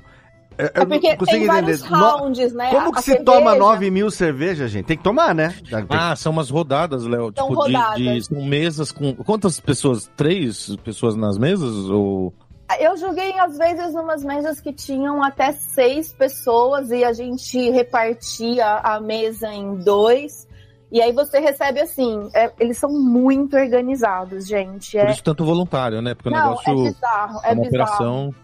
É, 0.57 0.67
É 0.67 0.87
porque 0.87 1.17
tem 1.27 1.45
vários 1.49 1.83
No- 1.91 1.97
rounds, 1.99 2.53
né? 2.55 2.71
Como 2.71 2.93
que 2.93 2.99
a 3.01 3.03
se 3.03 3.11
cerveja- 3.11 3.25
toma 3.25 3.57
9 3.57 3.91
mil 3.91 4.09
cervejas, 4.13 4.71
gente? 4.71 4.87
Tem 4.87 4.97
que 4.97 5.03
tomar, 5.03 5.35
né? 5.35 5.53
Tem- 5.69 5.85
Ah, 5.91 6.15
são 6.15 6.31
umas 6.31 6.49
rodadas, 6.51 7.03
Léo. 7.05 7.33
São 7.37 7.49
Tipo, 7.49 7.65
de, 7.65 7.71
de- 7.73 7.77
rodadas. 7.77 8.27
são 8.27 8.45
mesas 8.45 8.93
com. 8.93 9.13
Quantas 9.17 9.59
pessoas? 9.59 10.09
Três 10.17 10.77
pessoas 10.85 11.17
nas 11.17 11.37
mesas? 11.37 11.75
Ou. 11.91 12.33
Eu 12.81 12.97
joguei, 12.97 13.39
às 13.39 13.59
vezes, 13.59 13.93
numas 13.95 14.25
mesas 14.25 14.61
que 14.61 14.73
tinham 14.73 15.23
até 15.23 15.53
seis 15.53 16.13
pessoas 16.13 16.91
e 16.91 17.05
a 17.05 17.13
gente 17.13 17.71
repartia 17.71 18.67
a 18.83 18.99
mesa 19.01 19.49
em 19.53 19.77
dois. 19.77 20.49
E 20.91 21.03
aí 21.03 21.13
você 21.13 21.41
recebe 21.41 21.81
assim, 21.81 22.31
é- 22.35 22.53
eles 22.59 22.79
são 22.79 22.89
muito 22.91 23.57
organizados, 23.57 24.47
gente. 24.47 24.97
Por 24.97 25.07
É, 25.09 25.11
isso 25.11 25.23
tanto 25.25 25.45
voluntário, 25.45 26.01
né? 26.01 26.15
Porque 26.15 26.29
o 26.29 26.33
não, 26.33 26.39
é 26.39 26.43
negócio 26.49 26.75
bizarro, 26.85 27.41
é 27.45 27.51
é 27.51 27.53
uma 27.53 27.63
bizarro. 27.63 27.65
operação. 27.95 28.35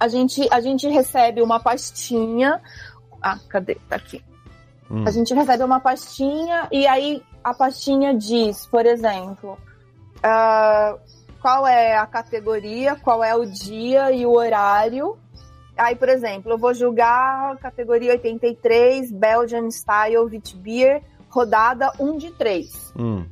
A 0.00 0.08
gente, 0.08 0.48
a 0.50 0.60
gente 0.60 0.88
recebe 0.88 1.42
uma 1.42 1.60
pastinha. 1.60 2.60
Ah, 3.20 3.38
cadê? 3.48 3.76
Tá 3.88 3.96
aqui. 3.96 4.22
Hum. 4.90 5.04
A 5.06 5.10
gente 5.10 5.34
recebe 5.34 5.62
uma 5.64 5.80
pastinha 5.80 6.68
e 6.70 6.86
aí 6.86 7.22
a 7.42 7.52
pastinha 7.52 8.14
diz, 8.16 8.66
por 8.66 8.86
exemplo, 8.86 9.58
ah, 10.22 10.96
qual 11.44 11.66
é 11.66 11.94
a 11.94 12.06
categoria, 12.06 12.96
qual 12.96 13.22
é 13.22 13.34
o 13.36 13.44
dia 13.44 14.10
e 14.10 14.24
o 14.24 14.32
horário. 14.32 15.18
Aí, 15.76 15.94
por 15.94 16.08
exemplo, 16.08 16.52
eu 16.52 16.56
vou 16.56 16.72
julgar 16.72 17.58
categoria 17.58 18.12
83, 18.12 19.12
Belgian 19.12 19.70
Style 19.70 20.16
Witbier, 20.20 21.02
rodada 21.28 21.92
1 22.00 22.16
de 22.16 22.30
3. 22.30 22.94
Hum, 22.98 23.26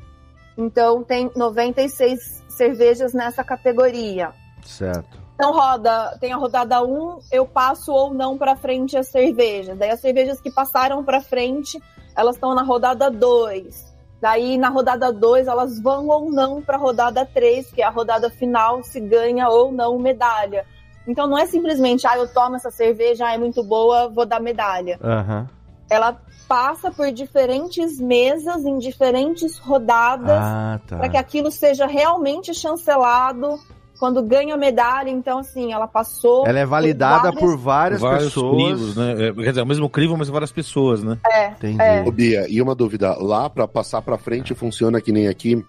Então 0.59 1.03
tem 1.03 1.31
96 1.35 2.45
cervejas 2.51 3.15
nessa 3.15 3.43
categoria. 3.43 4.35
certo. 4.63 5.19
Então 5.35 5.51
roda, 5.51 6.15
tem 6.21 6.35
a 6.35 6.37
rodada 6.37 6.85
1, 6.85 7.19
eu 7.33 7.47
passo 7.47 7.91
ou 7.95 8.13
não 8.13 8.37
para 8.37 8.55
frente 8.57 8.95
as 8.95 9.09
cervejas. 9.09 9.79
Daí 9.79 9.89
as 9.89 10.01
cervejas 10.01 10.39
que 10.39 10.53
passaram 10.53 11.03
para 11.03 11.23
frente, 11.23 11.83
elas 12.15 12.37
estão 12.37 12.55
na 12.55 12.63
rodada 12.63 13.11
2. 13.11 13.91
Daí 14.23 14.57
na 14.57 14.69
rodada 14.69 15.13
2 15.13 15.49
elas 15.49 15.81
vão 15.81 16.07
ou 16.07 16.31
não 16.31 16.63
para 16.63 16.77
a 16.77 16.81
rodada 16.81 17.27
3, 17.27 17.73
que 17.73 17.83
é 17.83 17.85
a 17.85 17.91
rodada 17.91 18.31
final, 18.31 18.81
se 18.85 19.01
ganha 19.01 19.49
ou 19.49 19.73
não 19.73 19.99
medalha. 19.99 20.65
Então 21.09 21.27
não 21.27 21.37
é 21.37 21.45
simplesmente, 21.45 22.07
ah, 22.07 22.17
eu 22.17 22.33
tomo 22.33 22.55
essa 22.55 22.71
cerveja, 22.71 23.27
ah, 23.27 23.35
é 23.35 23.39
muito 23.39 23.65
boa, 23.65 24.09
vou 24.09 24.25
dar 24.25 24.39
medalha. 24.41 24.97
Aham. 25.03 25.49
Ela 25.91 26.17
passa 26.47 26.89
por 26.93 27.11
diferentes 27.11 27.99
mesas 28.01 28.65
em 28.65 28.79
diferentes 28.79 29.59
rodadas 29.59 30.39
Ah, 30.41 30.79
tá. 30.87 30.99
para 30.99 31.09
que 31.09 31.17
aquilo 31.17 31.51
seja 31.51 31.87
realmente 31.87 32.55
chancelado 32.55 33.59
quando 34.03 34.21
ganha 34.21 34.57
medalha. 34.57 35.09
Então, 35.11 35.39
assim, 35.39 35.73
ela 35.73 35.87
passou. 35.87 36.45
Ela 36.45 36.59
é 36.59 36.67
validada 36.67 37.31
várias- 37.31 37.41
por 37.41 37.57
várias, 37.57 38.01
vários 38.01 38.25
pessoas. 38.25 38.57
crivos, 38.57 38.97
né? 38.97 39.13
É, 39.29 39.33
quer 39.33 39.49
dizer, 39.51 39.61
é 39.61 39.63
o 39.63 39.67
mesmo 39.67 39.89
crivo, 39.89 40.17
mas 40.19 40.29
várias 40.29 40.51
pessoas, 40.51 41.05
né? 41.05 41.17
É, 41.31 41.47
Entendi. 41.51 41.81
É. 41.81 42.03
Ô, 42.05 42.11
Bia, 42.11 42.47
e 42.49 42.61
uma 42.61 42.75
dúvida, 42.75 43.15
lá 43.17 43.49
pra 43.49 43.69
passar 43.69 44.03
pra 44.03 44.19
frente 44.19 44.57
funciona 44.57 45.01
que 45.01 45.13
nem 45.13 45.29
aqui, 45.29 45.65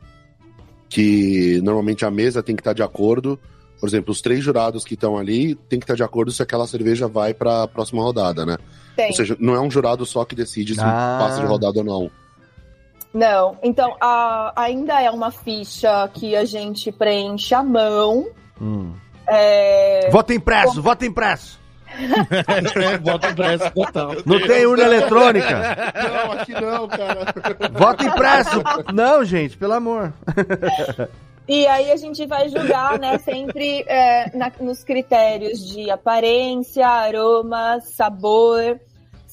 que 0.90 1.62
normalmente 1.64 2.06
a 2.06 2.10
mesa 2.10 2.42
tem 2.42 2.56
que 2.56 2.62
estar 2.62 2.74
de 2.74 2.82
acordo. 2.82 3.40
Por 3.80 3.88
exemplo, 3.88 4.12
os 4.12 4.20
três 4.20 4.44
jurados 4.44 4.84
que 4.84 4.96
estão 4.96 5.16
ali 5.16 5.54
tem 5.54 5.78
que 5.78 5.84
estar 5.84 5.94
de 5.96 6.02
acordo 6.04 6.32
se 6.32 6.42
aquela 6.42 6.66
cerveja 6.66 7.08
vai 7.08 7.36
pra 7.36 7.68
próxima 7.68 8.02
rodada, 8.02 8.46
né? 8.48 8.58
tem. 8.96 9.08
Ou 9.10 9.14
seja, 9.14 9.36
não 9.40 9.54
é 9.56 9.60
um 9.62 9.70
jurado 9.70 10.06
só 10.08 10.24
que 10.26 10.34
decide 10.36 10.74
se 10.74 10.82
Ah. 10.82 11.18
passa 11.20 11.40
de 11.40 11.46
rodada 11.46 11.80
ou 11.80 11.84
não. 11.86 12.12
Não. 13.14 13.58
Então, 13.62 13.96
a- 14.02 14.52
ainda 14.56 15.02
é 15.02 15.10
uma 15.12 15.32
ficha 15.32 16.10
que 16.14 16.36
a 16.36 16.46
gente 16.46 16.92
preenche 16.92 17.54
à 17.54 17.62
mão. 17.62 18.28
Hum. 18.62 18.94
É, 19.28 20.10
Voto 20.12 20.34
impresso, 20.34 20.82
voto 20.82 21.06
impresso. 21.06 21.62
Bota 23.04 23.30
impresso 23.32 23.72
total. 23.72 24.12
Não 24.26 24.42
tem 24.48 24.66
urna 24.66 24.84
eletrônica. 24.84 25.94
Não, 25.96 26.32
aqui 26.32 26.52
não, 26.54 26.88
cara. 26.88 27.20
Voto 27.72 28.04
impresso. 28.06 28.64
Não, 28.94 29.24
gente, 29.24 29.56
pelo 29.58 29.74
amor. 29.74 30.12
E 31.48 31.68
aí 31.68 31.92
a 31.92 31.96
gente 31.98 32.26
vai 32.26 32.48
julgar, 32.50 32.98
né, 32.98 33.18
sempre 33.20 33.84
é, 33.88 34.36
na- 34.36 34.52
nos 34.60 34.84
critérios 34.84 35.60
de 35.60 35.90
aparência, 35.92 36.88
aroma, 36.88 37.80
sabor, 37.82 38.80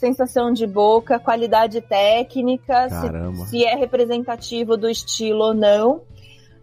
sensação 0.00 0.50
de 0.52 0.66
boca, 0.66 1.18
qualidade 1.18 1.80
técnica, 1.82 2.88
se- 2.88 3.06
se 3.46 3.64
é 3.64 3.76
representativo 3.76 4.76
do 4.76 4.88
estilo 4.88 5.44
ou 5.44 5.54
não. 5.54 6.00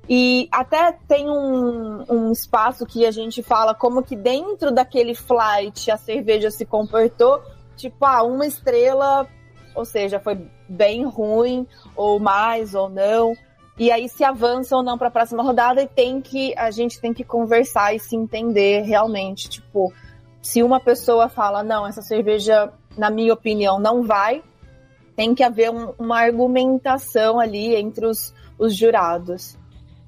E 0.10 0.48
até 0.52 0.94
tem 1.08 1.30
um, 1.30 2.04
um 2.10 2.32
espaço 2.32 2.86
que 2.86 3.06
a 3.06 3.12
gente 3.12 3.44
fala 3.44 3.76
como 3.76 4.02
que 4.02 4.16
dentro 4.16 4.72
daquele 4.72 5.14
flight 5.14 5.92
a 5.92 5.98
cerveja 5.98 6.50
se 6.50 6.66
comportou, 6.66 7.42
tipo, 7.76 8.06
ah, 8.06 8.24
uma 8.24 8.46
estrela, 8.46 9.28
ou 9.76 9.86
seja, 9.86 10.20
foi 10.20 10.38
bem 10.68 11.06
ruim, 11.06 11.68
ou 11.96 12.20
mais 12.20 12.74
ou 12.74 12.90
não. 12.90 13.34
E 13.78 13.92
aí 13.92 14.10
se 14.10 14.24
avança 14.24 14.76
ou 14.76 14.82
não 14.82 14.98
para 14.98 15.10
a 15.10 15.12
próxima 15.12 15.44
rodada 15.44 15.82
e 15.84 15.88
tem 15.88 16.20
que 16.22 16.58
a 16.58 16.72
gente 16.72 17.00
tem 17.00 17.14
que 17.14 17.24
conversar 17.24 17.94
e 17.94 18.00
se 18.00 18.16
entender 18.16 18.82
realmente, 18.82 19.48
tipo, 19.50 19.94
se 20.42 20.64
uma 20.64 20.80
pessoa 20.80 21.28
fala, 21.30 21.62
não, 21.64 21.86
essa 21.86 22.02
cerveja, 22.02 22.72
na 22.98 23.10
minha 23.10 23.34
opinião, 23.34 23.80
não 23.80 24.04
vai, 24.04 24.44
tem 25.16 25.34
que 25.34 25.44
haver 25.44 25.72
um- 25.72 25.94
uma 25.98 26.20
argumentação 26.20 27.40
ali 27.40 27.76
entre 27.76 28.06
os, 28.06 28.34
os 28.58 28.76
jurados. 28.76 29.58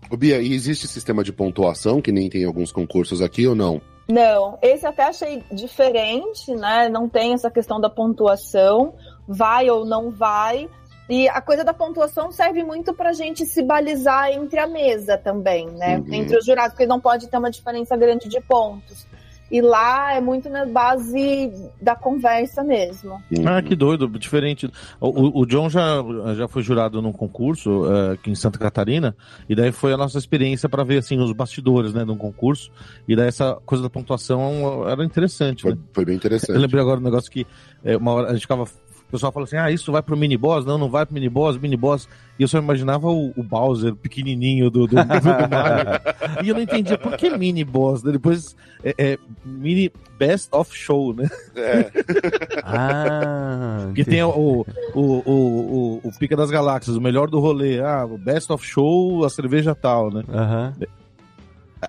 Ô, 0.10 0.18
Bia, 0.18 0.42
e 0.42 0.54
existe 0.54 0.88
sistema 0.88 1.24
de 1.24 1.32
pontuação, 1.32 2.02
que 2.02 2.12
nem 2.12 2.30
tem 2.30 2.42
em 2.42 2.46
alguns 2.46 2.72
concursos 2.72 3.22
aqui 3.22 3.46
ou 3.48 3.56
não? 3.56 3.82
Não, 4.08 4.58
esse 4.62 4.88
até 4.88 5.04
achei 5.04 5.44
diferente, 5.52 6.52
né? 6.56 6.90
Não 6.90 7.08
tem 7.08 7.34
essa 7.34 7.52
questão 7.52 7.80
da 7.80 7.90
pontuação, 7.90 8.96
vai 9.28 9.70
ou 9.70 9.86
não 9.86 10.10
vai. 10.10 10.68
E 11.08 11.28
a 11.30 11.42
coisa 11.42 11.64
da 11.64 11.74
pontuação 11.74 12.32
serve 12.32 12.64
muito 12.64 12.94
pra 12.94 13.14
gente 13.14 13.46
se 13.46 13.62
balizar 13.64 14.32
entre 14.32 14.60
a 14.60 14.68
mesa 14.68 15.18
também, 15.18 15.68
né? 15.72 15.98
Uhum. 15.98 16.14
Entre 16.14 16.38
os 16.38 16.46
jurados, 16.46 16.74
porque 16.74 16.88
não 16.88 17.00
pode 17.00 17.28
ter 17.28 17.38
uma 17.38 17.52
diferença 17.52 17.96
grande 17.96 18.28
de 18.28 18.40
pontos. 18.42 19.06
E 19.52 19.62
lá 19.62 20.14
é 20.14 20.22
muito 20.22 20.50
na 20.50 20.66
base 20.66 21.52
da 21.82 21.96
conversa 21.96 22.64
mesmo. 22.64 23.20
Ah, 23.46 23.62
que 23.62 23.76
doido, 23.76 24.08
diferente. 24.20 24.70
O, 25.00 25.42
o- 25.42 25.46
John 25.46 25.70
já, 25.70 26.04
já 26.36 26.48
foi 26.48 26.62
jurado 26.62 27.02
num 27.02 27.12
concurso 27.12 27.86
eh, 27.92 28.14
aqui 28.14 28.30
em 28.30 28.36
Santa 28.36 28.60
Catarina, 28.60 29.16
e 29.50 29.56
daí 29.56 29.72
foi 29.72 29.92
a 29.94 29.98
nossa 29.98 30.18
experiência 30.20 30.70
para 30.70 30.84
ver 30.84 31.00
assim 31.00 31.18
os 31.20 31.32
bastidores, 31.34 31.94
né, 31.94 32.06
de 32.06 32.12
um 32.12 32.18
concurso. 32.18 32.70
E 33.08 33.16
daí 33.16 33.28
essa 33.28 33.56
coisa 33.66 33.84
da 33.84 33.90
pontuação 33.90 34.88
era 34.88 35.04
interessante, 35.04 35.64
Foi, 35.64 35.72
né? 35.72 35.78
foi 35.94 36.06
bem 36.06 36.16
interessante. 36.16 36.52
Eu 36.52 36.60
lembrei 36.62 36.82
agora 36.82 37.00
um 37.00 37.04
negócio 37.04 37.32
que 37.32 37.48
eh, 37.84 37.98
uma 37.98 38.12
hora 38.14 38.30
a 38.30 38.34
gente 38.34 38.42
ficava. 38.42 38.66
O 39.10 39.12
pessoal 39.12 39.32
falou 39.32 39.46
assim: 39.46 39.58
ah, 39.58 39.72
isso 39.72 39.92
vai 39.92 40.04
pro 40.04 40.16
mini 40.16 40.38
boss? 40.38 40.64
Não, 40.66 40.78
não 40.78 40.88
vai 40.88 41.04
pro 41.04 41.16
mini 41.16 41.28
boss, 41.28 41.58
mini 41.58 41.76
boss. 41.76 42.08
E 42.38 42.44
eu 42.44 42.48
só 42.48 42.60
imaginava 42.60 43.08
o, 43.08 43.34
o 43.36 43.42
Bowser 43.44 43.96
pequenininho 43.96 44.70
do, 44.70 44.86
do, 44.86 44.96
do, 44.96 44.96
do 44.96 45.04
Mario. 45.50 46.00
E 46.44 46.50
eu 46.50 46.56
não 46.56 46.62
entendia 46.62 46.96
por 46.98 47.18
que 47.18 47.36
mini 47.36 47.64
boss. 47.66 48.04
né? 48.04 48.12
Depois, 48.12 48.56
é, 48.84 48.94
é, 48.98 49.18
mini 49.44 49.92
best 50.18 50.48
of 50.52 50.74
show, 50.78 51.14
né? 51.14 51.28
É, 51.56 51.92
Ah, 52.64 53.82
Porque 53.88 54.06
tem 54.06 54.22
o, 54.22 54.30
o, 54.30 54.66
o, 54.96 55.12
o, 55.26 56.02
o 56.04 56.12
Pica 56.20 56.36
das 56.38 56.52
Galáxias, 56.52 56.96
o 56.96 57.02
melhor 57.02 57.30
do 57.30 57.40
rolê. 57.40 57.80
Ah, 57.82 58.06
o 58.06 58.18
best 58.18 58.52
of 58.54 58.66
show, 58.66 59.26
a 59.26 59.30
cerveja 59.30 59.74
tal, 59.74 60.12
né? 60.12 60.24
Aham. 60.30 60.74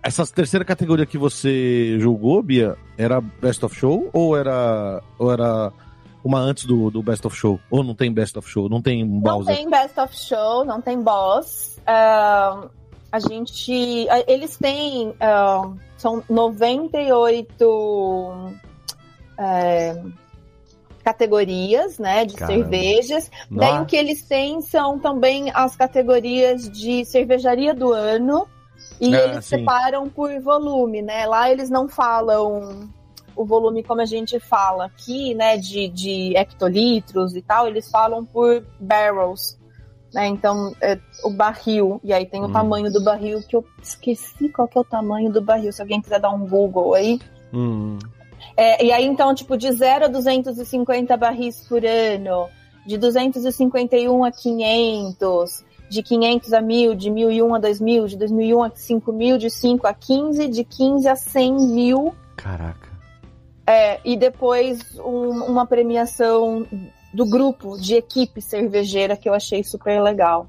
essa 0.02 0.26
terceira 0.26 0.64
categoria 0.64 1.04
que 1.04 1.18
você 1.18 1.96
julgou, 2.00 2.42
Bia, 2.42 2.76
era 2.96 3.20
Best 3.20 3.64
of 3.64 3.76
Show 3.76 4.08
ou 4.12 4.36
era, 4.36 5.02
ou 5.18 5.30
era 5.32 5.70
uma 6.22 6.38
antes 6.38 6.64
do, 6.66 6.90
do 6.90 7.02
Best 7.02 7.26
of 7.26 7.34
Show? 7.36 7.58
Ou 7.70 7.82
não 7.82 7.94
tem 7.94 8.12
Best 8.12 8.36
of 8.38 8.48
Show? 8.48 8.68
Não 8.68 8.82
tem 8.82 9.04
Não 9.04 9.20
Bowser? 9.20 9.56
tem 9.56 9.70
Best 9.70 9.98
of 10.00 10.16
Show, 10.16 10.64
não 10.64 10.80
tem 10.80 11.00
Boss. 11.00 11.78
Ah, 11.86 12.68
a 13.12 13.18
gente. 13.18 14.06
Eles 14.26 14.56
têm. 14.56 15.14
ah, 15.20 15.70
são 15.96 16.22
98 16.30 18.50
é, 19.38 20.02
categorias, 21.04 21.98
né, 21.98 22.24
de 22.24 22.34
Caramba. 22.34 22.62
cervejas. 22.62 23.30
Daí 23.50 23.70
Nossa. 23.72 23.82
o 23.82 23.86
que 23.86 23.96
eles 23.96 24.22
têm 24.22 24.60
são 24.60 24.98
também 24.98 25.50
as 25.54 25.76
categorias 25.76 26.68
de 26.70 27.04
cervejaria 27.04 27.74
do 27.74 27.92
ano. 27.92 28.46
E 29.00 29.14
Ah, 29.14 29.24
eles 29.24 29.44
sim. 29.46 29.58
separam 29.58 30.08
por 30.08 30.30
volume, 30.40 31.02
né? 31.02 31.26
Lá 31.26 31.50
eles 31.50 31.70
não 31.70 31.88
falam 31.88 32.88
o 33.40 33.44
volume 33.46 33.82
como 33.82 34.02
a 34.02 34.04
gente 34.04 34.38
fala 34.38 34.84
aqui, 34.84 35.34
né? 35.34 35.56
De, 35.56 35.88
de 35.88 36.36
hectolitros 36.36 37.34
e 37.34 37.40
tal, 37.40 37.66
eles 37.66 37.90
falam 37.90 38.22
por 38.22 38.62
barrels. 38.78 39.58
Né? 40.12 40.26
Então, 40.26 40.74
é, 40.80 40.98
o 41.24 41.30
barril, 41.30 42.00
e 42.04 42.12
aí 42.12 42.26
tem 42.26 42.42
o 42.42 42.48
Hum. 42.48 42.52
tamanho 42.52 42.92
do 42.92 43.02
barril, 43.02 43.40
que 43.42 43.56
eu 43.56 43.64
esqueci 43.82 44.50
qual 44.50 44.68
que 44.68 44.76
é 44.76 44.80
o 44.80 44.84
tamanho 44.84 45.32
do 45.32 45.40
barril, 45.40 45.72
se 45.72 45.80
alguém 45.80 46.02
quiser 46.02 46.20
dar 46.20 46.30
um 46.30 46.46
Google 46.46 46.94
aí. 46.94 47.18
Hum. 47.52 47.98
É, 48.56 48.84
e 48.84 48.92
aí, 48.92 49.06
então, 49.06 49.34
tipo, 49.34 49.56
de 49.56 49.72
0 49.72 50.04
a 50.04 50.08
250 50.08 51.16
barris 51.16 51.66
por 51.66 51.82
ano, 51.84 52.48
de 52.86 52.98
251 52.98 54.24
a 54.24 54.30
500, 54.30 55.64
de 55.88 56.02
500 56.02 56.52
a 56.52 56.60
1000, 56.60 56.94
de 56.94 57.10
1001 57.10 57.54
a 57.54 57.58
2000, 57.58 58.06
de 58.06 58.16
2001 58.18 58.62
a 58.62 58.70
5000, 58.74 59.38
de 59.38 59.50
5 59.50 59.86
a 59.86 59.94
15, 59.94 60.48
de 60.48 60.64
15 60.64 61.08
a 61.08 61.16
100 61.16 61.54
mil, 61.68 62.14
Caraca. 62.36 62.89
É, 63.70 64.00
e 64.04 64.16
depois 64.16 64.80
um- 64.98 65.44
uma 65.44 65.66
premiação 65.66 66.66
do 67.14 67.24
grupo 67.28 67.76
de 67.80 67.94
equipe 67.94 68.40
cervejeira 68.40 69.16
que 69.16 69.28
eu 69.28 69.34
achei 69.34 69.62
super 69.64 70.00
legal. 70.02 70.48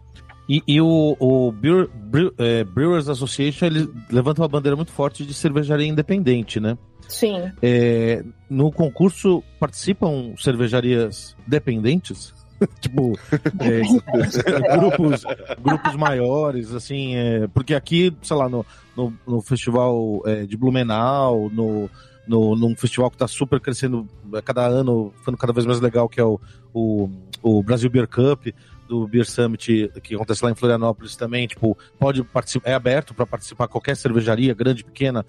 E, 0.50 0.62
e 0.68 0.82
o, 0.82 1.16
o 1.20 1.52
Brewer- 1.52 1.90
Brew- 1.94 2.34
é, 2.38 2.64
Brewers 2.64 3.08
Association 3.08 3.66
ele 3.68 3.90
levanta 4.10 4.42
uma 4.42 4.48
bandeira 4.48 4.76
muito 4.76 4.92
forte 4.92 5.26
de 5.26 5.34
cervejaria 5.34 5.88
independente, 5.88 6.60
né? 6.60 6.78
Sim. 7.08 7.52
É, 7.62 8.24
no 8.50 8.72
concurso 8.72 9.44
participam 9.60 10.34
cervejarias 10.38 11.36
dependentes? 11.48 12.34
tipo, 12.80 13.18
é, 13.60 14.78
grupos, 14.78 15.24
grupos 15.62 15.96
maiores, 15.96 16.74
assim, 16.74 17.16
é, 17.16 17.48
porque 17.48 17.74
aqui, 17.74 18.16
sei 18.22 18.36
lá, 18.38 18.48
no, 18.48 18.64
no, 18.96 19.14
no 19.26 19.42
festival 19.42 20.22
é, 20.26 20.46
de 20.46 20.56
Blumenau, 20.56 21.50
no, 21.52 21.90
no, 22.32 22.56
num 22.56 22.74
festival 22.78 23.10
que 23.10 23.16
está 23.16 23.28
super 23.28 23.60
crescendo 23.60 24.08
a 24.34 24.42
cada 24.42 24.66
ano, 24.66 25.14
ficando 25.18 25.38
cada 25.38 25.52
vez 25.52 25.66
mais 25.66 25.82
legal, 25.82 26.08
que 26.08 26.22
é 26.22 26.24
o, 26.24 26.40
o, 26.74 27.10
o 27.44 27.62
Brasil 27.62 27.90
Beer 27.90 28.08
Cup, 28.08 28.48
do 28.88 29.06
Beer 29.06 29.30
Summit, 29.30 29.92
que 30.02 30.16
acontece 30.16 30.44
lá 30.44 30.50
em 30.50 30.56
Florianópolis 30.56 31.18
também, 31.18 31.46
tipo, 31.46 31.78
pode 32.00 32.24
participar, 32.24 32.70
é 32.70 32.74
aberto 32.74 33.14
para 33.14 33.26
participar 33.26 33.68
qualquer 33.68 33.98
cervejaria, 33.98 34.54
grande, 34.54 34.82
pequena, 34.82 35.26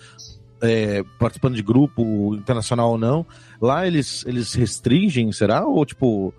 é, 0.60 1.02
participando 1.18 1.56
de 1.56 1.62
grupo, 1.62 2.36
internacional 2.36 2.90
ou 2.92 2.98
não. 2.98 3.26
Lá 3.60 3.84
eles, 3.84 4.24
eles 4.24 4.54
restringem, 4.54 5.32
será? 5.32 5.66
Ou 5.66 5.84
tipo, 5.84 6.32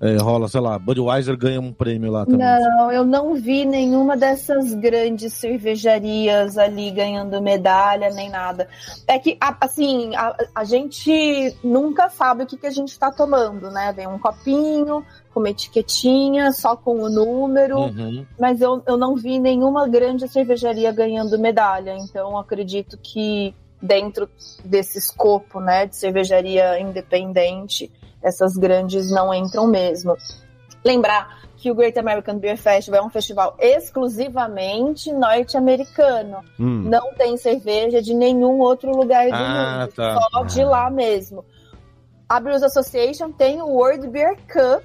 é, 0.00 0.16
rola, 0.16 0.48
sei 0.48 0.60
lá, 0.62 0.78
Budweiser 0.78 1.36
ganha 1.36 1.60
um 1.60 1.74
prêmio 1.74 2.10
lá 2.10 2.24
também? 2.24 2.40
Não, 2.40 2.90
eu 2.90 3.04
não 3.04 3.34
vi 3.34 3.66
nenhuma 3.66 4.16
dessas 4.16 4.72
grandes 4.72 5.34
cervejarias 5.34 6.56
ali 6.56 6.90
ganhando 6.90 7.40
medalha 7.42 8.08
nem 8.10 8.30
nada. 8.30 8.66
É 9.06 9.18
que, 9.18 9.36
assim, 9.60 10.16
a, 10.16 10.34
a 10.54 10.64
gente 10.64 11.54
nunca 11.62 12.08
sabe 12.08 12.44
o 12.44 12.46
que, 12.46 12.56
que 12.56 12.66
a 12.66 12.70
gente 12.70 12.88
está 12.88 13.12
tomando, 13.12 13.70
né? 13.70 13.92
Vem 13.92 14.06
um 14.06 14.18
copinho 14.18 15.04
com 15.34 15.40
uma 15.40 15.50
etiquetinha, 15.50 16.50
só 16.52 16.74
com 16.76 17.02
o 17.02 17.10
número, 17.10 17.78
Uhum. 17.80 18.24
mas 18.38 18.60
eu, 18.62 18.82
eu 18.86 18.96
não 18.96 19.14
vi 19.16 19.38
nenhuma 19.38 19.86
grande 19.86 20.26
cervejaria 20.28 20.90
ganhando 20.92 21.38
medalha. 21.38 21.94
Então, 21.98 22.38
acredito 22.38 22.98
que 23.02 23.54
dentro 23.82 24.28
desse 24.64 24.98
escopo, 24.98 25.60
né, 25.60 25.86
de 25.86 25.96
cervejaria 25.96 26.80
independente, 26.80 27.90
essas 28.22 28.56
grandes 28.56 29.10
não 29.10 29.32
entram 29.32 29.66
mesmo. 29.66 30.16
Lembrar 30.84 31.40
que 31.56 31.70
o 31.70 31.74
Great 31.74 31.98
American 31.98 32.38
Beer 32.38 32.56
Festival 32.56 33.02
é 33.02 33.04
um 33.06 33.10
festival 33.10 33.54
exclusivamente 33.58 35.12
norte-americano. 35.12 36.38
Hum. 36.58 36.84
Não 36.88 37.12
tem 37.14 37.36
cerveja 37.36 38.00
de 38.00 38.14
nenhum 38.14 38.58
outro 38.60 38.90
lugar 38.96 39.26
do 39.28 39.34
Ah, 39.34 39.80
mundo, 39.80 39.92
tá. 39.94 40.18
só 40.32 40.42
de 40.44 40.64
lá 40.64 40.90
mesmo. 40.90 41.44
A 42.28 42.40
Brews 42.40 42.62
Association 42.62 43.30
tem 43.32 43.60
o 43.60 43.66
World 43.66 44.08
Beer 44.08 44.36
Cup, 44.50 44.82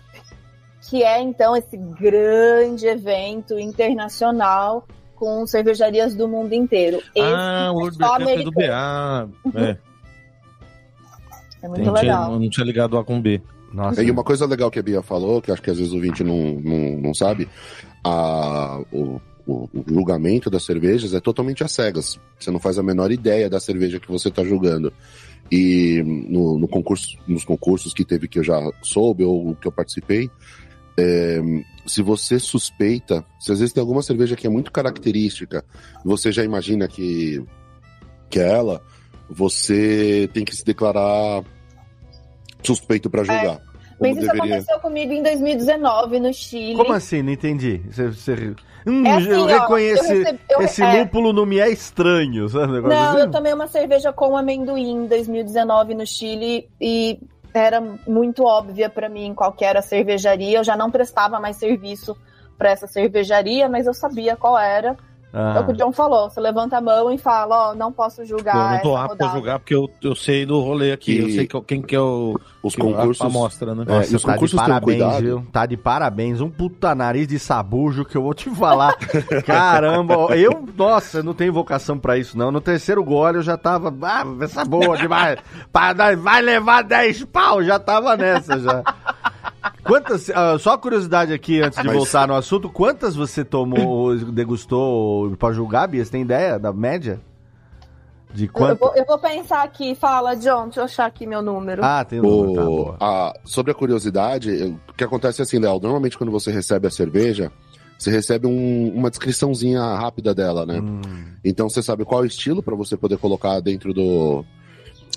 que 0.89 1.03
é 1.03 1.21
então 1.21 1.55
esse 1.55 1.77
grande 1.77 2.87
evento 2.87 3.57
internacional 3.57 4.85
com 5.15 5.47
cervejarias 5.47 6.13
do 6.13 6.27
mundo 6.27 6.53
inteiro. 6.53 6.97
Esse 7.15 7.33
Ah, 7.33 7.71
o 7.71 7.75
World 7.77 7.97
é 8.03 8.05
só 8.05 8.17
Beer 8.17 8.29
Cup 8.29 8.37
é 8.39 8.43
do. 8.43 8.51
BA. 8.51 9.29
É, 9.61 9.77
É 11.65 11.67
muito 11.67 11.83
não, 11.83 11.93
tinha, 11.93 12.01
legal. 12.01 12.39
não 12.39 12.49
tinha 12.49 12.65
ligado 12.65 12.97
A 12.97 13.03
com 13.03 13.19
B. 13.19 13.41
Nossa. 13.73 14.03
E 14.03 14.11
uma 14.11 14.23
coisa 14.23 14.45
legal 14.45 14.69
que 14.69 14.77
a 14.77 14.83
Bia 14.83 15.01
falou, 15.01 15.41
que 15.41 15.51
acho 15.51 15.61
que 15.61 15.69
às 15.69 15.77
vezes 15.77 15.91
o 15.91 15.95
ouvinte 15.95 16.23
não, 16.23 16.53
não, 16.53 16.97
não 16.97 17.13
sabe, 17.13 17.49
a, 18.03 18.79
o, 18.91 19.19
o, 19.47 19.69
o 19.73 19.83
julgamento 19.87 20.49
das 20.49 20.63
cervejas 20.63 21.13
é 21.13 21.19
totalmente 21.19 21.63
às 21.63 21.71
cegas. 21.71 22.19
Você 22.39 22.51
não 22.51 22.59
faz 22.59 22.77
a 22.77 22.83
menor 22.83 23.11
ideia 23.11 23.49
da 23.49 23.59
cerveja 23.59 23.99
que 23.99 24.11
você 24.11 24.29
está 24.29 24.43
julgando. 24.43 24.93
E 25.51 26.03
no, 26.05 26.59
no 26.59 26.67
concurso, 26.67 27.17
nos 27.27 27.43
concursos 27.43 27.93
que 27.93 28.05
teve 28.05 28.27
que 28.27 28.39
eu 28.39 28.43
já 28.43 28.59
soube 28.83 29.23
ou 29.23 29.55
que 29.55 29.67
eu 29.67 29.71
participei, 29.71 30.29
é, 30.97 31.41
se 31.85 32.03
você 32.03 32.39
suspeita, 32.39 33.25
se 33.39 33.51
às 33.51 33.59
vezes 33.59 33.73
tem 33.73 33.81
alguma 33.81 34.03
cerveja 34.03 34.35
que 34.35 34.45
é 34.45 34.49
muito 34.49 34.71
característica, 34.71 35.65
você 36.03 36.31
já 36.31 36.43
imagina 36.43 36.87
que, 36.87 37.43
que 38.29 38.39
é 38.39 38.49
ela, 38.51 38.81
você 39.29 40.29
tem 40.33 40.45
que 40.45 40.55
se 40.55 40.63
declarar 40.63 41.43
suspeito 42.65 43.09
para 43.09 43.23
julgar. 43.23 43.57
Como 43.97 44.13
Mas 44.13 44.17
isso 44.17 44.27
deveria. 44.31 44.55
aconteceu 44.55 44.79
comigo 44.79 45.13
em 45.13 45.23
2019 45.23 46.19
no 46.19 46.33
Chile. 46.33 46.75
Como 46.75 46.91
assim? 46.93 47.21
Não 47.21 47.31
entendi. 47.31 47.81
Você, 47.89 48.07
você... 48.09 48.55
Hum, 48.87 49.05
É 49.05 49.13
assim, 49.15 49.29
eu 49.29 49.41
ó, 49.41 49.45
reconheci. 49.45 50.11
eu 50.13 50.17
recebi- 50.19 50.39
eu- 50.49 50.61
esse 50.61 50.83
é. 50.83 50.99
lúpulo 50.99 51.33
não 51.33 51.45
me 51.45 51.59
é 51.59 51.69
estranho, 51.69 52.47
sabe? 52.49 52.81
Não, 52.81 52.91
assim? 53.11 53.19
eu 53.21 53.31
tomei 53.31 53.53
uma 53.53 53.67
cerveja 53.67 54.11
com 54.13 54.35
amendoim 54.37 54.91
em 54.91 55.07
2019 55.07 55.95
no 55.95 56.05
Chile 56.05 56.69
e 56.79 57.17
era 57.53 57.81
muito 58.05 58.43
óbvia 58.43 58.89
pra 58.89 59.07
mim 59.09 59.33
qual 59.33 59.53
que 59.53 59.63
era 59.65 59.79
a 59.79 59.81
cervejaria. 59.81 60.57
Eu 60.59 60.63
já 60.63 60.75
não 60.77 60.91
prestava 60.91 61.39
mais 61.39 61.55
serviço 61.55 62.15
pra 62.57 62.69
essa 62.71 62.85
cervejaria, 62.85 63.67
mas 63.69 63.87
eu 63.87 63.93
sabia 63.93 64.35
qual 64.35 64.57
era. 64.57 64.95
É 65.35 65.59
o 65.59 65.65
que 65.65 65.71
o 65.71 65.73
Ah, 65.73 65.77
John 65.77 65.91
falou. 65.91 66.29
Você 66.29 66.39
levanta 66.39 66.77
a 66.77 66.81
mão 66.81 67.11
e 67.11 67.17
fala, 67.17 67.71
ó, 67.71 67.75
não 67.75 67.91
posso 67.91 68.23
julgar. 68.25 68.55
eu 68.55 68.71
não 68.75 68.81
tô 68.81 68.95
apto 68.95 69.11
a 69.11 69.25
rodada. 69.25 69.31
julgar 69.33 69.59
porque 69.59 69.75
eu, 69.75 69.89
eu 70.01 70.15
sei 70.15 70.45
do 70.45 70.61
rolê 70.61 70.93
aqui. 70.93 71.17
Eu 71.17 71.27
E- 71.27 71.35
sei 71.35 71.45
que- 71.47 71.61
quem 71.61 71.81
que 71.81 71.95
é 71.95 71.99
o 71.99 72.39
Os 72.63 72.75
concursos. 72.75 73.21
a 73.21 73.25
amostra, 73.25 73.75
né? 73.75 73.83
É, 73.87 73.91
Nossa, 73.97 74.15
os 74.15 74.21
tá 74.21 74.27
de 74.29 74.33
concursos 74.33 74.59
têm 74.59 74.67
parabéns, 74.69 74.99
cuidado. 75.03 75.21
viu? 75.21 75.47
Tá 75.51 75.65
de 75.65 75.75
parabéns. 75.77 76.39
Um 76.41 76.49
puta 76.49 76.95
nariz 76.95 77.27
de 77.27 77.37
sabujo 77.37 78.05
que 78.05 78.15
eu 78.15 78.23
vou 78.23 78.33
te 78.33 78.49
falar. 78.49 78.95
Caramba, 79.45 80.13
eu, 80.37 80.63
nossa, 80.77 81.17
eu 81.19 81.23
não 81.23 81.33
tenho 81.33 81.51
vocação 81.53 81.97
pra 81.99 82.17
isso, 82.17 82.37
não. 82.37 82.51
No 82.51 82.61
terceiro 82.61 83.03
gole 83.03 83.37
eu 83.37 83.43
já 83.43 83.57
tava, 83.57 83.93
ah, 84.03 84.23
essa 84.41 84.63
boa 84.63 84.97
demais. 84.97 85.37
Vai 86.17 86.41
levar 86.41 86.81
10 86.83 87.25
pau, 87.25 87.63
já 87.63 87.77
tava 87.77 88.15
nessa 88.15 88.57
já. 88.59 88.83
Quantas, 89.85 90.29
ah, 90.31 90.57
só 90.59 90.77
curiosidade 90.77 91.31
aqui 91.33 91.61
antes 91.61 91.79
de 91.79 91.85
Mas- 91.87 91.95
voltar 91.95 92.27
no 92.27 92.33
assunto, 92.35 92.69
quantas 92.69 93.15
você 93.15 93.43
tomou, 93.45 94.15
degustou 94.17 95.35
pra 95.37 95.51
julgar, 95.53 95.87
Bia? 95.87 96.03
Você 96.03 96.11
tem 96.11 96.21
ideia 96.23 96.57
da 96.57 96.73
média? 96.73 97.21
De 98.33 98.45
Eu 98.45 98.51
quanto? 98.51 98.79
vou, 98.79 98.93
eu 98.95 99.05
vou 99.05 99.17
pensar 99.17 99.63
aqui. 99.63 99.95
Fala, 99.95 100.35
John, 100.35 100.65
deixa 100.65 100.81
eu 100.81 100.83
achar 100.85 101.05
aqui 101.05 101.25
meu 101.25 101.41
número. 101.41 101.83
Ah, 101.85 102.03
tem 102.03 102.19
o 102.19 102.23
número, 102.23 102.93
tá, 102.99 103.05
a- 103.05 103.33
sobre 103.45 103.71
a 103.71 103.75
curiosidade, 103.75 104.49
eu- 104.49 104.75
o 104.89 104.93
que 104.93 105.03
acontece 105.03 105.41
é 105.41 105.43
assim, 105.43 105.59
Léo, 105.59 105.79
normalmente 105.79 106.17
quando 106.17 106.31
você 106.31 106.51
recebe 106.51 106.85
a 106.87 106.91
cerveja, 106.91 107.49
você 107.97 108.11
recebe 108.11 108.45
um- 108.45 108.91
uma 108.93 109.09
descriçãozinha 109.09 109.81
rápida 109.95 110.33
dela, 110.35 110.65
né? 110.65 110.81
Hum, 110.81 111.01
Então 111.45 111.69
você 111.69 111.81
sabe 111.81 112.03
qual 112.03 112.21
é 112.21 112.23
o 112.23 112.27
estilo 112.27 112.61
para 112.61 112.75
você 112.75 112.97
poder 112.97 113.17
colocar 113.19 113.59
dentro 113.61 113.93
do 113.93 114.43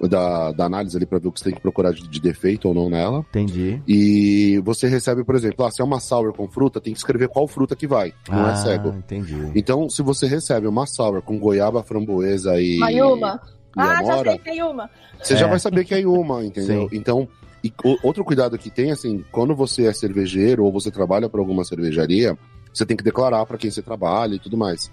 da, 0.03 0.53
da 0.53 0.65
análise 0.67 0.97
ali 0.97 1.07
para 1.07 1.19
ver 1.19 1.29
o 1.29 1.33
que 1.33 1.41
você 1.41 1.47
tem 1.47 1.55
que 1.55 1.61
procurar 1.61 1.93
de, 1.93 2.07
de 2.07 2.21
defeito 2.21 2.69
ou 2.69 2.75
não 2.75 2.89
nela. 2.89 3.21
entendi. 3.31 3.83
E 3.89 4.61
você 4.65 4.87
recebe, 4.87 5.25
por 5.25 5.35
exemplo, 5.35 5.65
ah, 5.65 5.71
se 5.71 5.81
é 5.81 5.85
uma 5.85 5.99
sour 6.01 6.33
com 6.33 6.47
fruta, 6.49 6.81
tem 6.81 6.93
que 6.93 6.99
escrever 6.99 7.29
qual 7.29 7.49
fruta 7.49 7.75
que 7.75 7.87
vai. 7.87 8.13
Não 8.29 8.45
ah, 8.47 8.53
é 8.53 8.57
cego. 8.57 8.91
entendi. 8.91 9.51
Então, 9.55 9.89
se 9.89 10.03
você 10.03 10.27
recebe 10.27 10.67
uma 10.67 10.87
sour 10.87 11.23
com 11.23 11.39
goiaba, 11.39 11.83
framboesa 11.83 12.61
e, 12.61 12.79
Mayuma. 12.79 13.41
e 13.77 13.81
Ah, 13.81 13.95
já 13.95 13.99
amora, 14.13 14.31
sei 14.31 14.39
que 14.39 14.45
tem 14.45 14.63
uma. 14.63 14.91
você 15.23 15.37
já 15.37 15.47
É. 15.47 15.51
vai 15.51 15.59
saber 15.59 15.85
que 15.85 15.95
é 15.95 16.07
uma, 16.07 16.45
entendeu? 16.45 16.89
Sim. 16.89 16.97
Então, 16.97 17.29
e 17.65 17.73
outro 18.05 18.25
cuidado 18.25 18.57
que 18.57 18.71
tem, 18.71 18.93
assim, 18.93 19.25
quando 19.33 19.55
você 19.55 19.87
é 19.87 19.93
cervejeiro 19.93 20.65
ou 20.65 20.71
você 20.73 20.91
trabalha 20.93 21.29
para 21.29 21.41
alguma 21.41 21.65
cervejaria, 21.65 22.39
você 22.73 22.87
tem 22.87 22.97
que 22.97 23.03
declarar 23.03 23.45
para 23.47 23.59
quem 23.59 23.69
você 23.71 23.83
trabalha 23.83 24.37
e 24.37 24.39
tudo 24.39 24.57
mais. 24.57 24.91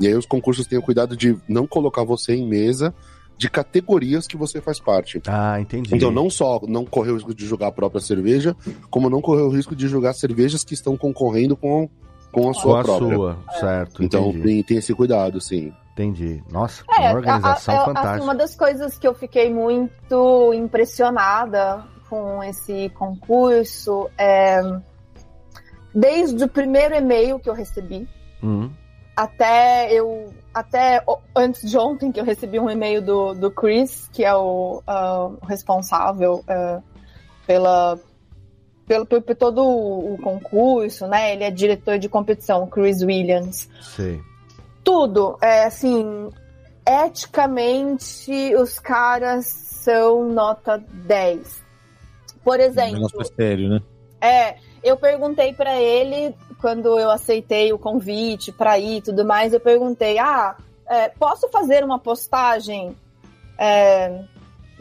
E 0.00 0.06
aí 0.06 0.14
os 0.14 0.26
concursos 0.26 0.66
têm 0.66 0.78
o 0.78 0.82
cuidado 0.82 1.16
de 1.16 1.36
não 1.48 1.66
colocar 1.66 2.02
você 2.04 2.34
em 2.34 2.46
mesa 2.48 2.92
de 3.38 3.48
categorias 3.48 4.26
que 4.26 4.36
você 4.36 4.60
faz 4.60 4.80
parte. 4.80 5.22
Ah, 5.28 5.60
entendi. 5.60 5.94
Então 5.94 6.10
não 6.10 6.28
só 6.28 6.60
não 6.66 6.84
correr 6.84 7.12
o 7.12 7.14
risco 7.14 7.32
de 7.32 7.46
jogar 7.46 7.68
a 7.68 7.72
própria 7.72 8.00
cerveja, 8.00 8.54
como 8.90 9.08
não 9.08 9.22
correr 9.22 9.42
o 9.42 9.48
risco 9.48 9.76
de 9.76 9.86
jogar 9.86 10.12
cervejas 10.12 10.64
que 10.64 10.74
estão 10.74 10.96
concorrendo 10.96 11.56
com, 11.56 11.88
com 12.32 12.50
a 12.50 12.54
sua 12.54 12.62
Com 12.72 12.76
a 12.80 12.84
própria. 12.84 13.14
sua, 13.16 13.38
certo. 13.60 14.02
Então 14.02 14.30
entendi. 14.30 14.42
tem, 14.42 14.62
tem 14.64 14.76
esse 14.78 14.92
cuidado, 14.92 15.40
sim. 15.40 15.72
Entendi. 15.92 16.42
Nossa, 16.50 16.82
É, 16.90 17.00
uma 17.08 17.14
organização 17.14 17.74
a- 17.74 17.78
a- 17.80 17.84
fantástica. 17.86 18.14
assim, 18.16 18.24
uma 18.24 18.34
das 18.34 18.54
coisas 18.56 18.98
que 18.98 19.06
eu 19.06 19.14
fiquei 19.14 19.52
muito 19.52 20.52
impressionada 20.54 21.84
com 22.10 22.42
esse 22.42 22.88
concurso 22.90 24.08
é 24.18 24.60
desde 25.94 26.44
o 26.44 26.48
primeiro 26.48 26.94
e-mail 26.94 27.38
que 27.38 27.48
eu 27.48 27.54
recebi 27.54 28.08
Hum, 28.42 28.70
até 29.16 29.92
eu 29.92 30.32
até 30.58 31.02
antes 31.34 31.68
de 31.68 31.78
ontem 31.78 32.10
que 32.10 32.20
eu 32.20 32.24
recebi 32.24 32.58
um 32.58 32.68
e-mail 32.68 33.00
do, 33.00 33.34
do 33.34 33.50
Chris, 33.50 34.08
que 34.12 34.24
é 34.24 34.34
o 34.34 34.82
o 34.86 35.46
responsável 35.46 36.44
ah, 36.48 36.80
pela 37.46 37.98
pelo, 38.86 39.04
por, 39.04 39.20
por 39.20 39.36
todo 39.36 39.62
o 39.62 40.18
concurso, 40.22 41.06
né? 41.06 41.34
Ele 41.34 41.44
é 41.44 41.50
diretor 41.50 41.98
de 41.98 42.08
competição, 42.08 42.66
Chris 42.66 43.02
Williams 43.02 43.68
sei. 43.82 44.20
tudo. 44.82 45.36
É 45.42 45.64
assim, 45.64 46.30
eticamente, 46.86 48.54
os 48.56 48.78
caras 48.78 49.46
são 49.46 50.32
nota 50.32 50.82
10. 51.06 51.62
Por 52.42 52.58
exemplo, 52.60 52.94
Negócio 52.94 53.24
sério, 53.36 53.68
né? 53.68 53.82
é, 54.20 54.56
eu 54.82 54.96
perguntei 54.96 55.52
pra 55.52 55.78
ele, 55.78 56.34
quando 56.60 56.98
eu 56.98 57.10
aceitei 57.10 57.72
o 57.72 57.78
convite 57.78 58.52
pra 58.52 58.78
ir 58.78 58.98
e 58.98 59.02
tudo 59.02 59.24
mais, 59.24 59.52
eu 59.52 59.60
perguntei: 59.60 60.18
ah, 60.18 60.56
é, 60.86 61.08
posso 61.08 61.48
fazer 61.48 61.84
uma 61.84 61.98
postagem? 61.98 62.96
É, 63.58 64.24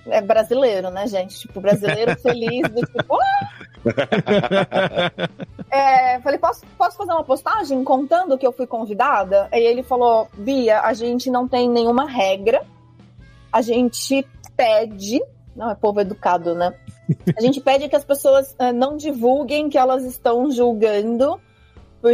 é 0.07 0.21
brasileiro, 0.21 0.89
né, 0.89 1.07
gente? 1.07 1.39
Tipo, 1.39 1.59
brasileiro 1.59 2.17
feliz 2.21 2.69
do 2.69 2.81
tipo. 2.81 3.15
"Ah!" 3.15 3.67
É, 5.69 6.19
falei, 6.21 6.39
posso, 6.39 6.65
posso 6.77 6.97
fazer 6.97 7.11
uma 7.11 7.25
postagem 7.25 7.83
contando 7.83 8.37
que 8.37 8.47
eu 8.47 8.53
fui 8.53 8.65
convidada? 8.65 9.49
Aí 9.51 9.63
ele 9.63 9.83
falou, 9.83 10.29
Bia, 10.33 10.79
a 10.79 10.93
gente 10.93 11.29
não 11.29 11.45
tem 11.45 11.69
nenhuma 11.69 12.09
regra, 12.09 12.65
a 13.51 13.61
gente 13.61 14.25
pede, 14.55 15.21
não 15.55 15.69
é 15.69 15.75
povo 15.75 15.99
educado, 15.99 16.55
né? 16.55 16.73
A 17.37 17.41
gente 17.41 17.59
pede 17.59 17.89
que 17.89 17.95
as 17.95 18.05
pessoas 18.05 18.55
eh, 18.57 18.71
não 18.71 18.95
divulguem 18.95 19.69
que 19.69 19.77
elas 19.77 20.03
estão 20.05 20.49
julgando, 20.49 21.39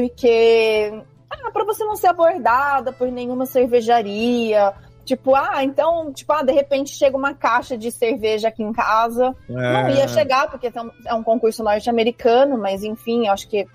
porque 0.01 1.03
ah, 1.29 1.51
para 1.51 1.63
você 1.65 1.83
não 1.85 1.95
ser 1.95 2.07
abordada 2.07 2.91
por 2.91 3.07
nenhuma 3.11 3.45
cervejaria. 3.45 4.73
Tipo, 5.05 5.35
ah, 5.35 5.63
então, 5.63 6.13
tipo, 6.13 6.31
ah, 6.31 6.43
de 6.43 6.53
repente 6.53 6.91
chega 6.91 7.17
uma 7.17 7.33
caixa 7.33 7.77
de 7.77 7.91
cerveja 7.91 8.47
aqui 8.47 8.63
em 8.63 8.71
casa. 8.71 9.35
Não 9.83 9.89
ia 9.89 10.07
chegar, 10.07 10.49
porque 10.49 10.71
é 10.73 10.81
um- 10.81 10.91
é 11.07 11.13
um 11.13 11.23
concurso 11.23 11.61
norte-americano, 11.63 12.57
mas 12.57 12.83
enfim, 12.83 13.27
acho 13.27 13.49
que 13.49 13.67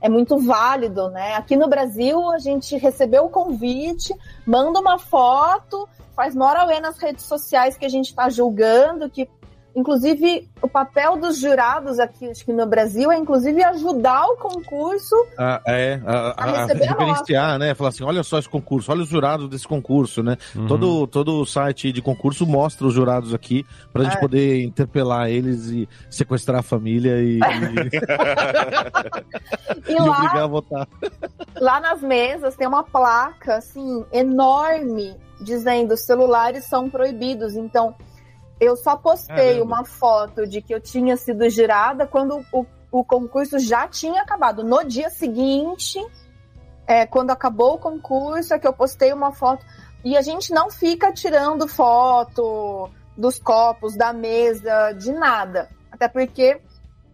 é 0.00 0.08
muito 0.08 0.38
válido, 0.38 1.08
né? 1.10 1.34
Aqui 1.36 1.54
no 1.56 1.68
Brasil, 1.68 2.28
a 2.32 2.38
gente 2.38 2.76
recebeu 2.76 3.26
o 3.26 3.30
convite, 3.30 4.12
manda 4.44 4.80
uma 4.80 4.98
foto, 4.98 5.88
faz 6.16 6.34
morauê 6.34 6.80
nas 6.80 6.98
redes 6.98 7.24
sociais 7.26 7.76
que 7.76 7.84
a 7.86 7.88
gente 7.88 8.06
está 8.06 8.28
julgando, 8.28 9.08
que 9.08 9.28
inclusive 9.74 10.46
o 10.60 10.68
papel 10.68 11.16
dos 11.16 11.40
jurados 11.40 11.98
aqui 11.98 12.28
acho 12.30 12.44
que 12.44 12.52
no 12.52 12.66
Brasil 12.66 13.10
é 13.10 13.16
inclusive 13.16 13.62
ajudar 13.64 14.26
o 14.26 14.36
concurso 14.36 15.14
Ah, 15.38 15.60
é, 15.66 15.98
a, 16.04 16.12
a- 16.12 16.34
A 16.36 16.44
a 16.44 16.62
a 16.64 16.66
referenciar, 16.66 17.58
né? 17.58 17.74
Falar 17.74 17.88
assim, 17.90 18.04
olha 18.04 18.22
só 18.22 18.38
esse 18.38 18.48
concurso, 18.48 18.90
olha 18.92 19.02
os 19.02 19.08
jurados 19.08 19.48
desse 19.48 19.66
concurso, 19.66 20.22
né? 20.22 20.36
Uhum. 20.54 20.66
Todo, 20.66 21.06
todo 21.06 21.46
site 21.46 21.90
de 21.92 22.02
concurso 22.02 22.46
mostra 22.46 22.86
os 22.86 22.92
jurados 22.94 23.32
aqui 23.34 23.64
pra 23.92 24.04
gente 24.04 24.16
É. 24.16 24.20
poder 24.20 24.62
interpelar 24.62 25.30
eles 25.30 25.66
e 25.68 25.88
sequestrar 26.10 26.60
a 26.60 26.62
família 26.62 27.16
e, 27.22 27.38
e, 27.38 27.40
e 29.88 29.92
e 29.92 29.98
lá 29.98 30.16
obrigar 30.18 30.42
a 30.42 30.46
votar. 30.46 30.88
lá 31.60 31.80
nas 31.80 32.00
mesas 32.02 32.54
tem 32.56 32.66
uma 32.66 32.82
placa 32.82 33.56
assim 33.56 34.04
enorme 34.12 35.16
dizendo 35.40 35.96
celulares 35.96 36.64
são 36.64 36.88
proibidos. 36.88 37.54
Então 37.56 37.94
eu 38.60 38.76
só 38.76 38.96
postei 38.96 39.54
Caramba. 39.54 39.64
uma 39.64 39.84
foto 39.84 40.46
de 40.46 40.62
que 40.62 40.74
eu 40.74 40.80
tinha 40.80 41.16
sido 41.16 41.48
jurada 41.50 42.06
quando 42.06 42.44
o, 42.52 42.66
o 42.90 43.04
concurso 43.04 43.58
já 43.58 43.88
tinha 43.88 44.22
acabado. 44.22 44.62
No 44.62 44.84
dia 44.84 45.10
seguinte, 45.10 45.98
é, 46.86 47.06
quando 47.06 47.30
acabou 47.30 47.74
o 47.74 47.78
concurso, 47.78 48.54
é 48.54 48.58
que 48.58 48.66
eu 48.66 48.72
postei 48.72 49.12
uma 49.12 49.32
foto. 49.32 49.64
E 50.04 50.16
a 50.16 50.22
gente 50.22 50.52
não 50.52 50.70
fica 50.70 51.12
tirando 51.12 51.66
foto 51.68 52.90
dos 53.16 53.38
copos, 53.38 53.96
da 53.96 54.12
mesa, 54.12 54.92
de 54.92 55.12
nada. 55.12 55.68
Até 55.90 56.08
porque 56.08 56.60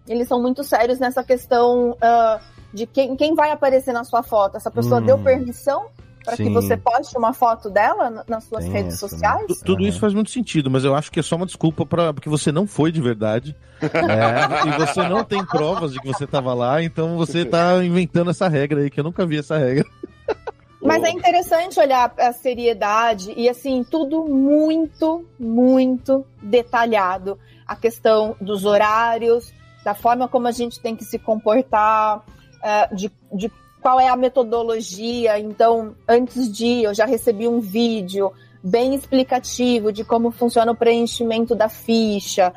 eles 0.07 0.27
são 0.29 0.40
muito 0.40 0.64
sérios 0.64 0.98
nessa 0.98 1.22
questão 1.22 1.96
ah, 2.01 2.40
de 2.72 2.87
quem, 2.87 3.16
quem 3.16 3.35
vai 3.35 3.51
aparecer 3.51 3.92
na 3.92 4.05
sua 4.05 4.22
foto. 4.22 4.57
Essa 4.57 4.70
pessoa 4.70 5.01
Hum. 5.01 5.05
deu 5.05 5.18
permissão 5.18 5.87
para 6.24 6.37
que 6.37 6.48
você 6.50 6.76
poste 6.76 7.16
uma 7.16 7.33
foto 7.33 7.70
dela 7.70 8.11
na- 8.11 8.24
nas 8.28 8.44
suas 8.44 8.64
Tem 8.64 8.72
redes 8.72 8.94
essa, 8.94 9.07
né? 9.07 9.11
sociais? 9.11 9.46
Tu- 9.46 9.64
Tudo 9.64 9.81
Aham. 9.81 9.88
isso 9.88 10.00
faz 10.00 10.12
muito 10.14 10.31
sentido, 10.31 10.70
mas 10.70 10.85
eu 10.85 10.94
acho 10.94 11.11
que 11.11 11.20
é 11.20 11.22
só 11.22 11.37
uma 11.37 11.46
desculpa 11.46 11.85
para 11.87 12.12
porque 12.12 12.28
você 12.28 12.50
não 12.52 12.66
foi 12.66 12.90
de 12.92 13.00
verdade. 13.00 13.57
É. 13.83 14.68
E 14.68 14.72
você 14.78 15.07
não 15.09 15.24
tem 15.24 15.44
provas 15.44 15.92
de 15.92 16.00
que 16.00 16.07
você 16.09 16.24
estava 16.24 16.52
lá, 16.54 16.83
então 16.83 17.16
você 17.16 17.44
tá 17.44 17.83
inventando 17.85 18.31
essa 18.31 18.48
regra 18.48 18.81
aí, 18.81 18.90
que 18.90 18.98
eu 19.00 19.04
nunca 19.04 19.24
vi 19.24 19.38
essa 19.38 19.57
regra. 19.57 19.85
Mas 20.81 21.02
é 21.02 21.11
interessante 21.11 21.78
olhar 21.81 22.12
a 22.18 22.33
seriedade 22.33 23.33
e 23.37 23.48
assim, 23.48 23.85
tudo 23.85 24.24
muito, 24.26 25.24
muito 25.38 26.24
detalhado. 26.40 27.38
A 27.66 27.74
questão 27.74 28.37
dos 28.40 28.64
horários, 28.64 29.52
da 29.85 29.92
forma 29.94 30.28
como 30.28 30.46
a 30.46 30.52
gente 30.52 30.81
tem 30.81 30.94
que 30.94 31.04
se 31.04 31.18
comportar, 31.18 32.22
eh, 32.62 32.88
de, 32.94 33.11
de 33.33 33.50
qual 33.80 33.98
é 34.00 34.08
a 34.08 34.16
metodologia. 34.16 35.38
Então, 35.38 35.94
antes 36.06 36.50
de 36.50 36.82
eu 36.82 36.94
já 36.94 37.04
recebi 37.04 37.46
um 37.46 37.60
vídeo 37.60 38.32
bem 38.62 38.94
explicativo 38.94 39.92
de 39.92 40.04
como 40.04 40.30
funciona 40.30 40.72
o 40.72 40.76
preenchimento 40.76 41.54
da 41.54 41.68
ficha. 41.68 42.52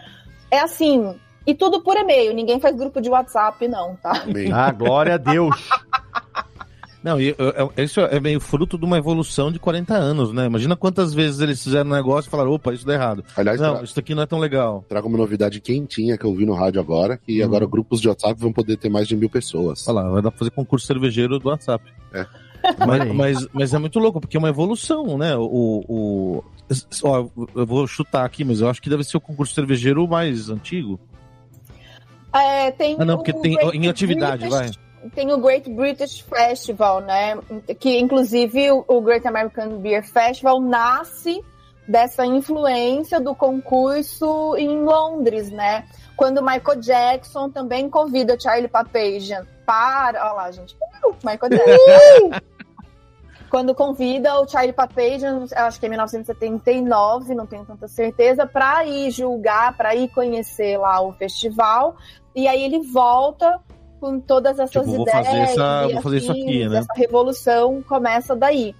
É 0.49 0.59
assim, 0.59 1.15
e 1.45 1.55
tudo 1.55 1.81
por 1.81 1.97
e-mail, 1.97 2.33
ninguém 2.33 2.59
faz 2.59 2.75
grupo 2.75 3.01
de 3.01 3.09
WhatsApp, 3.09 3.67
não, 3.67 3.95
tá? 3.95 4.23
Amém. 4.23 4.51
Ah, 4.51 4.71
glória 4.71 5.15
a 5.15 5.17
Deus. 5.17 5.69
Não, 7.03 7.19
e, 7.19 7.35
eu- 7.37 7.49
eu- 7.49 7.73
isso 7.83 7.99
é 7.99 8.19
meio 8.19 8.39
fruto 8.39 8.77
de 8.77 8.85
uma 8.85 8.95
evolução 8.97 9.51
de 9.51 9.57
40 9.57 9.95
anos, 9.95 10.31
né? 10.31 10.45
Imagina 10.45 10.75
quantas 10.75 11.13
vezes 11.15 11.39
eles 11.39 11.63
fizeram 11.63 11.89
um 11.89 11.93
negócio 11.93 12.29
e 12.29 12.31
falaram, 12.31 12.51
opa, 12.51 12.73
isso 12.73 12.85
dá 12.85 12.93
errado. 12.93 13.23
Aliás, 13.35 13.59
Não, 13.59 13.73
tra- 13.75 13.83
isso 13.83 13.99
aqui 13.99 14.13
não 14.13 14.21
é 14.21 14.27
tão 14.27 14.37
legal. 14.37 14.85
trago 14.87 15.07
uma 15.07 15.17
novidade 15.17 15.59
quentinha 15.59 16.15
que 16.15 16.23
eu 16.25 16.35
vi 16.35 16.45
no 16.45 16.53
rádio 16.53 16.79
agora, 16.79 17.17
que 17.17 17.41
Hum. 17.41 17.45
agora 17.45 17.65
grupos 17.65 17.99
de 18.01 18.07
WhatsApp 18.07 18.39
vão 18.39 18.53
poder 18.53 18.77
ter 18.77 18.89
mais 18.89 19.07
de 19.07 19.15
mil 19.15 19.29
pessoas. 19.31 19.87
Olha 19.87 20.01
lá, 20.01 20.09
vai 20.11 20.21
dar 20.21 20.29
pra 20.29 20.37
fazer 20.37 20.51
concurso 20.51 20.85
cervejeiro 20.85 21.39
do 21.39 21.49
WhatsApp. 21.49 21.83
É. 22.13 22.25
Mas, 22.87 23.11
mas, 23.15 23.47
mas 23.51 23.73
é 23.73 23.79
muito 23.79 23.97
louco, 23.97 24.21
porque 24.21 24.37
é 24.37 24.39
uma 24.39 24.49
evolução, 24.49 25.17
né? 25.17 25.35
O, 25.35 25.83
o, 25.89 26.43
ó, 27.03 27.25
eu 27.55 27.65
vou 27.65 27.87
chutar 27.87 28.23
aqui, 28.23 28.43
mas 28.43 28.61
eu 28.61 28.69
acho 28.69 28.79
que 28.79 28.87
deve 28.87 29.03
ser 29.03 29.17
o 29.17 29.19
concurso 29.19 29.55
cervejeiro 29.55 30.07
mais 30.07 30.47
antigo. 30.47 30.99
É, 32.31 32.69
tem 32.71 32.95
Ah, 32.99 33.03
não, 33.03 33.17
porque 33.17 33.33
tem 33.33 33.55
Great 33.55 33.75
em 33.77 33.87
atividade, 33.87 34.47
vai. 34.47 34.69
Tem 35.15 35.31
o 35.33 35.37
Great 35.39 35.69
British 35.69 36.19
Festival, 36.21 37.01
né? 37.01 37.37
Que 37.79 37.99
inclusive 37.99 38.71
o- 38.71 39.01
Great 39.01 39.27
American 39.27 39.79
Beer 39.79 40.03
Festival 40.03 40.61
nasce 40.61 41.43
dessa 41.87 42.25
influência 42.25 43.19
do 43.19 43.33
concurso 43.33 44.55
em 44.57 44.83
Londres, 44.83 45.51
né? 45.51 45.85
Quando 46.15 46.37
o 46.37 46.45
Michael 46.45 46.79
Jackson 46.79 47.49
também 47.49 47.89
convida 47.89 48.35
o 48.35 48.39
Charlie 48.39 48.67
Papazian 48.67 49.45
para. 49.65 50.21
Olha 50.23 50.33
lá, 50.33 50.51
gente. 50.51 50.75
Uh, 51.03 51.15
Michael 51.23 51.49
Jackson. 51.49 52.51
Quando 53.49 53.75
convida 53.75 54.39
o 54.39 54.47
Charlie 54.47 54.71
Papazian, 54.71 55.45
acho 55.53 55.77
que 55.77 55.85
é 55.85 55.89
1979, 55.89 57.35
não 57.35 57.45
tenho 57.45 57.65
tanta 57.65 57.85
certeza, 57.85 58.45
para 58.47 58.85
ir 58.85 59.11
julgar, 59.11 59.75
para 59.75 59.93
ir 59.93 60.07
conhecer 60.07 60.77
lá 60.77 61.01
o 61.01 61.11
festival. 61.11 61.97
E 62.33 62.47
aí 62.47 62.63
ele 62.63 62.79
volta 62.79 63.59
com 64.01 64.19
todas 64.19 64.59
essas 64.59 64.71
Tipo, 64.85 65.01
ideias. 65.03 65.11
fazer 65.27 65.37
essa- 65.37 65.85
e 65.89 65.93
vou 65.93 66.01
fazer 66.01 66.17
isso 66.17 66.31
aqui, 66.31 66.41
afins, 66.63 66.71
né? 66.71 66.79
Essa 66.79 66.93
revolução 66.95 67.81
começa 67.87 68.35
daí. 68.35 68.75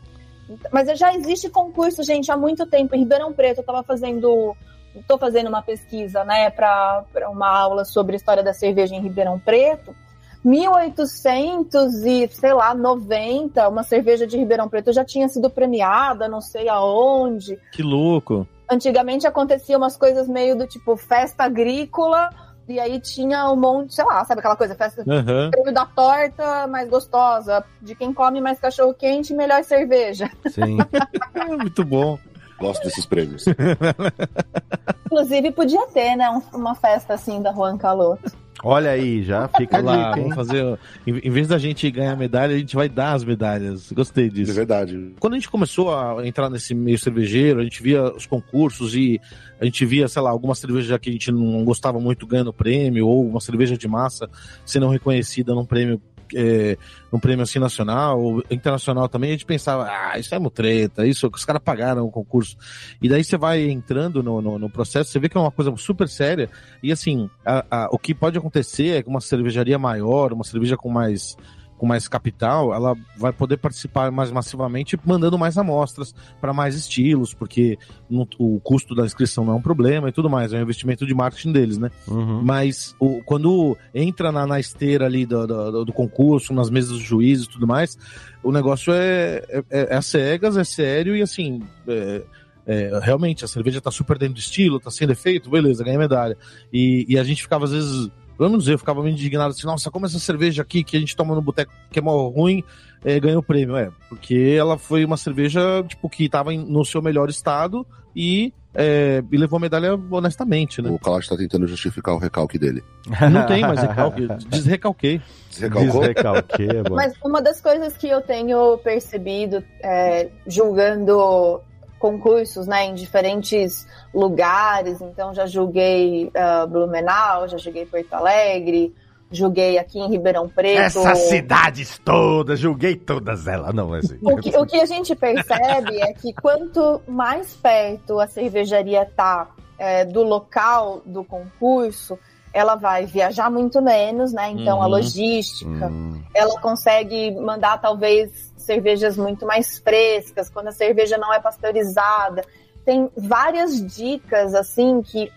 Mas 0.71 0.99
já 0.99 1.13
existe 1.15 1.47
concurso, 1.49 2.03
gente, 2.03 2.29
há 2.29 2.35
muito 2.35 2.65
tempo. 2.65 2.93
Em 2.95 2.99
Ribeirão 2.99 3.31
Preto, 3.31 3.59
eu 3.59 3.61
estava 3.61 3.83
fazendo. 3.83 4.53
Estou 4.93 5.17
fazendo 5.17 5.47
uma 5.47 5.61
pesquisa, 5.61 6.25
né, 6.25 6.49
para 6.49 7.05
uma 7.29 7.47
aula 7.47 7.85
sobre 7.85 8.13
a 8.13 8.17
história 8.17 8.43
da 8.43 8.51
cerveja 8.53 8.93
em 8.93 8.99
Ribeirão 8.99 9.39
Preto. 9.39 9.95
1800 10.43 12.03
e, 12.03 12.27
sei 12.29 12.53
lá, 12.53 12.73
90, 12.73 13.69
uma 13.69 13.83
cerveja 13.83 14.25
de 14.27 14.37
Ribeirão 14.37 14.67
Preto 14.67 14.91
já 14.91 15.05
tinha 15.05 15.29
sido 15.29 15.49
premiada, 15.49 16.27
não 16.27 16.41
sei 16.41 16.67
aonde 16.67 17.57
Que 17.71 17.81
louco. 17.83 18.45
antigamente 18.69 19.25
acontecia 19.27 19.77
umas 19.77 19.95
coisas 19.95 20.27
meio 20.27 20.57
do 20.57 20.67
tipo 20.67 20.97
festa 20.97 21.43
agrícola 21.43 22.29
e 22.71 22.79
aí 22.79 22.99
tinha 22.99 23.49
um 23.51 23.55
monte, 23.55 23.93
sei 23.95 24.03
lá, 24.05 24.23
sabe 24.25 24.39
aquela 24.39 24.55
coisa, 24.55 24.73
festa 24.75 25.03
Aham. 25.07 25.51
prêmio 25.51 25.73
da 25.73 25.85
torta 25.85 26.67
mais 26.67 26.89
gostosa, 26.89 27.63
de 27.81 27.93
quem 27.95 28.13
come 28.13 28.39
mais 28.41 28.59
cachorro 28.59 28.93
quente, 28.93 29.33
melhor 29.33 29.63
cerveja. 29.63 30.29
Sim. 30.49 30.77
É 31.35 31.45
muito 31.57 31.83
bom. 31.85 32.17
Gosto 32.59 32.83
desses 32.83 33.05
prêmios. 33.07 33.45
Inclusive 35.05 35.51
podia 35.51 35.87
ter, 35.87 36.15
né, 36.15 36.29
um- 36.29 36.57
uma 36.57 36.75
festa 36.75 37.13
assim 37.15 37.41
da 37.41 37.51
Juan 37.51 37.77
Caloto. 37.77 38.31
Olha 38.63 38.91
aí, 38.91 39.23
já 39.23 39.47
fica 39.47 39.79
lá, 39.79 40.09
dica, 40.09 40.21
vamos 40.21 40.35
fazer. 40.35 40.79
Em, 41.05 41.29
vez 41.31 41.47
da 41.47 41.57
gente 41.57 41.89
ganhar 41.89 42.15
medalha, 42.15 42.55
a 42.55 42.57
gente 42.59 42.75
vai 42.75 42.87
dar 42.87 43.13
as 43.13 43.23
medalhas. 43.23 43.91
Gostei 43.91 44.29
De 44.29 44.35
disso. 44.41 44.53
verdade. 44.53 45.13
Quando 45.19 45.33
a 45.33 45.37
gente 45.37 45.49
começou 45.49 45.93
a 45.93 46.25
entrar 46.27 46.49
nesse 46.49 46.73
meio 46.75 46.99
cervejeiro, 46.99 47.59
a 47.59 47.63
gente 47.63 47.81
via 47.81 48.03
os 48.13 48.25
concursos 48.25 48.95
e 48.95 49.19
a 49.59 49.65
gente 49.65 49.85
via, 49.85 50.07
sei 50.07 50.21
lá, 50.21 50.29
alguma 50.29 50.55
cerveja 50.55 50.99
que 50.99 51.09
a 51.09 51.13
gente 51.13 51.31
não 51.31 51.63
gostava 51.63 51.99
muito 51.99 52.25
ganhando 52.27 52.53
prêmio, 52.53 53.07
ou 53.07 53.27
uma 53.27 53.39
cerveja 53.39 53.77
de 53.77 53.87
massa 53.87 54.29
sendo 54.65 54.87
reconhecida 54.89 55.53
num 55.53 55.65
prêmio. 55.65 56.01
É, 56.35 56.77
num 57.11 57.19
prêmio 57.19 57.43
assim 57.43 57.59
nacional 57.59 58.21
ou 58.21 58.43
internacional 58.49 59.07
também, 59.09 59.29
a 59.29 59.33
gente 59.33 59.45
pensava, 59.45 59.87
ah, 59.89 60.17
isso 60.17 60.33
é 60.33 60.39
mutreta, 60.39 61.05
isso, 61.05 61.29
os 61.33 61.45
caras 61.45 61.61
pagaram 61.63 62.05
o 62.05 62.11
concurso. 62.11 62.55
E 63.01 63.09
daí 63.09 63.23
você 63.23 63.37
vai 63.37 63.69
entrando 63.69 64.21
no, 64.23 64.41
no, 64.41 64.59
no 64.59 64.69
processo, 64.69 65.11
você 65.11 65.19
vê 65.19 65.27
que 65.29 65.37
é 65.37 65.39
uma 65.41 65.51
coisa 65.51 65.73
super 65.77 66.07
séria, 66.07 66.49
e 66.81 66.91
assim, 66.91 67.29
a- 67.45 67.65
a- 67.69 67.89
o 67.91 67.97
que 67.97 68.13
pode 68.13 68.37
acontecer 68.37 68.97
é 68.97 69.03
que 69.03 69.09
uma 69.09 69.21
cervejaria 69.21 69.77
maior, 69.79 70.33
uma 70.33 70.43
cerveja 70.43 70.77
com 70.77 70.89
mais 70.89 71.35
com 71.81 71.87
mais 71.87 72.07
capital, 72.07 72.71
ela 72.75 72.95
vai 73.17 73.33
poder 73.33 73.57
participar 73.57 74.11
mais 74.11 74.29
massivamente, 74.29 74.95
mandando 75.03 75.35
mais 75.35 75.57
amostras 75.57 76.13
para 76.39 76.53
mais 76.53 76.75
estilos, 76.75 77.33
porque 77.33 77.75
não- 78.07 78.27
o 78.37 78.59
custo 78.59 78.93
da 78.93 79.03
inscrição 79.03 79.43
não 79.43 79.53
é 79.53 79.55
um 79.55 79.61
problema 79.63 80.07
e 80.07 80.11
tudo 80.11 80.29
mais, 80.29 80.53
é 80.53 80.59
um 80.59 80.61
investimento 80.61 81.07
de 81.07 81.15
marketing 81.15 81.51
deles, 81.51 81.79
né? 81.79 81.89
Uhum. 82.07 82.43
Mas 82.43 82.95
o- 82.99 83.23
quando 83.25 83.75
entra 83.95 84.31
na, 84.31 84.45
na 84.45 84.59
esteira 84.59 85.07
ali 85.07 85.25
do, 85.25 85.47
do, 85.47 85.85
do 85.85 85.91
concurso, 85.91 86.53
nas 86.53 86.69
mesas 86.69 86.91
dos 86.91 87.01
juízes 87.01 87.45
e 87.45 87.49
tudo 87.49 87.65
mais, 87.65 87.97
o 88.43 88.51
negócio 88.51 88.93
é, 88.93 89.43
é, 89.49 89.63
é 89.71 89.95
às 89.95 90.05
cegas, 90.05 90.57
é 90.57 90.63
sério 90.63 91.15
e 91.15 91.21
assim. 91.23 91.63
é- 91.87 92.21
é, 92.63 92.99
realmente, 93.01 93.43
a 93.43 93.47
cerveja 93.47 93.81
tá 93.81 93.89
super 93.89 94.19
dentro 94.19 94.35
do 94.35 94.39
estilo, 94.39 94.79
tá 94.79 94.91
sem 94.91 95.07
defeito, 95.07 95.49
beleza, 95.49 95.83
ganhei 95.83 95.97
medalha. 95.97 96.37
E, 96.71 97.07
e 97.09 97.17
a 97.17 97.23
gente 97.23 97.41
ficava, 97.41 97.65
às 97.65 97.71
vezes, 97.71 98.07
vamos 98.49 98.59
dizer, 98.63 98.73
eu 98.73 98.79
ficava 98.79 99.01
meio 99.03 99.13
indignado 99.13 99.51
assim, 99.51 99.65
nossa, 99.67 99.89
como 99.91 100.05
essa 100.05 100.19
cerveja 100.19 100.61
aqui 100.61 100.83
que 100.83 100.97
a 100.97 100.99
gente 100.99 101.15
toma 101.15 101.35
no 101.35 101.41
boteco 101.41 101.71
que 101.91 101.99
é 101.99 102.01
mó 102.01 102.27
ruim, 102.29 102.63
é, 103.03 103.19
ganhou 103.19 103.41
prêmio. 103.43 103.75
É, 103.77 103.89
porque 104.09 104.55
ela 104.57 104.77
foi 104.77 105.03
uma 105.05 105.17
cerveja, 105.17 105.83
tipo, 105.87 106.09
que 106.09 106.27
tava 106.29 106.53
em- 106.53 106.65
no 106.65 106.83
seu 106.85 107.01
melhor 107.01 107.29
estado 107.29 107.85
e, 108.15 108.53
é, 108.75 109.23
e 109.31 109.37
levou 109.37 109.57
a 109.57 109.59
medalha 109.59 109.99
honestamente, 110.09 110.81
né? 110.81 110.89
O 110.89 110.99
Kalash 110.99 111.27
tá 111.27 111.37
tentando 111.37 111.65
justificar 111.67 112.13
o 112.15 112.17
recalque 112.17 112.57
dele. 112.59 112.83
Não 113.31 113.45
tem 113.45 113.61
mais 113.61 113.81
recalque, 113.81 114.27
desrecalquei. 114.49 115.21
Desrecalquei, 115.49 116.69
é 116.69 116.83
bom. 116.83 116.95
Mas 116.95 117.13
uma 117.23 117.41
das 117.41 117.59
coisas 117.61 117.95
que 117.97 118.07
eu 118.07 118.21
tenho 118.21 118.77
percebido 118.79 119.63
é, 119.81 120.29
julgando 120.47 121.61
concursos 122.01 122.65
né, 122.67 122.85
em 122.87 122.95
diferentes 122.95 123.87
lugares, 124.13 124.99
então 124.99 125.33
já 125.33 125.45
julguei 125.45 126.31
ah, 126.35 126.65
Blumenau, 126.65 127.47
já 127.47 127.57
julguei 127.57 127.85
Porto 127.85 128.11
Alegre, 128.13 128.93
julguei 129.31 129.77
aqui 129.77 129.99
em 129.99 130.09
Ribeirão 130.09 130.49
Preto. 130.49 130.79
Essas 130.81 131.17
cidades 131.19 131.99
todas, 132.03 132.59
julguei 132.59 132.95
todas 132.95 133.47
elas. 133.47 133.73
Não, 133.73 133.95
é 133.95 133.99
assim. 133.99 134.17
O 134.21 134.35
que, 134.37 134.57
o 134.57 134.65
que 134.65 134.79
a 134.81 134.85
gente 134.85 135.15
percebe 135.15 136.01
é 136.01 136.11
que 136.11 136.33
quanto 136.33 137.01
mais 137.07 137.53
perto 137.55 138.19
a 138.19 138.27
cervejaria 138.27 139.05
tá 139.05 139.47
é, 139.77 140.03
do 140.03 140.23
local 140.23 141.01
do 141.05 141.23
concurso, 141.23 142.17
ela 142.53 142.75
vai 142.75 143.05
viajar 143.05 143.49
muito 143.49 143.81
menos, 143.81 144.33
né? 144.33 144.49
Então 144.51 144.81
a 144.81 144.85
Uhum. 144.85 144.91
logística, 144.91 145.87
Hum, 145.87 146.21
ela 146.35 146.59
consegue 146.59 147.31
mandar 147.39 147.77
talvez 147.79 148.50
cervejas 148.61 149.17
muito 149.17 149.45
mais 149.45 149.77
frescas, 149.77 150.49
quando 150.49 150.67
a 150.67 150.71
cerveja 150.71 151.17
não 151.17 151.33
é 151.33 151.39
pasteurizada. 151.39 152.43
Tem 152.85 153.09
várias 153.15 153.79
dicas 153.95 154.53
assim 154.55 155.01
que 155.01 155.31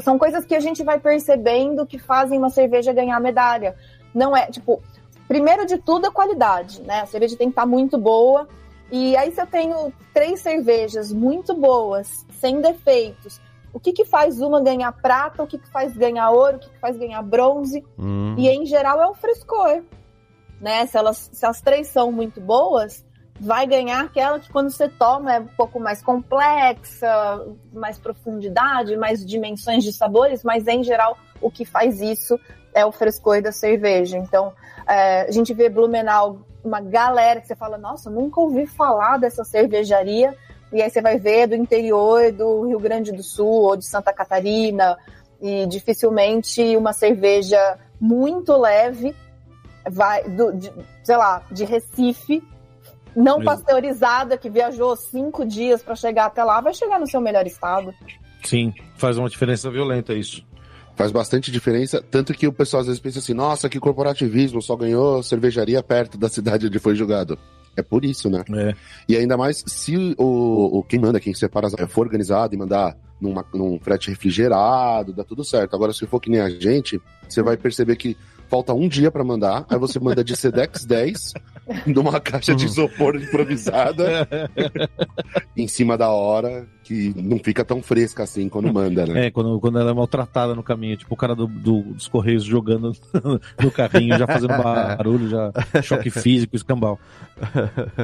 são 0.00 0.18
coisas 0.18 0.44
que 0.44 0.54
a 0.54 0.60
gente 0.60 0.84
vai 0.84 1.00
percebendo 1.00 1.86
que 1.86 1.98
fazem 1.98 2.38
uma 2.38 2.50
cerveja 2.50 2.92
ganhar 2.92 3.18
medalha. 3.20 3.74
Não 4.14 4.36
é, 4.36 4.46
tipo, 4.46 4.82
primeiro 5.26 5.66
de 5.66 5.78
tudo 5.78 6.06
a 6.06 6.12
qualidade, 6.12 6.82
né? 6.82 7.00
A 7.00 7.06
cerveja 7.06 7.36
tem 7.36 7.48
que 7.48 7.52
estar 7.52 7.66
muito 7.66 7.98
boa. 7.98 8.48
E 8.90 9.16
aí 9.16 9.32
se 9.32 9.40
eu 9.40 9.46
tenho 9.46 9.92
três 10.14 10.40
cervejas 10.40 11.12
muito 11.12 11.54
boas, 11.54 12.24
sem 12.40 12.60
defeitos, 12.60 13.40
o 13.72 13.80
que 13.80 13.92
que 13.92 14.04
faz 14.04 14.40
uma 14.40 14.60
ganhar 14.60 14.92
prata, 14.92 15.42
o 15.42 15.46
que 15.46 15.58
que 15.58 15.68
faz 15.68 15.94
ganhar 15.96 16.30
ouro, 16.30 16.56
o 16.56 16.60
que 16.60 16.70
que 16.70 16.78
faz 16.78 16.96
ganhar 16.96 17.22
bronze? 17.22 17.84
hum. 17.98 18.34
E 18.38 18.48
em 18.48 18.64
geral 18.64 19.02
é 19.02 19.06
o 19.06 19.14
frescor. 19.14 19.82
Né? 20.60 20.86
Se, 20.86 20.96
elas, 20.96 21.30
se 21.32 21.44
as 21.44 21.60
três 21.60 21.88
são 21.88 22.10
muito 22.10 22.40
boas, 22.40 23.04
vai 23.38 23.66
ganhar 23.66 24.00
aquela 24.00 24.38
que 24.38 24.50
quando 24.50 24.70
você 24.70 24.88
toma 24.88 25.34
é 25.34 25.40
um 25.40 25.46
pouco 25.46 25.78
mais 25.78 26.02
complexa, 26.02 27.46
mais 27.72 27.98
profundidade, 27.98 28.96
mais 28.96 29.24
dimensões 29.24 29.84
de 29.84 29.92
sabores, 29.92 30.42
mas 30.42 30.66
em 30.66 30.82
geral 30.82 31.16
o 31.40 31.50
que 31.50 31.64
faz 31.64 32.00
isso 32.00 32.40
é 32.74 32.84
o 32.84 32.92
frescor 32.92 33.42
da 33.42 33.52
cerveja. 33.52 34.16
Então 34.16 34.52
é, 34.88 35.22
a 35.22 35.30
gente 35.30 35.52
vê 35.52 35.68
Blumenau, 35.68 36.40
uma 36.64 36.80
galera 36.80 37.40
que 37.40 37.46
você 37.46 37.54
fala, 37.54 37.76
nossa, 37.76 38.10
nunca 38.10 38.40
ouvi 38.40 38.66
falar 38.66 39.18
dessa 39.18 39.44
cervejaria. 39.44 40.34
E 40.72 40.82
aí 40.82 40.90
você 40.90 41.00
vai 41.00 41.16
ver 41.18 41.46
do 41.46 41.54
interior 41.54 42.32
do 42.32 42.66
Rio 42.66 42.80
Grande 42.80 43.12
do 43.12 43.22
Sul 43.22 43.46
ou 43.46 43.76
de 43.76 43.86
Santa 43.86 44.12
Catarina, 44.12 44.96
e 45.40 45.66
dificilmente 45.66 46.76
uma 46.76 46.92
cerveja 46.92 47.78
muito 48.00 48.56
leve 48.56 49.14
vai 49.90 50.28
do, 50.28 50.52
de, 50.52 50.72
sei 51.04 51.16
lá 51.16 51.42
de 51.50 51.64
Recife 51.64 52.42
não 53.14 53.38
Mas- 53.38 53.46
pasteurizada 53.60 54.36
que 54.36 54.50
viajou 54.50 54.94
cinco 54.96 55.44
dias 55.44 55.82
para 55.82 55.94
chegar 55.94 56.26
até 56.26 56.44
lá 56.44 56.60
vai 56.60 56.74
chegar 56.74 56.98
no 57.00 57.06
seu 57.06 57.20
melhor 57.20 57.46
estado 57.46 57.94
Sim, 58.44 58.72
faz 58.96 59.18
uma 59.18 59.28
diferença 59.28 59.68
violenta 59.70 60.14
isso. 60.14 60.44
Faz 60.94 61.10
bastante 61.10 61.50
diferença, 61.50 62.00
tanto 62.10 62.32
que 62.32 62.46
o 62.46 62.52
pessoal 62.52 62.80
às 62.82 62.86
vezes 62.86 63.00
pensa 63.00 63.18
assim, 63.18 63.34
nossa, 63.34 63.68
que 63.68 63.80
corporativismo, 63.80 64.62
só 64.62 64.76
ganhou 64.76 65.22
cervejaria 65.22 65.82
perto 65.82 66.16
da 66.16 66.28
cidade 66.28 66.66
onde 66.68 66.78
foi 66.78 66.94
julgado. 66.94 67.36
É 67.76 67.82
por 67.82 68.04
isso, 68.04 68.30
né? 68.30 68.42
É. 68.54 68.74
E 69.08 69.16
ainda 69.16 69.36
mais 69.36 69.62
se 69.66 70.14
o, 70.16 70.78
o 70.78 70.82
quem 70.84 70.98
manda, 71.00 71.18
quem 71.20 71.34
separa, 71.34 71.66
as- 71.66 71.74
for 71.90 72.06
organizado 72.06 72.54
e 72.54 72.58
mandar 72.58 72.96
numa, 73.20 73.44
num 73.52 73.78
frete 73.80 74.08
refrigerado, 74.10 75.12
dá 75.12 75.24
tudo 75.24 75.44
certo. 75.44 75.74
Agora, 75.74 75.92
se 75.92 76.06
for 76.06 76.20
que 76.20 76.30
nem 76.30 76.40
a 76.40 76.48
gente, 76.48 77.00
você 77.28 77.42
vai 77.42 77.56
perceber 77.56 77.96
que 77.96 78.16
falta 78.48 78.72
um 78.74 78.88
dia 78.88 79.10
pra 79.10 79.24
mandar, 79.24 79.64
aí 79.68 79.78
você 79.78 79.98
manda 79.98 80.22
de 80.24 80.36
Sedex 80.36 80.84
10 80.86 81.34
numa 81.86 82.20
caixa 82.20 82.54
de 82.54 82.64
isopor 82.64 83.16
improvisada 83.16 84.28
em 85.56 85.66
cima 85.66 85.98
da 85.98 86.08
hora, 86.10 86.66
que 86.84 87.12
não 87.16 87.38
fica 87.38 87.64
tão 87.64 87.82
fresca 87.82 88.22
assim 88.22 88.48
quando 88.48 88.72
manda, 88.72 89.04
né? 89.04 89.26
É, 89.26 89.30
quando, 89.30 89.58
quando 89.58 89.78
ela 89.78 89.90
é 89.90 89.94
maltratada 89.94 90.54
no 90.54 90.62
caminho, 90.62 90.96
tipo 90.96 91.12
o 91.12 91.16
cara 91.16 91.34
do, 91.34 91.46
do- 91.46 91.82
dos 91.94 92.06
Correios 92.06 92.44
jogando 92.44 92.92
no 93.60 93.70
carrinho, 93.70 94.16
já 94.16 94.26
fazendo 94.26 94.56
barulho, 94.56 95.28
já 95.28 95.52
choque 95.82 96.10
físico, 96.10 96.54
escambau. 96.54 96.98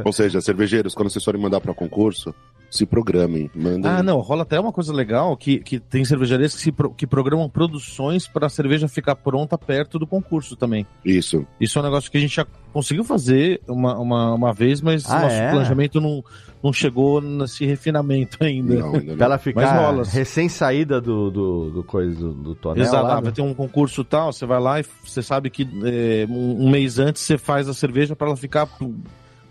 Ou 0.05 0.13
seja, 0.13 0.41
cervejeiros, 0.41 0.95
quando 0.95 1.11
vocês 1.11 1.25
forem 1.25 1.41
mandar 1.41 1.61
pra 1.61 1.73
concurso, 1.73 2.35
se 2.73 2.87
programem. 2.87 3.51
Mandem. 3.55 3.91
Ah, 3.91 4.03
não, 4.03 4.19
rola 4.21 4.43
até 4.45 4.59
uma 4.59 4.73
coisa 4.73 4.93
legal 4.95 5.37
que, 5.37 5.59
que 5.59 5.79
tem 5.79 6.05
cervejarias 6.07 6.55
que, 6.55 6.61
se 6.63 6.73
pro- 6.73 6.91
que 6.95 7.07
programam 7.07 7.47
produções 7.49 8.27
para 8.27 8.47
a 8.47 8.49
cerveja 8.49 8.89
ficar 8.89 9.15
pronta 9.15 9.59
perto 9.59 9.99
do 9.99 10.07
concurso 10.07 10.57
também. 10.57 10.87
Isso. 11.05 11.47
Isso 11.61 11.79
é 11.79 11.83
um 11.83 11.85
negócio 11.85 12.11
que 12.11 12.17
a 12.17 12.21
gente 12.21 12.35
já 12.35 12.47
conseguiu 12.73 13.05
fazer 13.05 13.61
uma, 13.69 13.99
uma, 13.99 14.33
uma 14.35 14.53
vez, 14.55 14.81
mas 14.81 15.05
Ah, 15.11 15.21
nosso 15.21 15.35
é? 15.35 15.51
planejamento 15.51 16.01
não, 16.01 16.25
não 16.65 16.73
chegou 16.73 17.21
nesse 17.21 17.67
refinamento 17.67 18.39
ainda. 18.43 18.75
Não, 18.77 18.95
ainda 18.95 19.05
Pra 19.05 19.17
não. 19.17 19.25
ela 19.27 19.39
ficar 19.39 20.03
recém-saída 20.05 20.99
do, 20.99 21.31
do, 21.31 21.71
do 21.73 21.85
coisa 21.85 22.15
do, 22.19 22.33
do 22.33 22.55
tonel 22.55 22.83
Exato, 22.83 23.05
lá, 23.05 23.13
ah, 23.13 23.17
né? 23.17 23.23
vai 23.25 23.33
ter 23.33 23.43
um 23.43 23.53
concurso 23.53 24.03
tal, 24.03 24.33
você 24.33 24.47
vai 24.47 24.59
lá 24.59 24.81
e 24.81 24.85
você 25.05 25.23
sabe 25.23 25.51
que 25.51 25.69
é, 25.85 26.27
um, 26.27 26.65
um 26.67 26.71
mês 26.71 26.99
antes 26.99 27.21
você 27.23 27.37
faz 27.37 27.69
a 27.69 27.75
cerveja 27.75 28.17
para 28.17 28.29
ela 28.29 28.37
ficar 28.37 28.67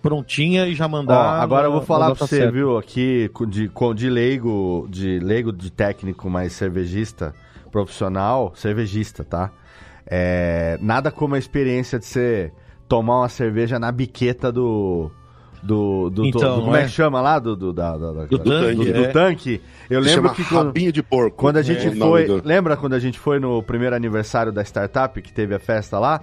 prontinha 0.01 0.65
e 0.67 0.73
já 0.75 0.85
Ó, 0.85 0.89
mandar. 0.89 1.41
agora 1.41 1.67
eu 1.67 1.71
vou 1.71 1.81
falar 1.81 2.15
pra 2.15 2.25
você, 2.27 2.37
certa. 2.37 2.51
viu, 2.51 2.77
aqui 2.77 3.29
de, 3.47 3.67
com- 3.69 3.93
de 3.93 4.09
leigo, 4.09 4.87
de 4.89 5.19
leigo 5.19 5.51
de 5.53 5.71
técnico, 5.71 6.29
mas 6.29 6.53
cervejista 6.53 7.33
profissional, 7.71 8.51
cervejista, 8.55 9.23
tá? 9.23 9.51
É, 10.05 10.77
nada 10.81 11.11
como 11.11 11.35
a 11.35 11.39
experiência 11.39 11.97
de 11.99 12.05
você 12.05 12.51
tomar 12.87 13.19
uma 13.21 13.29
cerveja 13.29 13.79
na 13.79 13.91
biqueta 13.91 14.51
do. 14.51 15.09
Do, 15.63 16.09
do, 16.09 16.25
Então, 16.25 16.55
do- 16.57 16.61
como 16.63 16.75
é 16.75 16.81
é? 16.81 16.83
que 16.85 16.89
chama 16.89 17.21
lá? 17.21 17.37
Do, 17.37 17.55
do, 17.55 17.71
da, 17.71 17.95
da- 17.95 18.11
da- 18.13 18.25
Do 18.25 18.39
tanque, 18.39 18.75
do, 18.77 18.93
do 18.93 19.03
é. 19.05 19.07
tanque. 19.09 19.61
Eu 19.91 19.99
lembro 19.99 20.15
chama 20.29 20.33
que 20.33 20.43
quando, 20.43 20.65
rabinho 20.67 20.91
de 20.91 21.03
porco. 21.03 21.37
quando 21.37 21.57
a 21.57 21.61
gente 21.61 21.85
É 21.87 21.91
foi. 21.95 22.25
Lembra 22.43 22.75
quando 22.75 22.93
a 22.93 22.99
gente 22.99 23.19
foi 23.19 23.39
no 23.39 23.61
primeiro 23.61 23.95
aniversário 23.95 24.51
da 24.51 24.63
startup, 24.63 25.21
que 25.21 25.31
teve 25.31 25.53
a 25.53 25.59
festa 25.59 25.99
lá? 25.99 26.19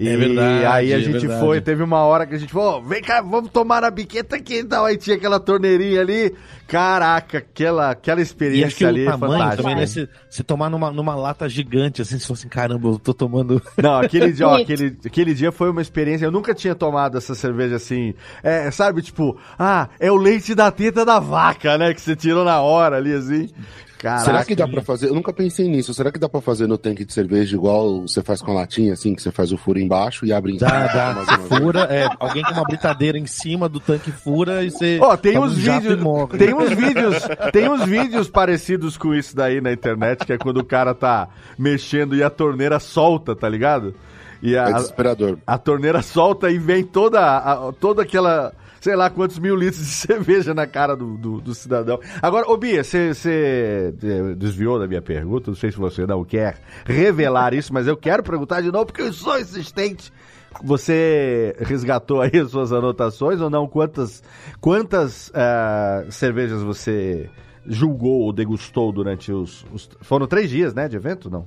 E 0.00 0.08
É 0.08 0.16
verdade, 0.16 0.64
aí 0.64 0.94
a 0.94 0.96
é 0.96 1.00
gente 1.00 1.18
verdade. 1.18 1.40
foi, 1.44 1.60
teve 1.60 1.82
uma 1.82 1.98
hora 1.98 2.26
que 2.26 2.34
a 2.34 2.38
gente 2.38 2.50
falou, 2.50 2.78
"Ô, 2.78 2.82
vem 2.82 3.02
cá, 3.02 3.20
vamos 3.20 3.50
tomar 3.50 3.84
a 3.84 3.90
biqueta 3.90 4.36
aqui 4.36 4.60
e 4.60 4.64
tal. 4.64 4.86
Aí 4.86 4.96
tinha 4.96 5.14
aquela 5.14 5.38
torneirinha 5.38 6.00
ali. 6.00 6.34
Caraca, 6.66 7.38
aquela, 7.38 7.90
aquela 7.90 8.20
E 8.20 8.22
acho 8.22 8.32
que 8.32 8.34
experiência 8.34 8.88
ali 8.88 9.00
o 9.04 9.08
é 9.08 9.10
tamanho 9.10 9.32
fantástica. 9.32 9.62
também, 9.62 9.76
né? 9.76 9.86
Se, 9.86 10.08
se 10.30 10.42
tomar 10.42 10.70
numa, 10.70 10.90
numa 10.90 11.14
lata 11.14 11.48
gigante, 11.48 12.00
assim, 12.00 12.18
se 12.18 12.26
fosse, 12.26 12.46
caramba, 12.48 12.88
eu 12.88 12.98
tô 12.98 13.12
tomando. 13.12 13.60
Não, 13.82 13.98
aquele 14.00 14.32
dia, 14.32 14.48
ó, 14.48 14.56
aquele, 14.56 14.96
aquele 15.04 15.34
dia 15.34 15.52
foi 15.52 15.68
uma 15.68 15.82
experiência. 15.82 16.24
Eu 16.24 16.30
nunca 16.32 16.54
tinha 16.54 16.74
tomado 16.74 17.18
essa 17.18 17.34
cerveja 17.34 17.76
assim. 17.76 18.14
É, 18.42 18.70
sabe, 18.70 19.02
tipo, 19.02 19.36
ah, 19.58 19.88
é 19.98 20.10
o 20.10 20.16
leite 20.16 20.54
da 20.54 20.70
teta 20.70 21.04
da 21.04 21.18
vaca, 21.18 21.76
né? 21.76 21.92
Que 21.92 22.00
você 22.00 22.16
tirou 22.16 22.42
na 22.44 22.60
hora 22.62 22.96
ali, 22.96 23.12
assim. 23.12 23.50
Caraca. 24.00 24.24
Será 24.24 24.44
que 24.44 24.54
dá 24.56 24.66
pra 24.66 24.80
fazer? 24.82 25.08
Eu 25.08 25.14
nunca 25.14 25.30
pensei 25.32 25.68
nisso. 25.68 25.92
Será 25.92 26.10
que 26.10 26.18
dá 26.18 26.28
pra 26.28 26.40
fazer 26.40 26.66
no 26.66 26.78
tanque 26.78 27.04
de 27.04 27.12
cerveja 27.12 27.54
igual 27.54 28.00
você 28.02 28.22
faz 28.22 28.40
com 28.40 28.50
a 28.50 28.54
latinha, 28.54 28.94
assim, 28.94 29.14
que 29.14 29.20
você 29.22 29.30
faz 29.30 29.52
o 29.52 29.58
furo 29.58 29.78
embaixo 29.78 30.24
e 30.24 30.32
abre 30.32 30.52
em 30.52 30.56
Dá, 30.56 30.68
cima? 30.68 30.86
dá. 30.92 31.12
mais 31.14 31.48
vez? 31.48 31.60
fura, 31.60 31.80
é, 31.90 32.08
alguém 32.18 32.42
com 32.42 32.52
uma 32.52 32.64
britadeira 32.64 33.18
em 33.18 33.26
cima 33.26 33.68
do 33.68 33.78
tanque 33.78 34.10
fura 34.10 34.64
e 34.64 34.70
você. 34.70 34.98
Ó, 35.02 35.16
tem 35.16 35.34
toma 35.34 35.46
uns 35.46 35.52
um 35.52 35.56
vídeos, 35.56 35.98
tem 36.38 36.54
uns 36.54 36.70
vídeos, 36.70 37.16
tem 37.52 37.68
uns 37.68 37.84
vídeos 37.84 38.28
parecidos 38.30 38.96
com 38.96 39.14
isso 39.14 39.36
daí 39.36 39.60
na 39.60 39.70
internet, 39.72 40.24
que 40.24 40.32
é 40.32 40.38
quando 40.38 40.56
o 40.58 40.64
cara 40.64 40.94
tá 40.94 41.28
mexendo 41.58 42.16
e 42.16 42.22
a 42.22 42.30
torneira 42.30 42.80
solta, 42.80 43.36
tá 43.36 43.48
ligado? 43.48 43.94
E 44.42 44.54
É 44.54 44.58
a, 44.58 44.70
desesperador. 44.72 45.36
a 45.46 45.58
torneira 45.58 46.00
solta 46.00 46.50
e 46.50 46.58
vem 46.58 46.82
toda, 46.82 47.20
a- 47.20 47.72
toda 47.78 48.00
aquela, 48.00 48.52
sei 48.80 48.96
lá 48.96 49.10
quantos 49.10 49.38
mil 49.38 49.54
litros 49.54 49.78
de 49.80 49.92
cerveja 49.94 50.54
na 50.54 50.66
cara 50.66 50.96
do, 50.96 51.16
do, 51.16 51.40
do 51.40 51.54
cidadão. 51.54 52.00
Agora, 52.22 52.50
ô 52.50 52.56
Bia, 52.56 52.82
você 52.82 53.92
desviou 54.36 54.78
da 54.78 54.86
minha 54.86 55.02
pergunta, 55.02 55.50
não 55.50 55.56
sei 55.56 55.70
se 55.70 55.78
você 55.78 56.06
não 56.06 56.24
quer 56.24 56.58
revelar 56.84 57.54
isso, 57.54 57.72
mas 57.72 57.86
eu 57.86 57.96
quero 57.96 58.22
perguntar 58.22 58.60
de 58.60 58.70
novo, 58.72 58.86
porque 58.86 59.02
eu 59.02 59.12
sou 59.12 59.38
insistente. 59.38 60.12
Você 60.64 61.54
resgatou 61.60 62.20
aí 62.20 62.36
as 62.38 62.50
suas 62.50 62.72
anotações 62.72 63.40
ou 63.40 63.48
não? 63.48 63.68
Quantas, 63.68 64.22
quantas 64.60 65.30
eh, 65.32 66.06
cervejas 66.10 66.60
você 66.62 67.30
julgou 67.64 68.22
ou 68.22 68.32
degustou 68.32 68.90
durante 68.90 69.32
os, 69.32 69.64
os- 69.72 69.88
Foram 70.00 70.26
três 70.26 70.50
dias, 70.50 70.74
né, 70.74 70.88
de 70.88 70.96
evento, 70.96 71.30
não? 71.30 71.46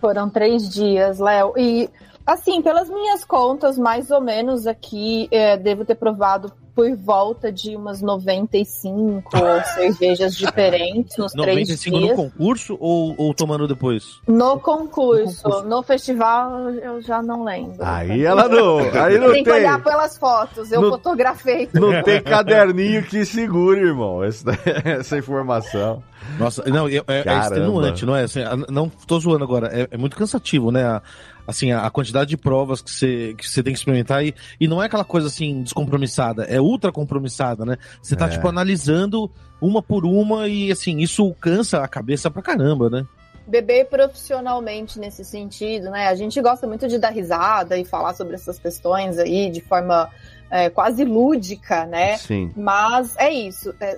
Foram 0.00 0.30
três 0.30 0.68
dias, 0.70 1.18
Léo. 1.18 1.52
E, 1.58 1.90
assim, 2.24 2.62
pelas 2.62 2.88
minhas 2.88 3.22
contas, 3.24 3.76
mais 3.78 4.10
ou 4.10 4.20
menos 4.20 4.66
aqui, 4.66 5.28
é, 5.30 5.56
devo 5.56 5.84
ter 5.84 5.96
provado 5.96 6.50
por 6.78 6.94
volta 6.96 7.50
de 7.50 7.74
umas 7.74 8.00
95 8.00 9.28
cervejas 9.74 10.36
diferentes 10.36 11.16
nos 11.16 11.32
três 11.32 11.68
95 11.68 11.96
no 11.96 12.02
dias. 12.04 12.16
concurso 12.16 12.76
ou, 12.78 13.16
ou 13.18 13.34
tomando 13.34 13.66
depois? 13.66 14.20
No 14.28 14.60
concurso. 14.60 15.42
No 15.44 15.50
concurso. 15.54 15.68
No 15.68 15.82
festival, 15.82 16.70
eu 16.70 17.00
já 17.02 17.20
não 17.20 17.42
lembro. 17.42 17.78
Aí 17.80 18.24
ela 18.24 18.46
não. 18.48 18.78
Aí 18.78 19.18
não 19.18 19.32
tem 19.32 19.42
que 19.42 19.50
tem. 19.50 19.58
olhar 19.60 19.82
pelas 19.82 20.16
fotos. 20.16 20.70
Eu 20.70 20.82
Não- 20.82 20.90
fotografei. 20.90 21.68
Não 21.74 22.00
tem 22.04 22.22
caderninho 22.22 23.02
que 23.02 23.24
segure, 23.24 23.80
irmão, 23.80 24.22
essa, 24.22 24.44
essa 24.84 25.18
informação. 25.18 26.00
Nossa, 26.38 26.62
não, 26.70 26.86
é, 26.86 26.94
é, 26.94 27.02
é 27.08 27.22
Caramba. 27.24 27.42
extenuante, 27.56 28.06
não 28.06 28.14
é? 28.14 28.22
Assim, 28.22 28.40
não 28.68 28.88
tô 28.88 29.18
zoando 29.18 29.42
agora, 29.42 29.66
é, 29.72 29.88
é 29.90 29.96
muito 29.96 30.16
cansativo, 30.16 30.70
né? 30.70 30.84
A- 30.84 31.02
assim, 31.48 31.72
a, 31.72 31.86
a 31.86 31.90
quantidade 31.90 32.28
de 32.28 32.36
provas 32.36 32.82
que 32.82 32.90
você 32.90 33.34
que 33.36 33.48
você 33.48 33.62
tem 33.62 33.72
que 33.72 33.78
experimentar 33.78 34.24
e, 34.24 34.34
e 34.60 34.68
não 34.68 34.82
é 34.82 34.86
aquela 34.86 35.04
coisa 35.04 35.26
assim 35.28 35.62
descompromissada, 35.62 36.44
é 36.44 36.60
ultra 36.60 36.92
compromissada, 36.92 37.64
né? 37.64 37.78
Você 38.02 38.14
tá 38.14 38.26
É. 38.26 38.28
tipo 38.28 38.46
analisando 38.46 39.30
uma 39.60 39.82
por 39.82 40.04
uma 40.04 40.46
e 40.46 40.70
assim, 40.70 40.98
isso 40.98 41.34
cansa 41.40 41.82
a 41.82 41.88
cabeça 41.88 42.30
pra 42.30 42.42
caramba, 42.42 42.90
né? 42.90 43.04
beber 43.46 43.86
profissionalmente 43.86 44.98
nesse 45.00 45.24
sentido, 45.24 45.88
né? 45.90 46.08
A 46.08 46.14
gente 46.14 46.38
gosta 46.42 46.66
muito 46.66 46.86
de 46.86 46.98
dar 46.98 47.08
risada 47.08 47.78
e 47.78 47.84
falar 47.84 48.12
sobre 48.12 48.34
essas 48.34 48.58
questões 48.58 49.18
aí 49.18 49.50
de 49.50 49.62
forma 49.62 50.10
é, 50.50 50.68
quase 50.68 51.02
lúdica, 51.02 51.86
né? 51.86 52.18
Sim. 52.18 52.52
Mas 52.54 53.16
é 53.16 53.30
isso. 53.30 53.74
É, 53.80 53.96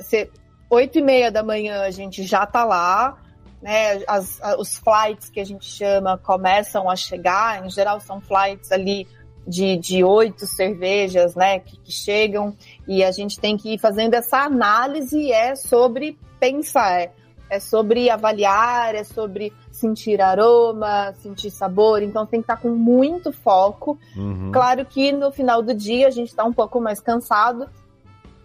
Oito 0.70 1.00
e 1.00 1.02
meia 1.02 1.32
da 1.32 1.42
manhã 1.42 1.82
a 1.82 1.90
gente 1.90 2.22
já 2.22 2.46
tá 2.46 2.64
lá, 2.64 3.18
né? 3.62 4.02
As- 4.06 4.40
os 4.58 4.78
flights 4.78 5.28
que 5.28 5.40
a 5.40 5.44
gente 5.44 5.64
chama 5.64 6.18
começam 6.18 6.88
a 6.88 6.96
chegar. 6.96 7.64
Em 7.64 7.70
geral 7.70 8.00
são 8.00 8.20
flights 8.20 8.70
ali 8.72 9.06
de, 9.46 9.76
de 9.76 10.04
oito 10.04 10.46
cervejas, 10.46 11.34
né? 11.34 11.60
Que, 11.60 11.76
que 11.78 11.92
chegam 11.92 12.54
e 12.86 13.02
a 13.04 13.10
gente 13.10 13.38
tem 13.40 13.56
que 13.56 13.74
ir 13.74 13.78
fazendo 13.78 14.14
essa 14.14 14.38
análise. 14.38 15.30
É 15.32 15.54
sobre 15.56 16.18
pensar, 16.38 17.00
é, 17.02 17.12
é 17.48 17.60
sobre 17.60 18.08
avaliar, 18.10 18.94
é 18.94 19.04
sobre 19.04 19.52
sentir 19.72 20.20
aroma, 20.20 21.12
sentir 21.22 21.50
sabor. 21.50 22.02
Então 22.02 22.26
tem 22.26 22.40
que 22.40 22.44
estar 22.44 22.56
com 22.58 22.70
muito 22.70 23.32
foco. 23.32 23.98
Uhum. 24.16 24.50
Claro 24.52 24.84
que 24.84 25.10
no 25.12 25.30
final 25.32 25.62
do 25.62 25.74
dia 25.74 26.06
a 26.06 26.10
gente 26.10 26.34
tá 26.34 26.44
um 26.44 26.52
pouco 26.52 26.80
mais 26.80 27.00
cansado. 27.00 27.68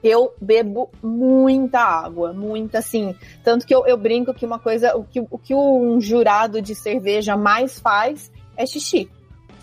Eu 0.07 0.31
bebo 0.39 0.91
muita 1.01 1.79
água, 1.79 2.31
muita 2.31 2.77
assim. 2.77 3.15
Tanto 3.43 3.65
que 3.65 3.73
eu, 3.73 3.87
eu 3.87 3.97
brinco 3.97 4.35
que 4.35 4.45
uma 4.45 4.59
coisa, 4.59 4.95
o 4.95 5.03
que, 5.03 5.19
o 5.19 5.37
que 5.39 5.55
um 5.55 5.99
jurado 5.99 6.61
de 6.61 6.75
cerveja 6.75 7.35
mais 7.35 7.79
faz 7.79 8.31
é 8.55 8.67
xixi. 8.67 9.09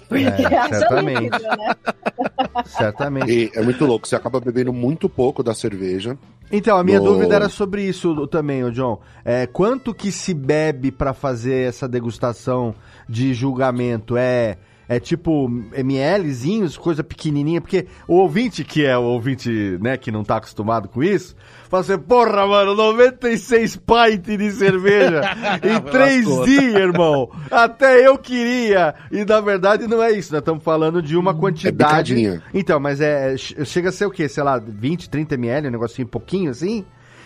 Porque 0.08 0.24
É, 0.24 0.58
acha 0.58 0.80
certamente. 0.80 1.20
líquido, 1.20 1.44
né? 1.44 1.74
Certamente. 2.66 3.30
E 3.32 3.50
é 3.54 3.62
muito 3.62 3.86
louco, 3.86 4.06
você 4.06 4.16
acaba 4.16 4.40
bebendo 4.40 4.72
muito 4.72 5.08
pouco 5.08 5.42
da 5.44 5.54
cerveja. 5.54 6.18
Então, 6.50 6.76
a 6.76 6.84
minha 6.84 6.98
No- 6.98 7.04
dúvida 7.12 7.34
era 7.36 7.48
sobre 7.48 7.84
isso 7.84 8.26
também, 8.26 8.62
ô 8.64 8.70
John. 8.70 9.00
É, 9.24 9.46
quanto 9.46 9.94
que 9.94 10.10
se 10.12 10.34
bebe 10.34 10.90
pra 10.90 11.14
fazer 11.14 11.68
essa 11.68 11.88
degustação 11.88 12.74
de 13.08 13.32
julgamento? 13.32 14.16
É, 14.16 14.58
é 14.96 15.00
tipo 15.00 15.48
mlzinhos, 15.48 16.76
coisa 16.76 17.02
pequenininha? 17.04 17.60
Porque 17.60 17.86
o 18.06 18.14
ouvinte, 18.16 18.64
que 18.64 18.84
é 18.84 18.96
o 18.96 19.02
ouvinte, 19.02 19.50
né, 19.80 19.96
que 19.96 20.10
não 20.10 20.24
tá 20.24 20.36
acostumado 20.36 20.88
com 20.88 21.02
isso, 21.02 21.34
fala 21.68 21.82
assim, 21.82 21.98
porra, 21.98 22.46
mano, 22.46 22.74
96 22.74 23.76
pints 23.76 24.38
de 24.38 24.50
cerveja 24.52 25.22
em 25.62 25.80
três 25.90 26.24
dias, 26.44 26.74
irmão. 26.74 27.30
Até 27.50 28.06
eu 28.06 28.16
queria. 28.18 28.94
E 29.10 29.24
na 29.24 29.40
verdade 29.40 29.86
não 29.86 30.02
é 30.02 30.10
isso, 30.12 30.32
nós 30.32 30.40
estamos 30.40 30.62
falando 30.62 31.02
de 31.02 31.16
uma 31.16 31.30
É 31.32 31.34
quantidade... 31.34 32.14
picadinha. 32.14 32.42
Então, 32.52 32.78
mas 32.80 33.00
é 33.00 33.36
che- 33.36 33.64
chega 33.64 33.88
a 33.88 33.92
ser 33.92 34.06
o 34.06 34.10
quê? 34.10 34.28
Sei 34.28 34.42
lá, 34.42 34.58
20, 34.58 35.08
30 35.10 35.34
ml, 35.34 35.68
um 35.68 35.70
negocinho 35.72 36.06
pouquinho 36.08 36.50
assim? 36.50 36.84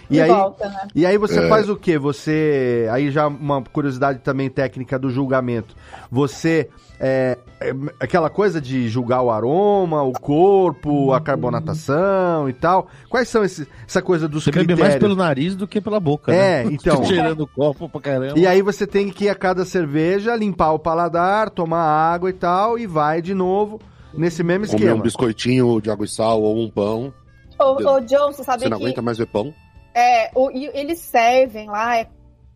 E 0.09 0.21
aí, 0.21 0.29
volta, 0.31 0.69
né? 0.69 0.89
e 0.95 1.05
aí 1.07 1.19
você 1.19 1.41
É. 1.41 1.49
faz 1.49 1.69
o 1.69 1.77
quê? 1.77 1.99
Você. 1.99 2.89
Aí 2.93 3.11
já 3.11 3.27
uma 3.27 3.63
curiosidade 3.63 4.21
também 4.21 4.49
técnica 4.49 4.99
do 4.99 5.11
julgamento. 5.11 5.75
Você. 6.11 6.69
É, 6.99 7.37
é 7.61 7.75
aquela 8.01 8.31
coisa 8.31 8.59
de 8.59 8.89
julgar 8.89 9.21
o 9.21 9.31
aroma, 9.31 10.03
o 10.03 10.13
corpo, 10.13 11.13
a 11.13 11.21
carbonatação 11.21 12.49
e 12.49 12.55
tal. 12.55 12.87
Quais 13.11 13.29
são 13.29 13.45
esses, 13.45 13.67
essa 13.87 14.01
coisa 14.01 14.27
dos 14.27 14.45
Você 14.45 14.51
bebe 14.51 14.67
critérios? 14.67 14.89
mais 14.89 14.99
pelo 15.01 15.15
nariz 15.15 15.55
do 15.55 15.67
que 15.67 15.79
pela 15.79 16.01
boca, 16.01 16.33
É, 16.33 16.65
né? 16.65 16.71
então. 16.73 17.05
Cheirando 17.05 17.43
o 17.43 17.47
copo 17.47 17.87
pra 17.89 18.01
caramba. 18.01 18.39
E 18.39 18.47
aí 18.47 18.63
você 18.63 18.87
tem 18.87 19.11
que 19.11 19.25
ir 19.27 19.29
a 19.29 19.35
cada 19.35 19.65
cerveja, 19.67 20.35
limpar 20.37 20.73
o 20.73 20.79
paladar, 20.79 21.51
tomar 21.51 21.83
água 21.85 22.31
e 22.31 22.33
tal, 22.33 22.79
e 22.79 22.87
vai 22.87 23.21
de 23.21 23.35
novo 23.35 23.79
nesse 24.15 24.43
mesmo 24.43 24.67
Comer 24.67 24.79
esquema. 24.79 24.97
um 24.97 25.03
biscoitinho 25.03 25.81
de 25.83 25.91
água 25.91 26.07
e 26.07 26.09
sal 26.09 26.41
ou 26.41 26.59
um 26.59 26.71
pão. 26.71 27.13
Ô, 27.59 27.73
ô, 27.91 28.01
John, 28.01 28.33
você 28.33 28.43
sabe 28.43 28.63
Você 28.63 28.69
não 28.71 28.79
que 28.79 28.85
aguenta 28.85 29.03
mais 29.03 29.19
ver 29.19 29.27
pão? 29.27 29.53
É, 29.97 30.31
o, 30.35 30.51
e 30.51 30.67
eles 30.75 30.99
servem 30.99 31.71
lá 31.71 31.97
é 31.97 32.07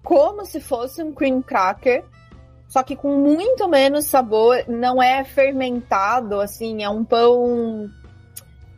como 0.02 0.44
se 0.44 0.60
fosse 0.60 1.02
um 1.02 1.10
cream 1.10 1.40
cracker, 1.40 2.04
só 2.68 2.82
que 2.82 2.94
com 2.94 3.16
muito 3.16 3.66
menos 3.66 4.04
sabor, 4.04 4.62
não 4.68 5.02
é 5.02 5.24
fermentado, 5.24 6.38
assim, 6.38 6.82
é 6.82 6.90
um 6.90 7.02
pão. 7.02 7.88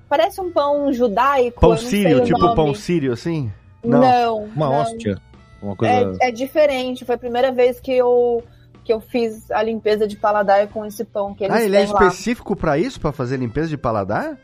Parece 0.08 0.40
um 0.40 0.52
pão 0.52 0.92
judaico. 0.92 1.60
Pão 1.60 1.76
sírio, 1.76 2.18
o 2.18 2.24
tipo 2.24 2.38
nome. 2.38 2.54
pão 2.54 2.72
sírio, 2.72 3.12
assim? 3.12 3.52
Não, 3.82 4.00
Não. 4.00 4.38
Uma 4.44 4.66
não. 4.66 4.72
hóstia. 4.74 5.20
Uma 5.60 5.74
coisa. 5.74 6.16
É, 6.20 6.28
é 6.28 6.30
diferente. 6.30 7.04
Foi 7.04 7.16
a 7.16 7.18
primeira 7.18 7.50
vez 7.50 7.80
que 7.80 7.92
eu, 7.92 8.44
que 8.84 8.92
eu 8.92 9.00
fiz 9.00 9.50
a 9.50 9.62
limpeza 9.62 10.06
de 10.06 10.16
paladar 10.16 10.68
com 10.68 10.84
esse 10.86 11.04
pão 11.04 11.34
que 11.34 11.44
eles 11.44 11.56
ah, 11.56 11.62
ele 11.62 11.76
é 11.76 11.82
específico 11.82 12.54
pra 12.54 12.78
isso? 12.78 13.00
Pra 13.00 13.10
fazer 13.10 13.38
limpeza 13.38 13.68
de 13.68 13.76
paladar? 13.76 14.38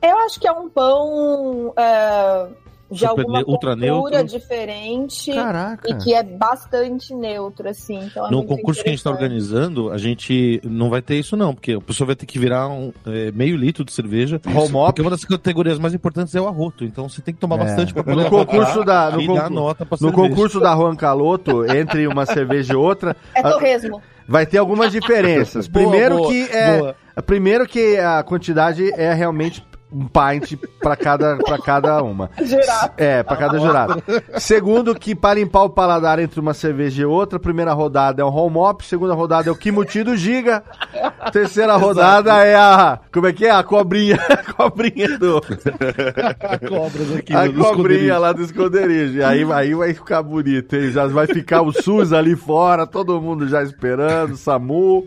Eu 0.00 0.18
acho 0.18 0.38
que 0.38 0.46
é 0.46 0.52
um 0.52 0.68
pão 0.68 1.72
é, 1.76 2.48
de 2.94 3.00
Super 3.00 3.20
alguma 3.22 3.44
cultura 3.44 3.76
neutro. 3.76 4.24
diferente 4.24 5.32
Caraca. 5.32 5.90
e 5.90 5.94
que 5.96 6.14
é 6.14 6.22
bastante 6.22 7.14
neutro, 7.14 7.68
assim. 7.68 7.98
Então 8.04 8.26
é 8.26 8.30
No 8.30 8.38
muito 8.38 8.48
concurso 8.48 8.82
que 8.82 8.88
a 8.88 8.92
gente 8.92 8.98
está 9.00 9.10
organizando, 9.10 9.90
a 9.90 9.98
gente 9.98 10.60
não 10.64 10.88
vai 10.88 11.02
ter 11.02 11.16
isso, 11.16 11.36
não, 11.36 11.54
porque 11.54 11.72
a 11.72 11.80
pessoa 11.80 12.06
vai 12.06 12.16
ter 12.16 12.26
que 12.26 12.38
virar 12.38 12.68
um, 12.68 12.92
é, 13.06 13.30
meio 13.32 13.56
litro 13.56 13.84
de 13.84 13.92
cerveja. 13.92 14.40
Home. 14.46 14.70
Porque 14.72 15.00
uma 15.02 15.10
das 15.10 15.24
categorias 15.24 15.78
mais 15.78 15.94
importantes 15.94 16.34
é 16.34 16.40
o 16.40 16.46
arroto. 16.48 16.84
Então 16.84 17.08
você 17.08 17.20
tem 17.20 17.34
que 17.34 17.40
tomar 17.40 17.56
É. 17.56 17.58
bastante 17.64 17.92
para 17.92 18.02
No 18.02 18.14
poder 18.16 18.30
concurso 18.30 18.84
da- 18.84 19.10
no 19.10 19.20
e 19.20 19.26
nota 19.26 19.84
pra 19.86 19.98
No 20.00 20.08
cerveja. 20.10 20.28
concurso 20.28 20.60
da 20.60 20.74
Juan 20.74 20.96
Caloto, 20.96 21.64
entre 21.70 22.06
uma 22.06 22.24
cerveja 22.26 22.72
e 22.72 22.76
outra, 22.76 23.16
É 23.34 23.42
torresmo. 23.42 24.00
vai 24.28 24.46
ter 24.46 24.58
algumas 24.58 24.92
diferenças. 24.92 25.66
Boa, 25.68 25.88
Primeiro 25.88 26.16
boa, 26.18 26.28
que 26.28 26.42
é, 26.50 26.78
boa. 26.78 26.96
primeiro 27.26 27.66
que 27.66 27.96
a 27.98 28.22
quantidade 28.22 28.90
é 28.94 29.12
realmente 29.12 29.64
um 29.94 30.08
pint 30.08 30.58
pra 30.80 30.96
cada, 30.96 31.36
pra 31.36 31.58
cada 31.58 32.02
uma. 32.02 32.28
Jurado. 32.42 32.94
É, 32.96 33.22
pra 33.22 33.36
cada 33.36 33.58
jurado. 33.58 34.02
Segundo, 34.38 34.94
que 34.94 35.14
para 35.14 35.38
limpar 35.38 35.62
o 35.62 35.70
paladar 35.70 36.18
entre 36.18 36.40
uma 36.40 36.52
cerveja 36.52 37.02
e 37.02 37.04
outra, 37.04 37.38
primeira 37.38 37.72
rodada 37.72 38.20
é 38.20 38.24
o 38.24 38.28
home 38.28 38.56
op, 38.58 38.84
segunda 38.84 39.14
rodada 39.14 39.48
é 39.48 39.52
o 39.52 39.56
Kimuti 39.56 40.02
do 40.02 40.16
Giga, 40.16 40.64
terceira 41.32 41.76
rodada 41.76 42.44
é 42.44 42.56
a. 42.56 42.98
Como 43.12 43.28
é 43.28 43.32
que 43.32 43.46
é? 43.46 43.50
A 43.50 43.62
cobrinha. 43.62 44.18
A 44.34 44.52
cobrinha 44.52 45.18
do. 45.18 45.38
A 45.38 46.58
cobra 46.58 47.04
daqui 47.12 47.34
a 47.34 47.52
cobrinha 47.52 48.18
lá 48.18 48.32
do 48.32 48.42
esconderijo. 48.42 49.18
E 49.18 49.22
aí, 49.22 49.44
aí 49.52 49.74
vai 49.74 49.92
ficar 49.94 50.22
bonito, 50.22 50.74
hein? 50.74 50.90
Já 50.90 51.06
vai 51.06 51.26
ficar 51.26 51.62
o 51.62 51.72
SUS 51.72 52.12
ali 52.12 52.34
fora, 52.34 52.86
todo 52.86 53.20
mundo 53.20 53.46
já 53.48 53.62
esperando, 53.62 54.36
SAMU, 54.36 55.06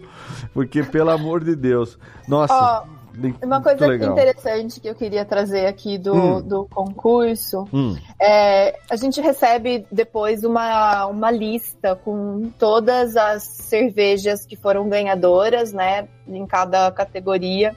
porque 0.54 0.84
pelo 0.84 1.10
amor 1.10 1.44
de 1.44 1.56
Deus. 1.56 1.98
Nossa. 2.28 2.84
Muito 2.86 2.97
Uma 3.44 3.62
coisa 3.62 3.96
interessante 3.96 4.80
que 4.80 4.88
eu 4.88 4.96
queria 4.96 5.26
trazer 5.26 5.66
aqui 5.66 5.98
do, 5.98 6.14
Hum. 6.14 6.42
do 6.42 6.66
concurso 6.66 7.66
Hum, 7.74 7.98
é 8.22 8.78
a 8.90 8.96
gente 8.96 9.20
recebe 9.22 9.86
depois 9.92 10.44
uma, 10.44 11.06
uma 11.08 11.32
lista 11.32 11.96
com 11.96 12.52
todas 12.58 13.18
as 13.18 13.44
cervejas 13.44 14.46
que 14.46 14.56
foram 14.56 14.88
ganhadoras, 14.88 15.74
né, 15.74 16.08
em 16.28 16.46
cada 16.46 16.92
categoria 16.92 17.76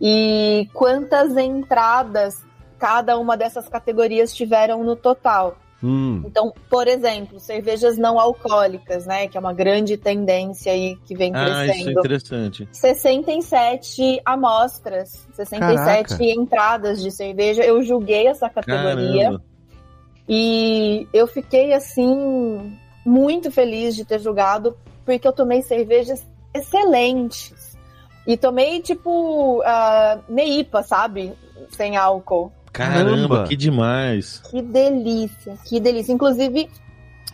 e 0.00 0.68
quantas 0.72 1.36
entradas 1.36 2.42
cada 2.78 3.18
uma 3.18 3.36
dessas 3.36 3.68
categorias 3.68 4.34
tiveram 4.34 4.82
no 4.84 4.96
total. 4.96 5.56
Hum. 5.84 6.22
Então, 6.24 6.52
por 6.70 6.88
exemplo, 6.88 7.38
cervejas 7.38 7.98
não 7.98 8.18
alcoólicas, 8.18 9.06
né, 9.06 9.28
que 9.28 9.36
é 9.36 9.40
uma 9.40 9.52
grande 9.52 9.96
tendência 9.96 10.72
aí 10.72 10.96
que 11.04 11.14
vem 11.14 11.30
Ah, 11.34 11.44
isso 11.44 11.52
é 11.52 11.66
crescendo. 11.66 12.00
interessante. 12.00 12.68
67 12.72 14.20
amostras, 14.24 15.26
67 15.34 16.08
Caraca. 16.08 16.24
entradas 16.24 17.02
de 17.02 17.10
cerveja. 17.10 17.62
Eu 17.62 17.82
julguei 17.82 18.26
essa 18.26 18.48
categoria 18.48 19.24
Caramba. 19.24 19.44
e 20.28 21.06
eu 21.12 21.26
fiquei 21.26 21.72
assim 21.72 22.78
muito 23.04 23.50
feliz 23.50 23.94
de 23.94 24.04
ter 24.04 24.18
julgado 24.18 24.76
porque 25.04 25.28
eu 25.28 25.32
tomei 25.32 25.60
cervejas 25.62 26.26
excelentes. 26.54 27.74
E 28.26 28.36
tomei 28.38 28.80
tipo 28.80 29.60
uh, 29.60 30.22
Neipa, 30.28 30.82
sabe? 30.82 31.34
Sem 31.68 31.96
álcool. 31.96 32.50
Caramba, 32.74 33.04
Caramba. 33.04 33.44
que 33.44 33.56
demais. 33.56 34.42
Que 34.50 34.60
delícia, 34.60 35.56
que 35.64 35.78
delícia. 35.78 36.12
Inclusive, 36.12 36.68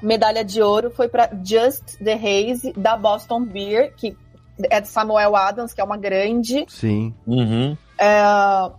medalha 0.02 0.44
de 0.44 0.60
ouro 0.60 0.90
foi 0.90 1.08
para 1.08 1.30
Just 1.42 1.96
the 1.98 2.12
Haze 2.12 2.74
da 2.76 2.94
Boston 2.94 3.46
Beer, 3.46 3.94
que 3.96 4.14
é 4.70 4.82
de 4.82 4.88
Samuel 4.88 5.34
Adams, 5.34 5.72
que 5.72 5.80
é 5.80 5.84
uma 5.84 5.96
grande 5.96 6.66
Sim. 6.68 7.14
Uhum. 7.26 7.74
é, 7.98 8.70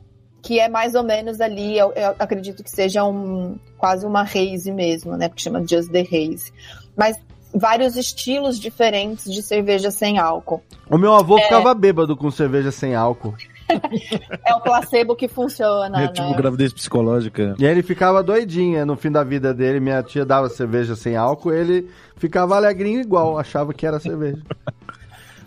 que 0.44 0.60
é 0.60 0.70
mais 0.70 0.94
ou 0.94 1.04
menos 1.04 1.42
ali, 1.42 1.76
eu, 1.76 1.92
eu 1.94 2.16
acredito 2.20 2.64
que 2.64 2.70
seja 2.70 3.04
um, 3.04 3.58
quase 3.80 4.06
uma 4.06 4.22
haze 4.22 4.72
mesmo, 4.72 5.18
né? 5.18 5.30
Porque 5.30 5.42
chama 5.42 5.66
Just 5.68 5.92
the 5.92 6.02
Haze. 6.02 6.54
Mas 6.96 7.20
vários 7.54 7.96
estilos 7.96 8.60
diferentes 8.60 9.32
de 9.32 9.42
cerveja 9.42 9.90
sem 9.90 10.20
álcool. 10.20 10.62
O 10.88 10.98
meu 10.98 11.16
avô 11.16 11.40
ficava 11.40 11.74
bêbado 11.74 12.16
com 12.16 12.30
cerveja 12.30 12.72
sem 12.72 12.94
álcool. 12.94 13.34
É 14.46 14.54
o 14.56 14.62
placebo 14.62 15.16
que 15.16 15.28
funciona, 15.28 15.98
É 15.98 16.02
né? 16.06 16.08
tipo 16.10 16.34
gravidez 16.36 16.74
psicológica. 16.74 17.56
E 17.60 17.66
aí 17.66 17.72
ele 17.72 17.84
ficava 17.84 18.22
doidinho 18.24 18.86
no 18.86 18.96
fim 18.96 19.12
da 19.12 19.24
vida 19.24 19.54
dele. 19.54 19.80
Minha 19.80 20.02
tia 20.04 20.26
dava 20.26 20.50
cerveja 20.50 20.96
sem 20.96 21.16
álcool, 21.16 21.54
ele 21.54 21.90
ficava 22.18 22.56
alegrinho 22.56 23.00
igual, 23.02 23.38
achava 23.38 23.74
que 23.74 23.86
era 23.86 24.00
cerveja. 24.00 24.42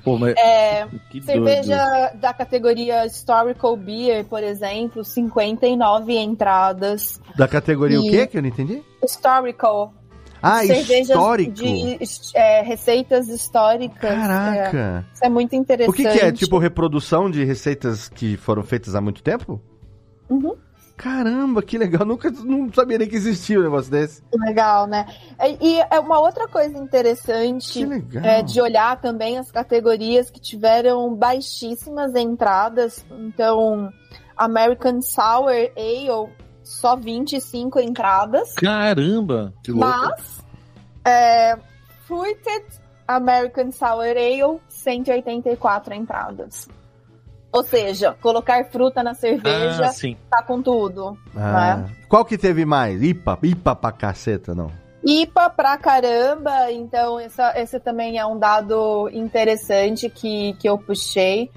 Pô, 0.05 0.19
mas 0.19 0.35
É, 0.37 0.87
que 1.11 1.19
doido. 1.19 1.25
cerveja 1.47 2.11
da 2.17 2.35
categoria 2.35 3.07
Historical 3.07 3.75
Beer, 3.75 4.23
por 4.27 4.43
exemplo, 4.45 5.03
59 5.03 6.13
entradas. 6.19 7.19
Da 7.37 7.49
categoria 7.49 7.99
o 7.99 8.05
E- 8.05 8.11
quê 8.11 8.27
que 8.27 8.37
eu 8.37 8.43
não 8.43 8.49
entendi? 8.51 8.83
Historical. 9.03 9.95
Ah, 10.45 10.67
cervejas 10.67 11.09
histórico. 11.09 11.53
de 11.53 11.99
é, 12.35 12.63
receitas 12.63 13.29
históricas. 13.29 14.11
É, 14.11 14.15
Caraca. 14.15 15.07
isso 15.13 15.25
é 15.25 15.29
muito 15.29 15.57
interessante. 15.57 15.91
O 15.91 15.97
que, 15.97 16.03
que 16.03 16.25
é? 16.25 16.31
Tipo 16.31 16.59
reprodução 16.59 17.31
de 17.31 17.45
receitas 17.45 18.09
que 18.09 18.37
foram 18.37 18.63
feitas 18.63 18.95
há 18.95 19.01
muito 19.01 19.23
tempo? 19.23 19.61
Uhum. 20.29 20.55
Caramba, 20.97 21.61
que 21.61 21.77
legal. 21.77 22.07
Nunca 22.07 22.31
não 22.31 22.73
sabia 22.73 22.99
nem 22.99 23.09
que 23.09 23.17
existia 23.17 23.59
um 23.59 23.63
negócio 23.65 23.91
desse. 23.91 24.23
Legal, 24.33 24.87
né? 24.87 25.07
E, 25.61 25.77
e 25.77 25.81
é 25.91 25.99
uma 25.99 26.21
outra 26.21 26.47
coisa 26.47 26.79
interessante 26.79 27.85
é 28.23 28.43
de 28.43 28.61
olhar 28.61 29.01
também 29.01 29.39
as 29.39 29.51
categorias 29.51 30.31
que 30.31 30.41
tiveram 30.41 31.15
baixíssimas 31.15 32.15
entradas. 32.15 33.05
Então, 33.11 33.91
American 34.37 35.01
Sour 35.03 35.51
Ale, 35.77 36.33
só 36.65 36.97
25 36.97 37.79
entradas. 37.79 38.55
Caramba! 38.55 39.53
Que 39.63 39.71
louco. 39.71 39.87
Mas, 39.87 40.43
é, 41.05 41.57
Fruited 42.07 42.65
American 43.07 43.71
Sour 43.71 44.17
Ale, 44.17 44.59
184 44.69 45.95
entradas. 45.95 46.67
Ou 47.53 47.63
seja, 47.63 48.17
colocar 48.21 48.65
fruta 48.65 49.01
na 49.03 49.15
cerveja 49.15 49.87
Ah, 49.87 49.93
sim. 49.93 50.17
tá 50.29 50.43
com 50.43 50.61
tudo. 50.61 51.17
Ah, 51.37 51.85
Qual 52.09 52.25
que 52.25 52.37
teve 52.37 52.65
mais? 52.65 53.01
IPA? 53.01 53.39
IPA 53.45 53.77
pra 53.77 53.93
caceta, 53.93 54.55
não. 54.55 54.73
IPA 55.07 55.51
pra 55.51 55.77
caramba, 55.77 56.73
então 56.73 57.21
essa, 57.21 57.53
esse 57.61 57.79
também 57.79 58.19
é 58.19 58.27
um 58.27 58.39
dado 58.39 59.09
interessante 59.13 60.09
que, 60.09 60.55
que 60.55 60.69
eu 60.69 60.79
puxei. 60.79 61.51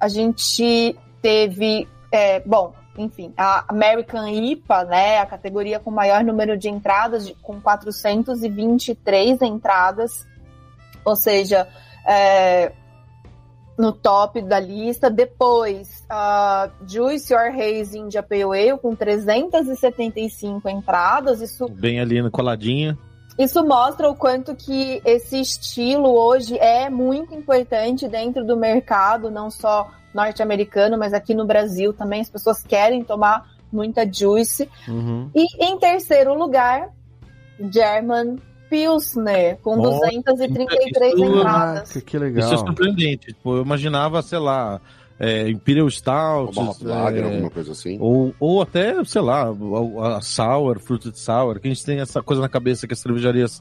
A 0.00 0.08
gente 0.08 0.96
teve, 1.20 1.86
é, 2.10 2.40
bom, 2.40 2.72
enfim, 2.96 3.32
a 3.36 3.64
American 3.68 4.28
IPA, 4.28 4.84
né, 4.84 5.18
a 5.18 5.26
categoria 5.26 5.80
com 5.80 5.90
maior 5.90 6.22
número 6.22 6.56
de 6.56 6.68
entradas, 6.68 7.32
com 7.42 7.60
423 7.60 9.40
entradas, 9.42 10.26
ou 11.04 11.16
seja, 11.16 11.66
é, 12.06 12.72
no 13.78 13.92
top 13.92 14.42
da 14.42 14.60
lista. 14.60 15.10
Depois, 15.10 16.04
a 16.08 16.70
Juice 16.86 17.34
or 17.34 17.50
Haze 17.50 17.98
India 17.98 18.22
Pale 18.22 18.42
Ale 18.42 18.78
com 18.78 18.94
375 18.94 20.68
entradas, 20.68 21.40
isso 21.40 21.68
Bem 21.68 22.00
ali 22.00 22.20
no 22.20 22.30
coladinha. 22.30 22.98
Isso 23.38 23.64
mostra 23.64 24.08
o 24.08 24.14
quanto 24.14 24.54
que 24.54 25.00
esse 25.04 25.40
estilo 25.40 26.10
hoje 26.10 26.56
é 26.58 26.88
muito 26.90 27.34
importante 27.34 28.06
dentro 28.08 28.44
do 28.44 28.56
mercado, 28.56 29.30
não 29.30 29.50
só 29.50 29.90
norte-americano, 30.14 30.98
mas 30.98 31.12
aqui 31.14 31.34
no 31.34 31.46
Brasil 31.46 31.92
também 31.92 32.20
as 32.20 32.28
pessoas 32.30 32.62
querem 32.62 33.02
tomar 33.02 33.50
muita 33.72 34.10
juice. 34.10 34.68
Uhum. 34.86 35.30
E 35.34 35.64
em 35.64 35.78
terceiro 35.78 36.34
lugar, 36.34 36.90
German 37.58 38.36
Pilsner, 38.68 39.58
com 39.62 39.76
Nossa, 39.76 39.98
233 40.10 41.14
isso- 41.14 41.24
entradas. 41.24 41.92
Caraca, 41.92 42.00
que 42.00 42.16
Isso 42.16 42.16
é 42.16 42.18
legal. 42.20 42.58
surpreendente. 42.58 43.26
Tipo, 43.28 43.56
eu 43.56 43.62
imaginava, 43.62 44.22
sei 44.22 44.38
lá, 44.38 44.80
é, 45.22 45.48
Imperial 45.48 45.88
Stout. 45.88 46.58
Uma 46.58 46.74
lager, 46.82 47.22
é, 47.22 47.24
alguma 47.24 47.50
coisa 47.50 47.70
assim. 47.70 47.96
ou, 48.00 48.34
ou 48.40 48.60
até, 48.60 49.02
sei 49.04 49.22
lá, 49.22 49.44
a, 49.44 50.16
a 50.16 50.20
Sour, 50.20 50.80
Fruited 50.80 51.16
Sour, 51.16 51.60
que 51.60 51.68
a 51.68 51.70
gente 51.72 51.84
tem 51.84 52.00
essa 52.00 52.20
coisa 52.20 52.42
na 52.42 52.48
cabeça 52.48 52.88
que 52.88 52.92
as 52.92 52.98
cervejarias 52.98 53.60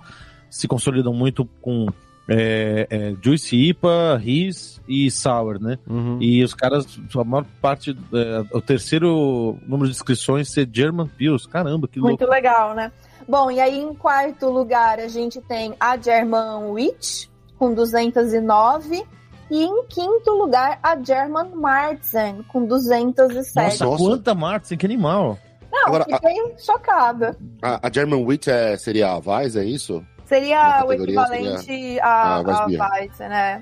se 0.49 0.67
consolidam 0.67 1.13
muito 1.13 1.45
com 1.61 1.85
é, 2.27 2.87
é, 2.89 3.15
Juice 3.21 3.55
IPA, 3.55 4.17
Riz 4.17 4.81
e 4.87 5.11
Sour, 5.11 5.61
né? 5.61 5.77
Uhum. 5.87 6.17
E 6.19 6.43
os 6.43 6.55
caras, 6.55 6.99
a 7.15 7.23
maior 7.23 7.45
parte, 7.61 7.95
é, 8.11 8.57
o 8.57 8.59
terceiro 8.59 9.55
número 9.67 9.87
de 9.87 9.95
inscrições 9.95 10.51
ser 10.51 10.67
German 10.71 11.07
Pils. 11.07 11.45
Caramba, 11.45 11.87
que 11.87 11.99
louco. 11.99 12.17
Muito 12.17 12.31
legal, 12.31 12.73
né? 12.73 12.91
Bom, 13.27 13.51
e 13.51 13.59
aí 13.59 13.77
em 13.77 13.93
quarto 13.93 14.49
lugar 14.49 14.99
a 14.99 15.07
gente 15.07 15.39
tem 15.41 15.75
a 15.79 15.95
German 15.95 16.71
Witch, 16.71 17.27
com 17.59 17.71
209. 17.71 19.03
E 19.51 19.65
em 19.65 19.85
quinto 19.87 20.31
lugar, 20.31 20.79
a 20.81 20.95
German 20.95 21.49
Marzen, 21.53 22.41
com 22.43 22.65
207. 22.65 23.53
Nossa, 23.53 23.85
Nossa. 23.85 24.03
quanta 24.03 24.33
Martin, 24.33 24.77
que 24.77 24.85
animal. 24.85 25.37
Não, 25.69 25.87
Agora, 25.87 26.05
fiquei 26.05 26.55
chocada. 26.57 27.37
A, 27.61 27.85
a 27.85 27.91
German 27.91 28.23
Wheat 28.23 28.49
é, 28.49 28.77
seria 28.77 29.09
a 29.09 29.17
Weiss, 29.17 29.57
é 29.57 29.65
isso? 29.65 30.01
Seria 30.25 30.85
o 30.85 30.93
equivalente 30.93 31.99
a 31.99 32.37
a, 32.37 32.63
a 32.63 33.27
né? 33.27 33.61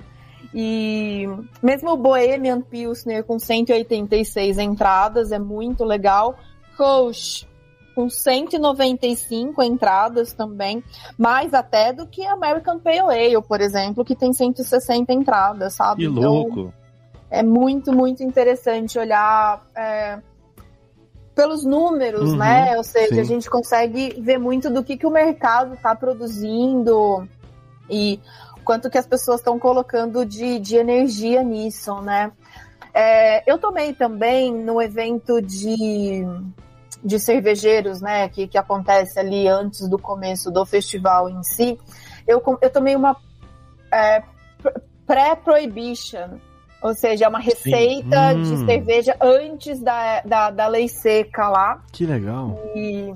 E 0.54 1.28
mesmo 1.62 1.94
o 1.94 1.98
Bohemian 1.98 2.62
Pilsner 2.62 3.24
com 3.24 3.40
186 3.40 4.60
entradas, 4.60 5.32
é 5.32 5.40
muito 5.40 5.84
legal. 5.84 6.38
Kolsch 6.78 7.49
com 7.96 8.10
195 8.10 9.62
entradas 9.64 10.34
também, 10.34 10.84
mais 11.18 11.54
até 11.54 11.92
do 11.92 12.08
que 12.08 12.26
American 12.26 12.80
Pale 12.80 13.00
Ale, 13.00 13.42
por 13.42 13.62
exemplo, 13.62 14.06
que 14.06 14.16
tem 14.16 14.32
160 14.34 15.12
entradas, 15.14 15.74
sabe? 15.74 16.04
Que 16.04 16.10
Então, 16.10 16.34
louco. 16.34 16.74
é 17.30 17.44
muito, 17.44 17.92
muito 17.94 18.24
interessante 18.24 18.98
olhar 18.98 19.66
é, 19.76 20.20
pelos 21.36 21.64
números, 21.64 22.32
Uhum, 22.32 22.38
né? 22.38 22.76
Ou 22.78 22.84
seja, 22.84 23.16
sim. 23.16 23.20
a 23.22 23.24
gente 23.24 23.50
consegue 23.50 24.20
ver 24.22 24.38
muito 24.38 24.70
do 24.70 24.84
que, 24.84 24.98
que 24.98 25.06
o 25.06 25.12
mercado 25.12 25.74
está 25.74 25.96
produzindo 25.96 27.28
e 27.90 28.20
quanto 28.64 28.90
que 28.90 28.98
as 28.98 29.08
pessoas 29.08 29.40
estão 29.40 29.58
colocando 29.58 30.26
de, 30.26 30.60
de 30.60 30.76
energia 30.76 31.42
nisso, 31.44 31.96
né? 32.02 32.32
É, 32.94 33.50
eu 33.50 33.58
tomei 33.58 33.94
também 33.94 34.54
no 34.54 34.82
evento 34.82 35.42
de, 35.42 36.26
de 37.04 37.20
cervejeiros, 37.20 38.02
né, 38.02 38.28
que, 38.30 38.48
que 38.48 38.58
acontece 38.58 39.20
ali 39.20 39.48
antes 39.48 39.88
do 39.90 39.98
começo 39.98 40.52
do 40.52 40.66
festival 40.66 41.30
em 41.30 41.42
si. 41.44 41.78
Eu, 42.28 42.42
eu 42.62 42.70
tomei 42.70 42.96
uma 42.96 43.16
é, 43.92 44.22
pré-prohibition, 45.08 46.38
ou 46.82 46.94
seja, 46.94 47.26
é 47.26 47.28
uma 47.28 47.40
receita 47.40 48.34
Hum. 48.36 48.42
de 48.44 48.66
cerveja 48.66 49.16
antes 49.22 49.80
da, 49.82 50.22
da, 50.22 50.50
da 50.52 50.68
lei 50.68 50.88
seca 50.88 51.50
lá. 51.50 51.82
Que 51.92 52.06
legal. 52.06 52.58
E 52.76 53.14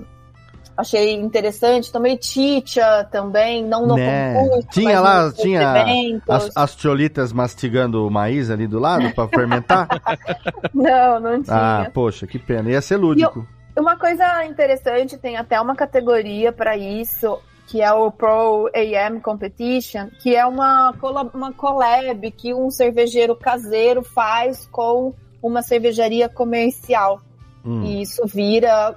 achei 0.75 1.13
interessante. 1.13 1.91
Tomei 1.91 2.17
chicha 2.21 3.07
também, 3.11 3.63
não 3.63 3.85
no 3.87 3.95
Né? 3.95 4.33
concurso, 4.33 4.67
Tinha 4.71 4.99
lá- 4.99 5.31
tinha. 5.31 5.85
As, 6.27 6.49
as 6.57 6.75
tiolitas 6.75 7.31
mastigando 7.31 8.05
o 8.05 8.09
maíz 8.11 8.49
ali 8.49 8.67
do 8.67 8.79
lado 8.79 9.13
pra 9.13 9.27
fermentar? 9.27 9.87
Não, 10.73 11.19
não 11.19 11.41
tinha. 11.43 11.55
ah, 11.85 11.91
poxa, 11.93 12.25
que 12.25 12.39
pena. 12.39 12.69
Ia 12.71 12.81
ser 12.81 12.97
lúdico. 12.97 13.47
Uma 13.77 13.97
coisa 13.97 14.45
interessante, 14.45 15.17
tem 15.17 15.35
até 15.37 15.59
uma 15.59 15.75
categoria 15.75 16.51
para 16.51 16.77
isso, 16.77 17.39
que 17.67 17.81
é 17.81 17.91
o 17.91 18.11
Pro 18.11 18.69
AM 18.75 19.19
Competition, 19.19 20.09
que 20.21 20.35
é 20.35 20.45
uma, 20.45 20.93
uma 21.33 21.51
collab 21.53 22.29
que 22.31 22.53
um 22.53 22.69
cervejeiro 22.69 23.35
caseiro 23.35 24.03
faz 24.03 24.67
com 24.71 25.13
uma 25.41 25.61
cervejaria 25.61 26.29
comercial. 26.29 27.19
Hum. 27.65 27.83
E 27.85 28.01
isso 28.03 28.25
vira 28.27 28.95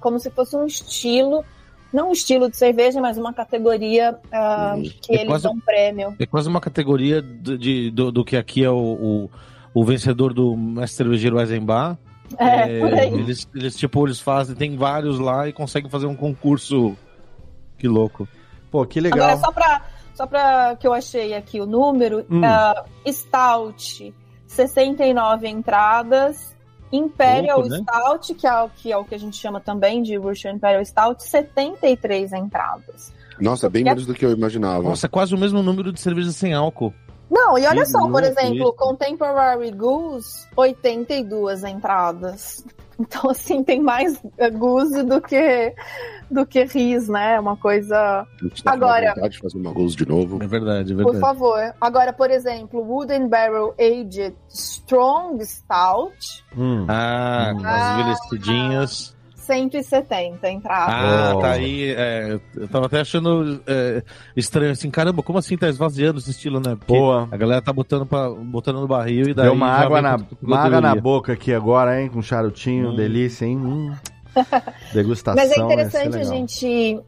como 0.00 0.18
se 0.18 0.28
fosse 0.30 0.56
um 0.56 0.66
estilo, 0.66 1.42
não 1.92 2.10
um 2.10 2.12
estilo 2.12 2.50
de 2.50 2.56
cerveja, 2.56 3.00
mas 3.00 3.16
uma 3.16 3.32
categoria 3.32 4.18
Uhum. 4.32 4.82
que 5.00 5.12
É 5.12 5.14
eles 5.20 5.26
quase- 5.28 5.44
dão 5.44 5.58
prêmio. 5.60 6.14
É 6.18 6.26
quase 6.26 6.48
uma 6.48 6.60
categoria 6.60 7.22
de, 7.22 7.56
de- 7.56 7.90
do, 7.90 8.12
do 8.12 8.24
que 8.24 8.36
aqui 8.36 8.62
é 8.62 8.70
o, 8.70 8.76
o, 8.76 9.30
o 9.72 9.84
vencedor 9.84 10.34
do 10.34 10.54
mestre 10.56 10.98
cervejeiro 11.04 11.40
Eisenbach. 11.40 11.96
É, 12.36 12.80
por 12.80 12.92
aí. 12.92 13.12
eles, 13.14 13.48
eles, 13.54 13.76
tipo, 13.76 14.06
eles 14.06 14.20
fazem, 14.20 14.54
tem 14.54 14.76
vários 14.76 15.18
lá 15.18 15.48
e 15.48 15.52
conseguem 15.52 15.88
fazer 15.90 16.06
um 16.06 16.14
concurso. 16.16 16.96
Que 17.78 17.86
louco. 17.88 18.28
Pô, 18.70 18.84
que 18.84 19.00
legal. 19.00 19.30
Agora, 19.30 19.36
só 19.38 19.52
pra, 19.52 19.82
só 20.14 20.26
pra 20.26 20.76
que 20.76 20.86
eu 20.86 20.92
achei 20.92 21.34
aqui 21.34 21.60
o 21.60 21.66
número, 21.66 22.26
Hum. 22.30 22.42
ah, 22.44 22.84
Stout, 23.06 24.12
69 24.46 25.48
entradas. 25.48 26.56
Imperial 26.90 27.60
Pouco, 27.60 27.68
né? 27.70 27.82
Stout, 27.82 28.34
que 28.34 28.46
é, 28.46 28.62
o, 28.62 28.68
que 28.70 28.92
é 28.92 28.96
o 28.96 29.04
que 29.04 29.14
a 29.14 29.18
gente 29.18 29.36
chama 29.36 29.60
também 29.60 30.02
de 30.02 30.16
Russian 30.16 30.52
Imperial 30.52 30.82
Stout, 30.84 31.22
73 31.22 32.32
entradas. 32.32 33.12
Nossa, 33.38 33.68
bem 33.68 33.84
menos 33.84 34.06
do 34.06 34.14
que 34.14 34.24
eu 34.24 34.32
imaginava. 34.32 34.82
Nossa, 34.82 35.06
é 35.06 35.08
quase 35.08 35.34
o 35.34 35.38
mesmo 35.38 35.62
número 35.62 35.92
de 35.92 36.00
cervejas 36.00 36.34
sem 36.36 36.54
álcool. 36.54 36.94
Não, 37.30 37.58
e 37.58 37.66
olha 37.66 37.82
Que 37.82 37.90
só, 37.90 38.08
por 38.08 38.22
exemplo, 38.22 38.54
isso. 38.54 38.72
Contemporary 38.74 39.70
Goose, 39.72 40.46
82 40.56 41.64
entradas. 41.64 42.64
Então, 43.00 43.30
assim, 43.30 43.62
tem 43.62 43.80
mais 43.80 44.20
eh, 44.38 44.50
Goose 44.50 45.04
do 45.04 45.20
que, 45.20 45.72
do 46.28 46.44
que 46.44 46.64
Riz, 46.64 47.08
né? 47.08 47.38
Uma 47.38 47.56
coisa 47.56 48.26
tá 48.64 48.72
Agora- 48.72 49.14
vontade 49.14 49.34
de 49.34 49.38
fazer 49.38 49.56
uma 49.56 49.70
gols 49.70 49.94
de 49.94 50.04
novo. 50.04 50.42
É 50.42 50.46
verdade, 50.48 50.92
é 50.92 50.96
Por 50.96 51.04
verdade. 51.12 51.20
favor. 51.20 51.74
Agora, 51.80 52.12
por 52.12 52.28
exemplo, 52.28 52.80
Wooden 52.82 53.28
Barrel 53.28 53.72
Aged 53.78 54.34
Strong 54.48 55.46
Stout, 55.46 56.44
Hum. 56.56 56.86
Ah, 56.88 57.52
Ah. 57.64 57.76
as 57.76 58.00
envelhecidinhas. 58.00 59.16
170 59.48 60.50
entradas. 60.50 60.94
Ah, 60.94 61.32
Oh. 61.36 61.40
tá 61.40 61.50
aí. 61.52 61.90
é, 61.96 62.38
eu 62.56 62.68
tava 62.68 62.86
até 62.86 63.00
achando 63.00 63.60
é, 63.66 64.02
estranho 64.36 64.72
assim, 64.72 64.90
caramba, 64.90 65.22
como 65.22 65.38
assim 65.38 65.56
tá 65.56 65.68
esvaziando 65.68 66.18
esse 66.18 66.30
estilo, 66.30 66.60
né? 66.60 66.76
Porque 66.78 66.92
Boa. 66.92 67.28
a 67.30 67.36
galera 67.36 67.60
tá 67.62 67.72
botando, 67.72 68.06
pra, 68.06 68.30
botando 68.30 68.80
no 68.80 68.86
barril 68.86 69.28
e 69.28 69.34
daí. 69.34 69.46
Deu 69.46 69.54
uma 69.54 69.70
água, 69.70 70.00
na, 70.02 70.16
uma 70.42 70.58
água 70.58 70.80
na 70.80 70.94
boca 70.94 71.32
aqui 71.32 71.52
agora, 71.52 72.00
hein? 72.00 72.08
Com 72.08 72.22
charutinho, 72.22 72.90
Hum. 72.90 72.96
delícia, 72.96 73.44
hein? 73.46 73.56
Hum. 73.56 73.94
Degustação. 74.92 75.42
Mas 75.42 75.50
é 75.50 75.54
ser 75.54 75.62
interessante 75.64 76.16
a 76.18 76.24
gente 76.24 77.00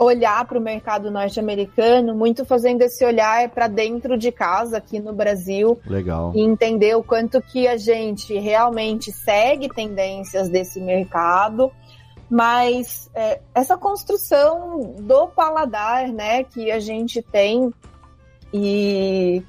olhar 0.00 0.44
para 0.46 0.56
o 0.56 0.62
mercado 0.62 1.10
norte-americano, 1.10 2.14
muito 2.14 2.44
fazendo 2.44 2.82
esse 2.82 3.04
olhar 3.04 3.48
para 3.48 3.66
dentro 3.66 4.16
de 4.16 4.30
casa 4.30 4.76
aqui 4.76 5.00
no 5.00 5.12
Brasil 5.12 5.76
Legal. 5.84 6.30
e 6.36 6.40
entender 6.40 6.96
o 6.96 7.02
quanto 7.02 7.42
que 7.42 7.66
a 7.66 7.76
gente 7.76 8.32
realmente 8.38 9.10
segue 9.10 9.68
tendências 9.68 10.48
desse 10.48 10.80
mercado, 10.80 11.72
mas 12.30 13.10
é, 13.14 13.40
essa 13.54 13.76
construção 13.76 14.94
do 14.98 15.28
paladar, 15.28 16.08
né, 16.08 16.44
que 16.44 16.70
a 16.70 16.78
gente 16.78 17.22
tem 17.22 17.72
e 18.52 19.42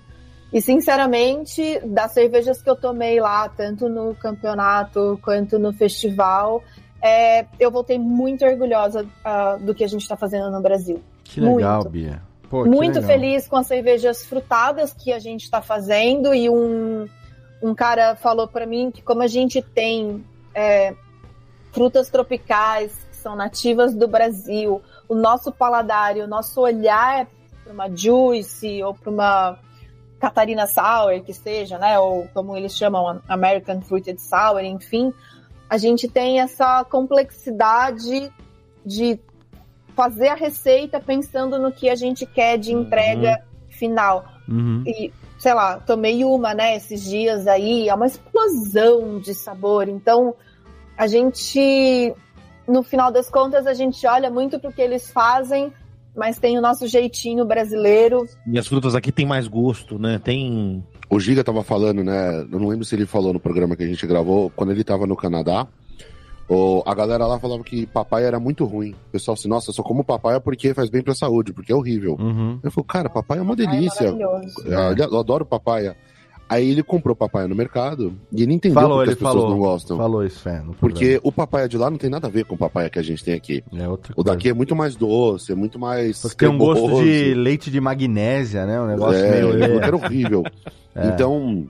e 0.51 0.61
sinceramente, 0.61 1.80
das 1.86 2.11
cervejas 2.11 2.59
que 2.61 2.69
eu 2.69 2.75
tomei 2.75 3.19
lá, 3.19 3.47
tanto 3.49 3.88
no 3.88 4.15
campeonato 4.15 5.19
quanto 5.21 5.59
no 5.59 5.71
festival, 5.71 6.63
é, 7.01 7.45
eu 7.59 7.69
voltei 7.69 7.99
muito 7.99 8.43
orgulhosa 8.43 9.05
ah, 9.23 9.57
do 9.57 9.75
que 9.75 9.84
a 9.84 9.88
gente 9.88 10.01
está 10.01 10.17
fazendo 10.17 10.49
no 10.49 10.59
Brasil. 10.59 11.01
Que 11.23 11.39
legal, 11.39 11.84
Muito. 11.84 11.89
Bia. 11.89 12.21
Pô, 12.49 12.65
muito 12.65 12.95
legal. 12.95 13.03
feliz 13.03 13.47
com 13.47 13.57
as 13.57 13.67
cervejas 13.67 14.25
frutadas 14.25 14.91
que 14.91 15.13
a 15.13 15.19
gente 15.19 15.43
está 15.43 15.61
fazendo 15.61 16.34
e 16.34 16.49
um, 16.49 17.07
um 17.61 17.75
cara 17.75 18.15
falou 18.15 18.47
para 18.47 18.65
mim 18.65 18.89
que 18.89 19.03
como 19.03 19.21
a 19.21 19.27
gente 19.27 19.61
tem 19.61 20.25
é, 20.55 20.95
frutas 21.72 22.09
tropicais 22.09 22.91
que 23.09 23.15
são 23.15 23.36
nativas 23.36 23.93
do 23.93 24.07
Brasil, 24.07 24.82
o 25.07 25.15
nosso 25.15 25.51
paladar 25.51 26.17
e 26.17 26.22
o 26.22 26.28
nosso 26.28 26.61
olhar 26.61 27.28
para 27.63 27.74
uma 27.74 27.95
Juice 27.95 28.82
ou 28.84 28.93
para 28.93 29.09
uma 29.09 29.59
Catarina 30.20 30.67
Sour, 30.67 31.22
que 31.24 31.34
seja, 31.34 31.78
né? 31.78 31.97
Ou 31.99 32.28
como 32.34 32.55
eles 32.55 32.76
chamam, 32.76 33.22
American 33.28 33.82
Fruited 33.82 34.22
Sour, 34.22 34.61
enfim, 34.63 35.13
a 35.70 35.78
gente 35.78 36.07
tem 36.07 36.41
essa 36.41 36.84
complexidade 36.84 38.32
de 38.86 39.20
fazer 39.95 40.30
a 40.30 40.36
receita 40.36 40.99
pensando 40.99 41.59
no 41.59 41.72
que 41.72 41.89
a 41.89 41.95
gente 41.95 42.26
quer 42.26 42.57
de 42.57 42.74
entrega 42.74 43.43
final. 43.70 44.26
Uhum. 44.47 44.84
E, 44.86 45.13
sei 45.38 45.53
lá, 45.53 45.80
tomei 45.80 46.26
uma, 46.26 46.53
né, 46.53 46.76
esses 46.76 47.03
dias 47.03 47.47
aí, 47.47 47.88
é 47.88 47.93
uma 47.93 48.07
explosão 48.07 49.20
de 49.20 49.34
sabor. 49.34 49.88
Então, 49.88 50.36
a 51.00 51.08
gente, 51.08 52.14
no 52.68 52.84
final 52.84 53.10
das 53.12 53.30
contas, 53.30 53.66
a 53.66 53.74
gente 53.74 54.06
olha 54.06 54.30
muito 54.30 54.60
pro 54.60 54.72
que 54.72 54.82
eles 54.82 55.10
fazem, 55.10 55.72
mas 56.16 56.38
tem 56.38 56.58
o 56.58 56.62
nosso 56.62 56.86
jeitinho 56.88 57.45
brasileiro. 57.45 58.26
E 58.45 58.60
as 58.60 58.68
frutas 58.68 58.93
aqui 58.95 59.12
tem 59.12 59.26
mais 59.26 59.47
gosto, 59.47 59.97
né? 59.97 60.20
Tem. 60.22 60.84
O 61.10 61.20
Giga 61.20 61.43
tava 61.43 61.64
falando, 61.64 62.04
né? 62.04 62.41
Eu 62.52 62.60
não 62.60 62.68
lembro 62.68 62.84
se 62.84 62.93
ele 62.95 63.06
falou 63.06 63.32
no 63.32 63.39
programa 63.39 63.76
que 63.76 63.84
a 63.84 63.88
gente 63.88 64.06
gravou, 64.06 64.52
quando 64.56 64.72
ele 64.72 64.84
tava 64.84 65.08
no 65.08 65.16
Canadá. 65.16 65.66
o- 66.52 66.82
a 66.84 66.95
galera 66.95 67.28
lá 67.28 67.39
falava 67.39 67.64
que 67.64 67.86
papai 67.86 68.26
era 68.26 68.39
muito 68.39 68.66
ruim. 68.66 68.91
O 69.08 69.12
pessoal 69.12 69.34
assim, 69.36 69.47
nossa, 69.47 69.70
eu 69.70 69.74
só 69.76 69.84
como 69.84 70.04
papaya 70.04 70.39
porque 70.41 70.74
faz 70.74 70.89
bem 70.89 71.04
pra 71.04 71.14
saúde, 71.14 71.54
porque 71.54 71.72
é 71.72 71.76
horrível. 71.76 72.18
Uhum. 72.20 72.60
Eu 72.64 72.72
falei, 72.72 72.88
cara, 72.88 73.08
papai 73.08 73.38
é 73.38 73.41
uma 73.43 73.52
Ai, 73.52 73.56
delícia. 73.56 74.12
maravilhoso. 74.12 74.64
Eu, 74.66 75.08
eu 75.12 75.20
adoro 75.20 75.45
papaya. 75.45 75.95
Aí 76.50 76.72
ele 76.72 76.82
comprou 76.82 77.16
papaya 77.16 77.47
no 77.47 77.56
mercado 77.56 78.12
e 78.32 78.41
ele 78.41 78.54
entendeu 78.56 78.82
Falou, 78.82 78.97
porque 78.97 79.10
ele 79.10 79.14
as 79.14 79.20
pessoas 79.20 79.34
falou. 79.36 79.50
não 79.52 79.60
gostam. 79.60 79.97
Falou 79.97 80.26
isso, 80.26 80.50
é, 80.50 80.64
Porque 80.80 81.20
o 81.22 81.32
papaya 81.32 81.70
de 81.70 81.78
lá 81.78 81.91
não 81.91 81.97
tem 81.97 82.10
nada 82.10 82.26
a 82.26 82.30
ver 82.30 82.43
com 82.45 82.56
o 82.56 82.58
papaya 82.58 82.89
que 82.89 82.97
a 82.97 83.04
gente 83.04 83.24
tem 83.24 83.36
aqui. 83.36 83.64
É 83.72 83.88
outra 83.88 84.14
O 84.14 84.24
coisa. 84.24 84.32
daqui 84.32 84.50
é 84.50 84.54
muito 84.54 84.76
mais 84.76 84.95
doce, 84.95 85.52
é 85.52 85.56
muito 85.56 85.78
mais. 85.78 86.20
Porque 86.24 86.38
tem 86.38 86.50
um 86.50 86.58
gosto 86.58 87.04
de 87.04 87.36
leite 87.36 87.70
de 87.70 87.80
magnésia, 87.80 88.66
né? 88.66 88.82
Um 88.82 88.88
negócio 88.88 89.24
é, 89.24 89.30
meio. 89.32 89.54
ele 89.54 89.78
era 89.78 89.95
horrível. 89.95 90.43
É. 90.95 91.08
Então, 91.10 91.68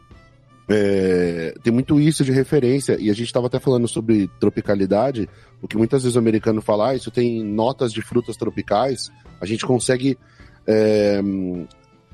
é, 0.70 1.54
tem 1.62 1.74
muito 1.74 2.00
isso 2.00 2.24
de 2.24 2.32
referência. 2.32 2.96
E 3.00 3.10
a 3.10 3.14
gente 3.14 3.28
estava 3.28 3.48
até 3.48 3.60
falando 3.60 3.88
sobre 3.88 4.30
tropicalidade, 4.40 5.30
o 5.62 5.68
que 5.68 5.78
muitas 5.78 6.04
vezes 6.04 6.16
o 6.16 6.20
americano 6.20 6.62
fala, 6.62 6.92
ah, 6.92 6.96
isso 6.96 7.12
tem 7.12 7.44
notas 7.44 7.92
de 7.92 8.02
frutas 8.02 8.38
tropicais. 8.38 9.12
A 9.42 9.46
gente 9.46 9.66
consegue 9.66 10.18
é, 10.66 11.22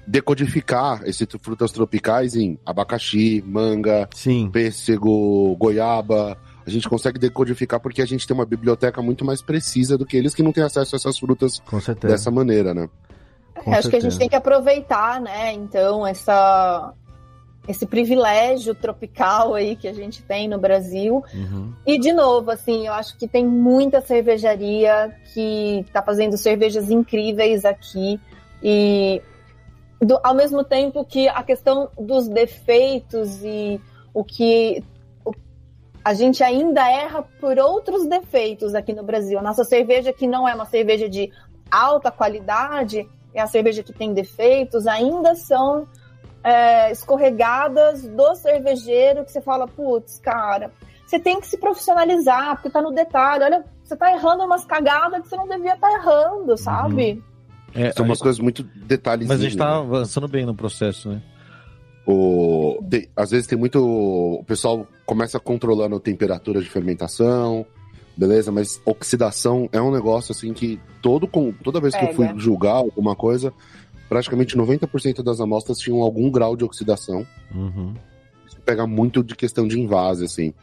decodificar 0.07 1.01
essas 1.05 1.27
frutas 1.41 1.71
tropicais 1.71 2.35
em 2.35 2.59
abacaxi, 2.65 3.43
manga, 3.45 4.07
Sim. 4.13 4.49
pêssego, 4.51 5.55
goiaba. 5.57 6.37
A 6.65 6.69
gente 6.69 6.89
consegue 6.89 7.19
decodificar 7.19 7.79
porque 7.79 8.01
a 8.01 8.05
gente 8.05 8.27
tem 8.27 8.35
uma 8.35 8.45
biblioteca 8.45 9.01
muito 9.01 9.23
mais 9.23 9.41
precisa 9.41 9.97
do 9.97 10.05
que 10.05 10.17
eles 10.17 10.33
que 10.33 10.43
não 10.43 10.51
têm 10.51 10.63
acesso 10.63 10.95
a 10.95 10.97
essas 10.97 11.17
frutas 11.17 11.59
Com 11.59 11.79
certeza. 11.79 12.13
dessa 12.13 12.31
maneira, 12.31 12.73
né? 12.73 12.89
Com 13.63 13.73
É, 13.73 13.77
acho 13.77 13.89
que 13.89 13.95
a 13.95 13.99
gente 13.99 14.17
tem 14.17 14.29
que 14.29 14.35
aproveitar, 14.35 15.21
né? 15.21 15.53
Então, 15.53 16.05
essa, 16.05 16.93
esse 17.67 17.85
privilégio 17.85 18.75
tropical 18.75 19.53
aí 19.53 19.75
que 19.75 19.87
a 19.87 19.93
gente 19.93 20.21
tem 20.23 20.47
no 20.47 20.59
Brasil. 20.59 21.23
Uhum. 21.33 21.73
E, 21.85 21.99
de 21.99 22.11
novo, 22.11 22.51
assim, 22.51 22.87
eu 22.87 22.93
acho 22.93 23.17
que 23.17 23.27
tem 23.27 23.45
muita 23.45 24.01
cervejaria 24.01 25.15
que 25.33 25.83
está 25.87 26.01
fazendo 26.01 26.37
cervejas 26.37 26.89
incríveis 26.89 27.63
aqui. 27.63 28.19
E, 28.61 29.21
do- 30.05 30.19
ao 30.23 30.33
mesmo 30.33 30.63
tempo 30.63 31.03
que 31.03 31.27
a 31.27 31.43
questão 31.43 31.89
dos 31.99 32.27
defeitos 32.27 33.43
e 33.43 33.81
o 34.13 34.23
que 34.23 34.83
o- 35.25 35.33
a 36.03 36.13
gente 36.13 36.43
ainda 36.43 36.87
erra 36.89 37.23
por 37.39 37.57
outros 37.57 38.07
defeitos 38.07 38.75
aqui 38.75 38.93
no 38.93 39.03
Brasil. 39.03 39.39
A 39.39 39.41
nossa 39.41 39.63
cerveja, 39.63 40.13
que 40.13 40.27
não 40.27 40.47
é 40.47 40.53
uma 40.53 40.65
cerveja 40.65 41.09
de 41.09 41.31
alta 41.71 42.11
qualidade, 42.11 43.07
é 43.33 43.41
a 43.41 43.47
cerveja 43.47 43.83
que 43.83 43.91
tem 43.91 44.13
defeitos, 44.13 44.87
ainda 44.87 45.35
são 45.35 45.87
é, 46.47 46.91
escorregadas 46.91 48.07
do 48.07 48.35
cervejeiro 48.35 49.25
que 49.25 49.31
você 49.31 49.41
fala, 49.41 49.67
putz, 49.67 50.19
cara, 50.19 50.71
você 51.03 51.17
tem 51.19 51.39
que 51.39 51.47
se 51.47 51.57
profissionalizar, 51.57 52.53
porque 52.55 52.69
tá 52.69 52.83
no 52.83 52.91
detalhe. 52.91 53.43
Olha, 53.45 53.65
você 53.83 53.95
tá 53.95 54.11
errando 54.11 54.43
umas 54.43 54.63
cagadas 54.63 55.23
que 55.23 55.29
você 55.29 55.35
não 55.35 55.47
devia 55.47 55.73
estar 55.73 55.89
tá 55.89 55.93
errando, 55.95 56.55
sabe? 56.55 57.23
É, 57.75 57.91
São 57.91 58.05
umas 58.05 58.19
coisas 58.19 58.39
muito 58.39 58.63
detalhes. 58.63 59.27
mas 59.27 59.39
a 59.41 59.43
gente 59.43 59.57
tá 59.57 59.77
avançando 59.77 60.27
bem 60.27 60.45
no 60.45 60.55
processo, 60.55 61.09
né? 61.09 61.21
O, 62.07 62.83
tem- 62.89 63.07
às 63.15 63.31
vezes 63.31 63.47
tem 63.47 63.57
muito. 63.57 63.79
O 63.83 64.43
pessoal 64.45 64.87
começa 65.05 65.39
controlando 65.39 65.95
a 65.95 65.99
temperatura 65.99 66.61
de 66.61 66.69
fermentação, 66.69 67.65
beleza? 68.15 68.51
Mas 68.51 68.79
oxidação 68.85 69.67
é 69.71 69.81
um 69.81 69.91
negócio 69.91 70.31
assim 70.31 70.53
que 70.53 70.79
todo, 71.01 71.27
com- 71.27 71.51
toda 71.51 71.79
vez 71.81 71.95
que 71.95 72.05
eu 72.05 72.13
fui 72.13 72.27
Pega. 72.27 72.39
julgar 72.39 72.73
alguma 72.75 73.15
coisa, 73.15 73.51
praticamente 74.07 74.55
90% 74.55 75.23
das 75.23 75.41
amostras 75.41 75.79
tinham 75.79 76.01
algum 76.01 76.29
grau 76.29 76.55
de 76.55 76.63
oxidação. 76.63 77.25
Uhum. 77.53 77.93
Isso 78.47 78.59
pega 78.63 78.85
muito 78.85 79.23
de 79.23 79.35
questão 79.35 79.67
de 79.67 79.79
invase, 79.79 80.25
assim. 80.25 80.53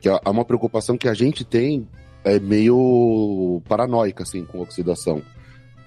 Que 0.00 0.08
é 0.08 0.20
é 0.24 0.28
uma 0.28 0.44
preocupação 0.44 0.98
que 0.98 1.08
a 1.08 1.14
gente 1.14 1.44
tem 1.44 1.86
é 2.24 2.38
meio 2.40 3.62
paranoica, 3.68 4.24
assim, 4.24 4.44
com 4.44 4.60
oxidação. 4.60 5.22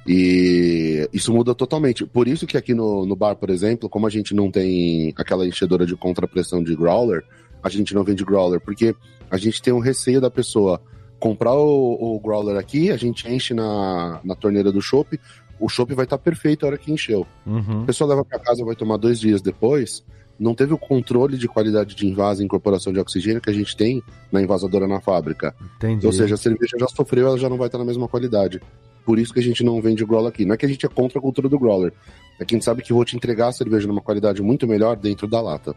E 0.06 1.08
isso 1.14 1.34
muda 1.34 1.56
totalmente. 1.56 2.06
Por 2.06 2.28
isso 2.28 2.46
que 2.46 2.58
aqui 2.58 2.74
no, 2.74 3.06
no 3.06 3.16
bar, 3.16 3.36
por 3.36 3.50
exemplo, 3.50 3.90
como 3.90 4.06
a 4.06 4.10
gente 4.10 4.34
não 4.34 4.52
tem 4.52 5.14
aquela 5.16 5.48
enchedora 5.48 5.86
de 5.86 5.96
contrapressão 5.96 6.64
de 6.64 6.76
growler, 6.76 7.24
a 7.62 7.70
gente 7.70 7.96
não 7.96 8.04
vende 8.04 8.26
growler, 8.26 8.60
porque 8.60 8.96
a 9.32 9.38
gente 9.38 9.62
tem 9.62 9.74
um 9.74 9.80
receio 9.80 10.20
da 10.20 10.30
pessoa 10.30 10.82
comprar 11.20 11.54
o, 11.54 12.16
o 12.16 12.20
growler 12.20 12.58
aqui, 12.58 12.92
a 12.92 12.98
gente 12.98 13.28
enche 13.32 13.54
na, 13.54 14.20
na 14.26 14.36
torneira 14.36 14.74
do 14.74 14.82
chopp, 14.82 15.18
o 15.58 15.70
chopp 15.70 15.94
vai 15.94 16.04
estar 16.04 16.18
perfeito 16.18 16.66
a 16.66 16.68
hora 16.68 16.78
que 16.78 16.92
encheu. 16.92 17.26
Uhum. 17.46 17.84
A 17.84 17.86
pessoa 17.86 18.10
leva 18.10 18.26
para 18.26 18.40
casa, 18.40 18.66
vai 18.66 18.76
tomar 18.76 18.98
dois 18.98 19.22
dias 19.22 19.42
depois, 19.42 20.04
não 20.38 20.54
teve 20.54 20.74
o 20.74 20.78
controle 20.78 21.38
de 21.38 21.48
qualidade 21.48 21.96
de 21.96 22.06
invase 22.06 22.42
e 22.42 22.46
incorporação 22.46 22.92
de 22.92 23.00
oxigênio 23.00 23.40
que 23.40 23.50
a 23.50 23.54
gente 23.54 23.78
tem 23.78 24.04
na 24.30 24.42
invasadora 24.42 24.86
na 24.86 25.00
fábrica. 25.00 25.56
Entendi. 25.78 26.06
Ou 26.06 26.12
seja, 26.12 26.36
a 26.36 26.38
cerveja 26.38 26.76
já 26.78 26.88
sofreu, 26.90 27.28
ela 27.28 27.38
já 27.38 27.48
não 27.48 27.58
vai 27.58 27.68
estar 27.68 27.78
na 27.78 27.86
mesma 27.86 28.10
qualidade. 28.10 28.60
Por 29.06 29.20
isso 29.20 29.34
que 29.34 29.40
a 29.40 29.44
gente 29.44 29.64
não 29.64 29.82
vende 29.82 30.06
growler 30.06 30.30
aqui. 30.30 30.46
Não 30.46 30.54
é 30.54 30.58
que 30.58 30.66
a 30.66 30.70
gente 30.70 30.86
é 30.86 30.90
contra 30.90 31.20
a 31.20 31.22
cultura 31.22 31.50
do 31.50 31.60
growler. 31.60 31.94
É 32.40 32.46
que 32.46 32.54
a 32.54 32.58
gente 32.58 32.66
sabe 32.66 32.82
que 32.82 32.92
eu 32.92 32.96
vou 32.96 33.06
te 33.06 33.16
entregar 33.16 33.48
a 33.48 33.52
cerveja 33.52 33.88
numa 33.88 34.02
qualidade 34.02 34.42
muito 34.42 34.68
melhor 34.68 34.96
dentro 34.96 35.28
da 35.28 35.42
lata. 35.42 35.76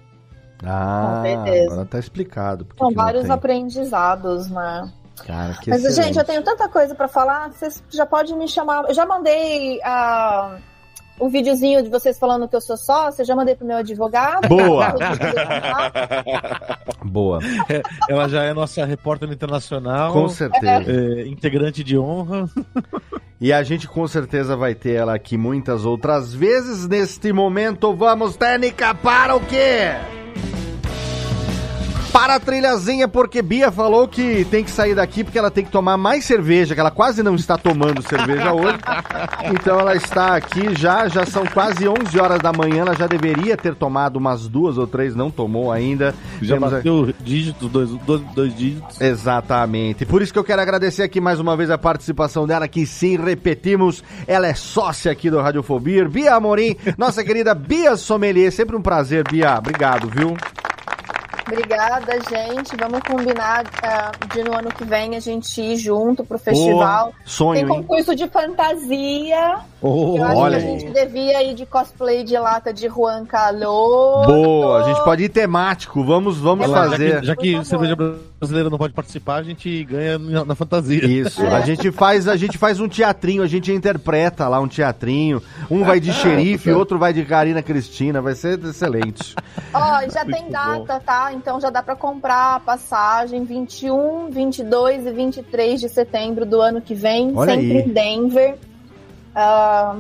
Ah, 0.65 1.23
agora 1.67 1.85
tá 1.85 1.99
explicado. 1.99 2.67
São 2.79 2.91
vários 2.93 3.29
aprendizados, 3.29 4.49
né? 4.49 4.91
Cara, 5.25 5.55
que 5.55 5.71
Mas, 5.71 5.85
excelente. 5.85 6.07
gente, 6.07 6.19
eu 6.19 6.25
tenho 6.25 6.43
tanta 6.43 6.69
coisa 6.69 6.95
pra 6.95 7.09
falar, 7.09 7.51
vocês 7.51 7.83
já 7.91 8.05
podem 8.05 8.37
me 8.37 8.47
chamar. 8.47 8.85
Eu 8.89 8.95
já 8.95 9.07
mandei 9.07 9.81
ah, 9.83 10.59
o 11.19 11.29
videozinho 11.29 11.83
de 11.83 11.89
vocês 11.89 12.19
falando 12.19 12.49
que 12.49 12.55
eu 12.57 12.61
sou 12.61 12.77
sócia, 12.77 13.25
já 13.25 13.35
mandei 13.35 13.55
pro 13.55 13.67
meu 13.67 13.79
advogado. 13.79 14.49
Boa. 14.49 14.95
Tá? 15.07 16.79
Boa, 17.05 17.39
Ela 18.09 18.29
já 18.29 18.43
é 18.45 18.53
nossa 18.53 18.85
repórter 18.85 19.31
internacional, 19.31 20.13
com 20.13 20.29
certeza. 20.29 20.91
é, 20.91 21.27
integrante 21.27 21.83
de 21.83 21.99
honra. 21.99 22.49
E 23.41 23.53
a 23.53 23.63
gente 23.63 23.87
com 23.87 24.07
certeza 24.07 24.57
vai 24.57 24.75
ter 24.75 24.95
ela 24.95 25.15
aqui 25.15 25.37
muitas 25.37 25.85
outras 25.85 26.35
vezes. 26.35 26.87
Neste 26.89 27.33
momento, 27.33 27.95
vamos, 27.95 28.37
técnica, 28.37 28.95
para 28.95 29.37
o 29.37 29.41
quê? 29.41 29.93
Para 32.17 32.37
a 32.37 32.41
trilhazinha, 32.41 33.07
porque 33.07 33.43
Bia 33.43 33.71
falou 33.71 34.09
que 34.09 34.47
tem 34.47 34.65
que 34.65 34.71
sair 34.71 34.95
daqui 34.95 35.23
porque 35.23 35.39
ela 35.39 35.51
tem 35.51 35.63
que 35.63 35.71
tomar 35.71 35.99
mais 35.99 36.25
cerveja, 36.25 36.73
que 36.75 36.81
ela 36.81 36.91
quase 36.91 37.23
não 37.23 37.35
está 37.35 37.59
tomando 37.59 38.01
cerveja 38.01 38.55
hoje. 38.55 38.79
Então 39.53 39.79
ela 39.79 39.95
está 39.95 40.35
aqui 40.35 40.75
já, 40.75 41.09
já 41.09 41.27
são 41.27 41.45
quase 41.45 41.87
11 41.87 42.19
horas 42.19 42.41
da 42.41 42.55
manhã, 42.55 42.81
ela 42.81 42.95
já 42.95 43.07
deveria 43.07 43.55
ter 43.55 43.75
tomado 43.75 44.17
umas 44.17 44.49
duas 44.49 44.79
ou 44.79 44.87
três, 44.87 45.15
não 45.15 45.31
tomou 45.31 45.71
ainda. 45.71 46.15
Já 46.41 46.55
Temos 46.55 46.73
a- 46.73 46.77
bateu 46.79 47.13
dígitos, 47.21 47.71
dois, 47.71 47.91
dois, 47.91 48.23
dois 48.35 48.57
dígitos. 48.57 48.99
Exatamente. 48.99 50.07
Por 50.07 50.23
isso 50.23 50.33
que 50.33 50.39
eu 50.39 50.45
quero 50.45 50.63
agradecer 50.63 51.03
aqui 51.03 51.21
mais 51.21 51.39
uma 51.39 51.55
vez 51.55 51.71
a 51.71 51.77
participação 51.77 52.47
dela, 52.47 52.67
que 52.67 52.87
sim, 52.87 53.19
repetimos, 53.19 54.03
ela 54.27 54.47
é 54.47 54.55
sócia 54.55 55.13
aqui 55.13 55.29
do 55.29 55.39
Radiofobia, 55.39 56.09
Bia 56.09 56.35
Amorim, 56.35 56.77
nossa 56.97 57.23
querida 57.23 57.55
Bia 57.55 57.95
Sommelier. 57.95 58.51
Sempre 58.51 58.75
um 58.75 58.81
prazer, 58.81 59.23
Bia. 59.31 59.59
Obrigado, 59.59 60.09
viu? 60.09 60.35
Obrigada, 61.47 62.13
gente. 62.29 62.77
Vamos 62.77 63.01
combinar 63.01 63.65
ah, 63.83 64.11
de 64.35 64.43
no 64.43 64.53
ano 64.53 64.69
que 64.71 64.85
vem 64.85 65.15
a 65.15 65.21
gente 65.21 65.61
ir 65.61 65.77
junto 65.77 66.25
pro 66.25 66.39
festival. 66.39 67.13
Sonho, 67.25 67.53
Tem 67.55 67.63
hein? 67.63 67.69
concurso 67.69 68.17
de 68.17 68.29
fantasia. 68.29 69.61
Oh, 69.83 70.17
Eu 70.17 70.25
acho 70.25 70.37
olha 70.39 70.59
que 70.59 70.65
a 70.65 70.69
aí. 70.69 70.79
gente 70.81 70.93
devia 70.93 71.43
ir 71.43 71.55
de 71.55 71.67
cosplay 71.67 72.25
de 72.25 72.37
lata 72.39 72.73
de 72.73 72.89
Juan 72.89 73.27
Calor. 73.27 74.27
Boa, 74.27 74.83
a 74.83 74.89
gente 74.89 75.05
pode 75.05 75.25
ir 75.25 75.29
temático, 75.29 76.03
vamos, 76.03 76.39
vamos 76.39 76.65
Ela- 76.65 76.91
fazer. 76.91 77.23
Já 77.25 77.37
que, 77.37 77.53
já 77.53 77.61
que 77.61 77.65
cerveja 77.69 77.95
brasileira 78.41 78.71
não 78.71 78.79
pode 78.79 78.95
participar, 78.95 79.37
a 79.37 79.43
gente 79.43 79.85
ganha 79.85 80.19
na, 80.19 80.45
na 80.47 80.55
fantasia. 80.55 81.05
Isso, 81.05 81.45
a 81.47 81.61
gente 81.61 81.93
faz, 81.93 82.27
a 82.27 82.37
gente 82.37 82.57
faz 82.57 82.81
um 82.81 82.89
teatrinho, 82.89 83.43
a 83.43 83.47
gente 83.47 83.71
interpreta 83.71 84.49
lá 84.49 84.59
um 84.61 84.67
teatrinho. 84.69 85.43
Um 85.71 85.85
vai 85.85 86.01
de 86.01 86.13
xerife, 86.13 86.71
outro 86.73 86.99
vai 86.99 87.13
de 87.13 87.25
Karina 87.25 87.63
Cristina, 87.63 88.23
vai 88.23 88.35
ser 88.35 88.59
excelente. 88.65 89.35
Ó, 89.75 89.79
já 90.11 90.25
Muito 90.25 90.37
tem 90.37 90.45
bom. 90.47 90.51
data, 90.51 91.01
tá? 91.05 91.33
Então 91.35 91.61
já 91.61 91.69
dá 91.69 91.83
pra 91.83 91.95
comprar 91.95 92.57
a 92.57 92.61
passagem 92.61 93.45
21, 93.45 94.31
22 94.31 95.07
e 95.07 95.11
23 95.13 95.81
de 95.81 95.89
setembro 95.91 96.47
do 96.47 96.61
ano 96.63 96.81
que 96.81 96.95
vem, 96.95 97.33
Olha 97.37 97.53
sempre 97.55 97.79
aí. 97.79 97.85
em 97.85 97.89
Denver. 97.89 98.59
Ah, 99.39 99.95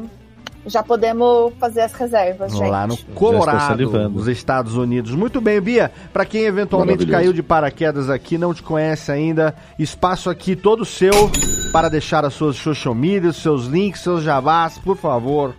já 0.66 0.82
podemos 0.82 1.52
fazer 1.60 1.82
as 1.82 1.92
reservas, 1.92 2.52
gente. 2.52 2.70
Lá 2.70 2.86
no 2.86 2.96
Colorado, 3.14 4.08
nos 4.08 4.26
Estados 4.26 4.74
Unidos. 4.74 5.12
Muito 5.12 5.38
bem, 5.40 5.60
Bia. 5.60 5.92
Pra 6.12 6.24
quem 6.24 6.44
eventualmente 6.44 7.06
caiu 7.06 7.34
de 7.34 7.42
paraquedas 7.42 8.08
aqui, 8.08 8.38
não 8.38 8.54
te 8.54 8.62
conhece 8.62 9.12
ainda, 9.12 9.54
espaço 9.78 10.30
aqui 10.30 10.56
todo 10.56 10.86
seu 10.86 11.30
para 11.70 11.90
deixar 11.90 12.24
as 12.24 12.32
suas 12.34 12.56
social 12.56 12.94
media, 12.94 13.30
seus 13.32 13.66
links, 13.66 14.00
seus 14.00 14.22
jabás, 14.22 14.78
por 14.78 14.96
favor. 14.96 15.54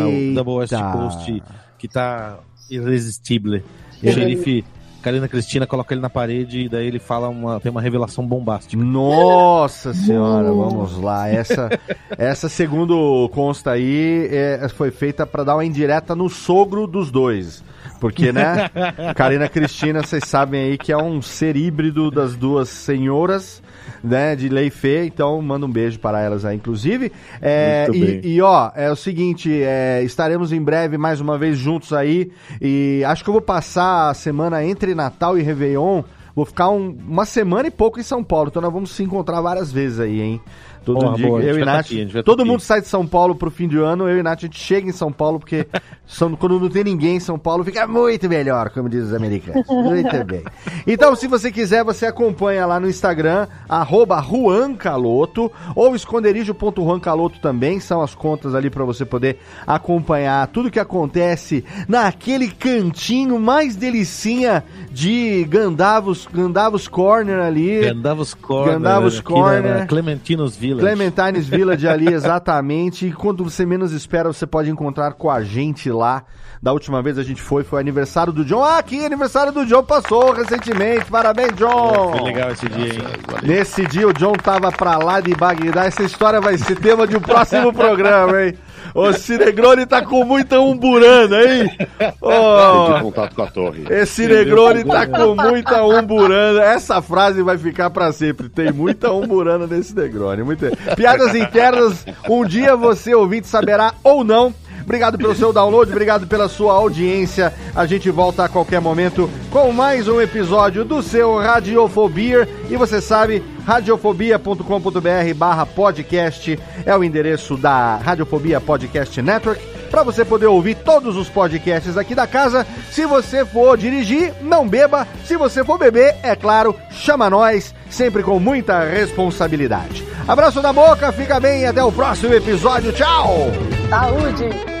o. 0.07 0.33
Double 0.35 0.53
West 0.55 0.73
Coast, 0.73 1.43
que 1.77 1.87
tá 1.87 2.39
irresistível. 2.69 3.61
Xerife, 4.03 4.63
Karina 5.01 5.27
Cristina, 5.27 5.65
coloca 5.65 5.93
ele 5.93 6.01
na 6.01 6.09
parede 6.09 6.61
e 6.61 6.69
daí 6.69 6.87
ele 6.87 6.99
fala 6.99 7.27
uma, 7.29 7.59
tem 7.59 7.71
uma 7.71 7.81
revelação 7.81 8.25
bombástica. 8.25 8.81
Nossa 8.81 9.93
senhora, 9.93 10.51
vamos 10.51 10.97
lá. 11.01 11.27
Essa, 11.27 11.69
essa 12.17 12.47
segundo 12.47 13.29
consta 13.33 13.71
aí, 13.71 14.27
é, 14.31 14.67
foi 14.69 14.91
feita 14.91 15.25
pra 15.25 15.43
dar 15.43 15.55
uma 15.55 15.65
indireta 15.65 16.15
no 16.15 16.29
sogro 16.29 16.85
dos 16.85 17.09
dois. 17.11 17.63
Porque, 17.99 18.31
né? 18.31 18.69
Karina 19.15 19.47
Cristina, 19.47 20.01
vocês 20.01 20.23
sabem 20.25 20.61
aí 20.63 20.77
que 20.77 20.91
é 20.91 20.97
um 20.97 21.21
ser 21.21 21.55
híbrido 21.55 22.09
das 22.09 22.35
duas 22.35 22.69
senhoras, 22.69 23.61
né? 24.03 24.35
De 24.35 24.49
lei 24.49 24.69
fê. 24.69 25.05
Então, 25.05 25.41
manda 25.41 25.65
um 25.65 25.71
beijo 25.71 25.99
para 25.99 26.19
elas 26.21 26.45
aí, 26.45 26.55
inclusive. 26.57 27.11
É, 27.41 27.87
e, 28.23 28.35
e, 28.35 28.41
ó, 28.41 28.71
é 28.75 28.91
o 28.91 28.95
seguinte: 28.95 29.51
é, 29.63 30.01
estaremos 30.03 30.51
em 30.51 30.61
breve 30.61 30.97
mais 30.97 31.19
uma 31.21 31.37
vez 31.37 31.57
juntos 31.57 31.93
aí. 31.93 32.31
E 32.61 33.03
acho 33.05 33.23
que 33.23 33.29
eu 33.29 33.33
vou 33.33 33.41
passar 33.41 34.09
a 34.09 34.13
semana 34.13 34.63
entre 34.63 34.93
Natal 34.95 35.37
e 35.37 35.41
Réveillon. 35.41 36.03
Vou 36.33 36.45
ficar 36.45 36.69
um- 36.69 36.97
uma 37.07 37.25
semana 37.25 37.67
e 37.67 37.71
pouco 37.71 37.99
em 37.99 38.03
São 38.03 38.23
Paulo. 38.23 38.47
Então, 38.49 38.61
nós 38.61 38.71
vamos 38.71 38.91
se 38.91 39.03
encontrar 39.03 39.41
várias 39.41 39.69
vezes 39.69 39.99
aí, 39.99 40.21
hein? 40.21 40.41
Todo 40.83 40.99
Boa, 40.99 41.13
dia. 41.15 41.27
boa, 41.27 41.41
eu 41.43 41.55
e 41.57 41.59
tá 41.59 41.65
Nath. 41.65 41.79
aqui, 41.85 42.05
tá 42.07 42.23
todo 42.23 42.39
aqui. 42.41 42.49
mundo 42.49 42.59
sai 42.61 42.81
de 42.81 42.87
São 42.87 43.05
Paulo 43.05 43.35
pro 43.35 43.51
fim 43.51 43.67
de 43.67 43.77
ano. 43.77 44.09
Eu 44.09 44.17
e 44.17 44.23
Nath, 44.23 44.39
a 44.39 44.41
gente 44.41 44.57
chega 44.59 44.89
em 44.89 44.91
São 44.91 45.11
Paulo, 45.11 45.37
porque 45.39 45.67
são- 46.07 46.35
quando 46.35 46.59
não 46.59 46.69
tem 46.69 46.83
ninguém 46.83 47.17
em 47.17 47.19
São 47.19 47.37
Paulo, 47.37 47.63
fica 47.63 47.85
muito 47.85 48.27
melhor, 48.27 48.69
como 48.71 48.89
dizem 48.89 49.07
os 49.09 49.13
americanos. 49.13 49.65
Muito 49.67 50.23
bem. 50.25 50.43
Então, 50.87 51.15
se 51.15 51.27
você 51.27 51.51
quiser, 51.51 51.83
você 51.83 52.07
acompanha 52.07 52.65
lá 52.65 52.79
no 52.79 52.89
Instagram, 52.89 53.47
arroba 53.69 54.19
Juan 54.21 54.73
Caloto, 54.73 55.51
ou 55.75 55.95
esconderijo.juancaloto 55.95 57.39
também, 57.39 57.79
são 57.79 58.01
as 58.01 58.15
contas 58.15 58.55
ali 58.55 58.69
para 58.69 58.83
você 58.83 59.05
poder 59.05 59.37
acompanhar 59.67 60.47
tudo 60.47 60.71
que 60.71 60.79
acontece 60.79 61.63
naquele 61.87 62.47
cantinho 62.49 63.39
mais 63.39 63.75
delicinha 63.75 64.63
de 64.91 65.43
Gandavos, 65.45 66.27
Gandavos 66.31 66.87
Corner 66.87 67.39
ali. 67.39 67.81
Gandavos 67.81 68.33
Corner. 68.33 68.73
Gandavos 68.73 69.19
Corner. 69.21 69.87
Clementinos 69.87 70.55
Village. 70.75 70.95
Clementines 70.95 71.47
Village 71.47 71.87
ali, 71.87 72.07
exatamente. 72.13 73.07
E 73.07 73.11
quando 73.11 73.43
você 73.43 73.65
menos 73.65 73.91
espera, 73.91 74.31
você 74.31 74.45
pode 74.47 74.69
encontrar 74.69 75.13
com 75.13 75.29
a 75.29 75.43
gente 75.43 75.91
lá. 75.91 76.23
Da 76.61 76.71
última 76.71 77.01
vez 77.01 77.17
a 77.17 77.23
gente 77.23 77.41
foi, 77.41 77.63
foi 77.63 77.79
aniversário 77.79 78.31
do 78.31 78.45
John. 78.45 78.63
Ah, 78.63 78.77
aqui, 78.77 79.03
aniversário 79.03 79.51
do 79.51 79.65
John 79.65 79.83
passou 79.83 80.31
recentemente. 80.31 81.05
Parabéns, 81.05 81.53
John! 81.53 82.11
Foi 82.11 82.21
legal 82.21 82.51
esse 82.51 82.69
dia, 82.69 82.93
hein? 82.93 83.01
Nesse 83.41 83.87
dia 83.87 84.07
o 84.07 84.13
John 84.13 84.33
tava 84.33 84.71
pra 84.71 84.99
lá 84.99 85.19
de 85.19 85.33
Bagdá. 85.33 85.85
Essa 85.85 86.03
história 86.03 86.39
vai 86.39 86.59
ser 86.59 86.75
tema 86.75 87.07
de 87.07 87.17
um 87.17 87.19
próximo 87.19 87.73
programa, 87.73 88.43
hein? 88.43 88.53
O 88.93 89.11
Cinegrone 89.13 89.87
tá 89.87 90.03
com 90.03 90.23
muita 90.23 90.59
umburana, 90.59 91.41
hein? 91.41 91.71
Perdi 91.97 93.01
contato 93.01 93.35
com 93.35 93.41
a 93.41 93.47
torre. 93.47 93.85
esse 93.89 94.27
Negroni 94.27 94.83
tá 94.83 95.07
com 95.07 95.33
muita 95.33 95.83
umburana. 95.83 96.61
Essa 96.61 97.01
frase 97.01 97.41
vai 97.41 97.57
ficar 97.57 97.89
pra 97.89 98.11
sempre. 98.11 98.49
Tem 98.49 98.71
muita 98.71 99.11
umburana 99.11 99.65
nesse 99.65 99.95
Negroni. 99.95 100.43
Muita... 100.43 100.71
Piadas 100.95 101.33
internas. 101.33 102.05
Um 102.29 102.45
dia 102.45 102.75
você, 102.75 103.15
ouvinte, 103.15 103.47
saberá 103.47 103.93
ou 104.03 104.23
não. 104.23 104.53
Obrigado 104.83 105.17
pelo 105.17 105.35
seu 105.35 105.53
download, 105.53 105.91
obrigado 105.91 106.27
pela 106.27 106.47
sua 106.49 106.73
audiência. 106.73 107.53
A 107.75 107.85
gente 107.85 108.09
volta 108.09 108.43
a 108.43 108.49
qualquer 108.49 108.81
momento 108.81 109.29
com 109.49 109.71
mais 109.71 110.07
um 110.07 110.19
episódio 110.19 110.83
do 110.83 111.01
seu 111.01 111.37
Radiofobia. 111.37 112.47
E 112.69 112.75
você 112.75 113.01
sabe, 113.01 113.43
radiofobia.com.br 113.65 115.33
barra 115.35 115.65
podcast 115.65 116.59
é 116.85 116.95
o 116.95 117.03
endereço 117.03 117.55
da 117.57 117.97
Radiofobia 117.97 118.59
Podcast 118.59 119.21
Network 119.21 119.70
para 119.91 120.03
você 120.03 120.23
poder 120.23 120.47
ouvir 120.47 120.75
todos 120.75 121.17
os 121.17 121.29
podcasts 121.29 121.97
aqui 121.97 122.15
da 122.15 122.25
casa. 122.25 122.65
Se 122.89 123.05
você 123.05 123.45
for 123.45 123.77
dirigir, 123.77 124.33
não 124.41 124.67
beba. 124.67 125.05
Se 125.25 125.35
você 125.35 125.63
for 125.63 125.77
beber, 125.77 126.15
é 126.23 126.35
claro, 126.35 126.75
chama 126.89 127.29
nós, 127.29 127.75
sempre 127.89 128.23
com 128.23 128.39
muita 128.39 128.85
responsabilidade. 128.85 130.03
Abraço 130.27 130.61
da 130.61 130.71
boca, 130.71 131.11
fica 131.11 131.39
bem 131.39 131.61
e 131.61 131.65
até 131.65 131.83
o 131.83 131.91
próximo 131.91 132.33
episódio. 132.33 132.93
Tchau! 132.93 133.51
Saúde! 133.89 134.80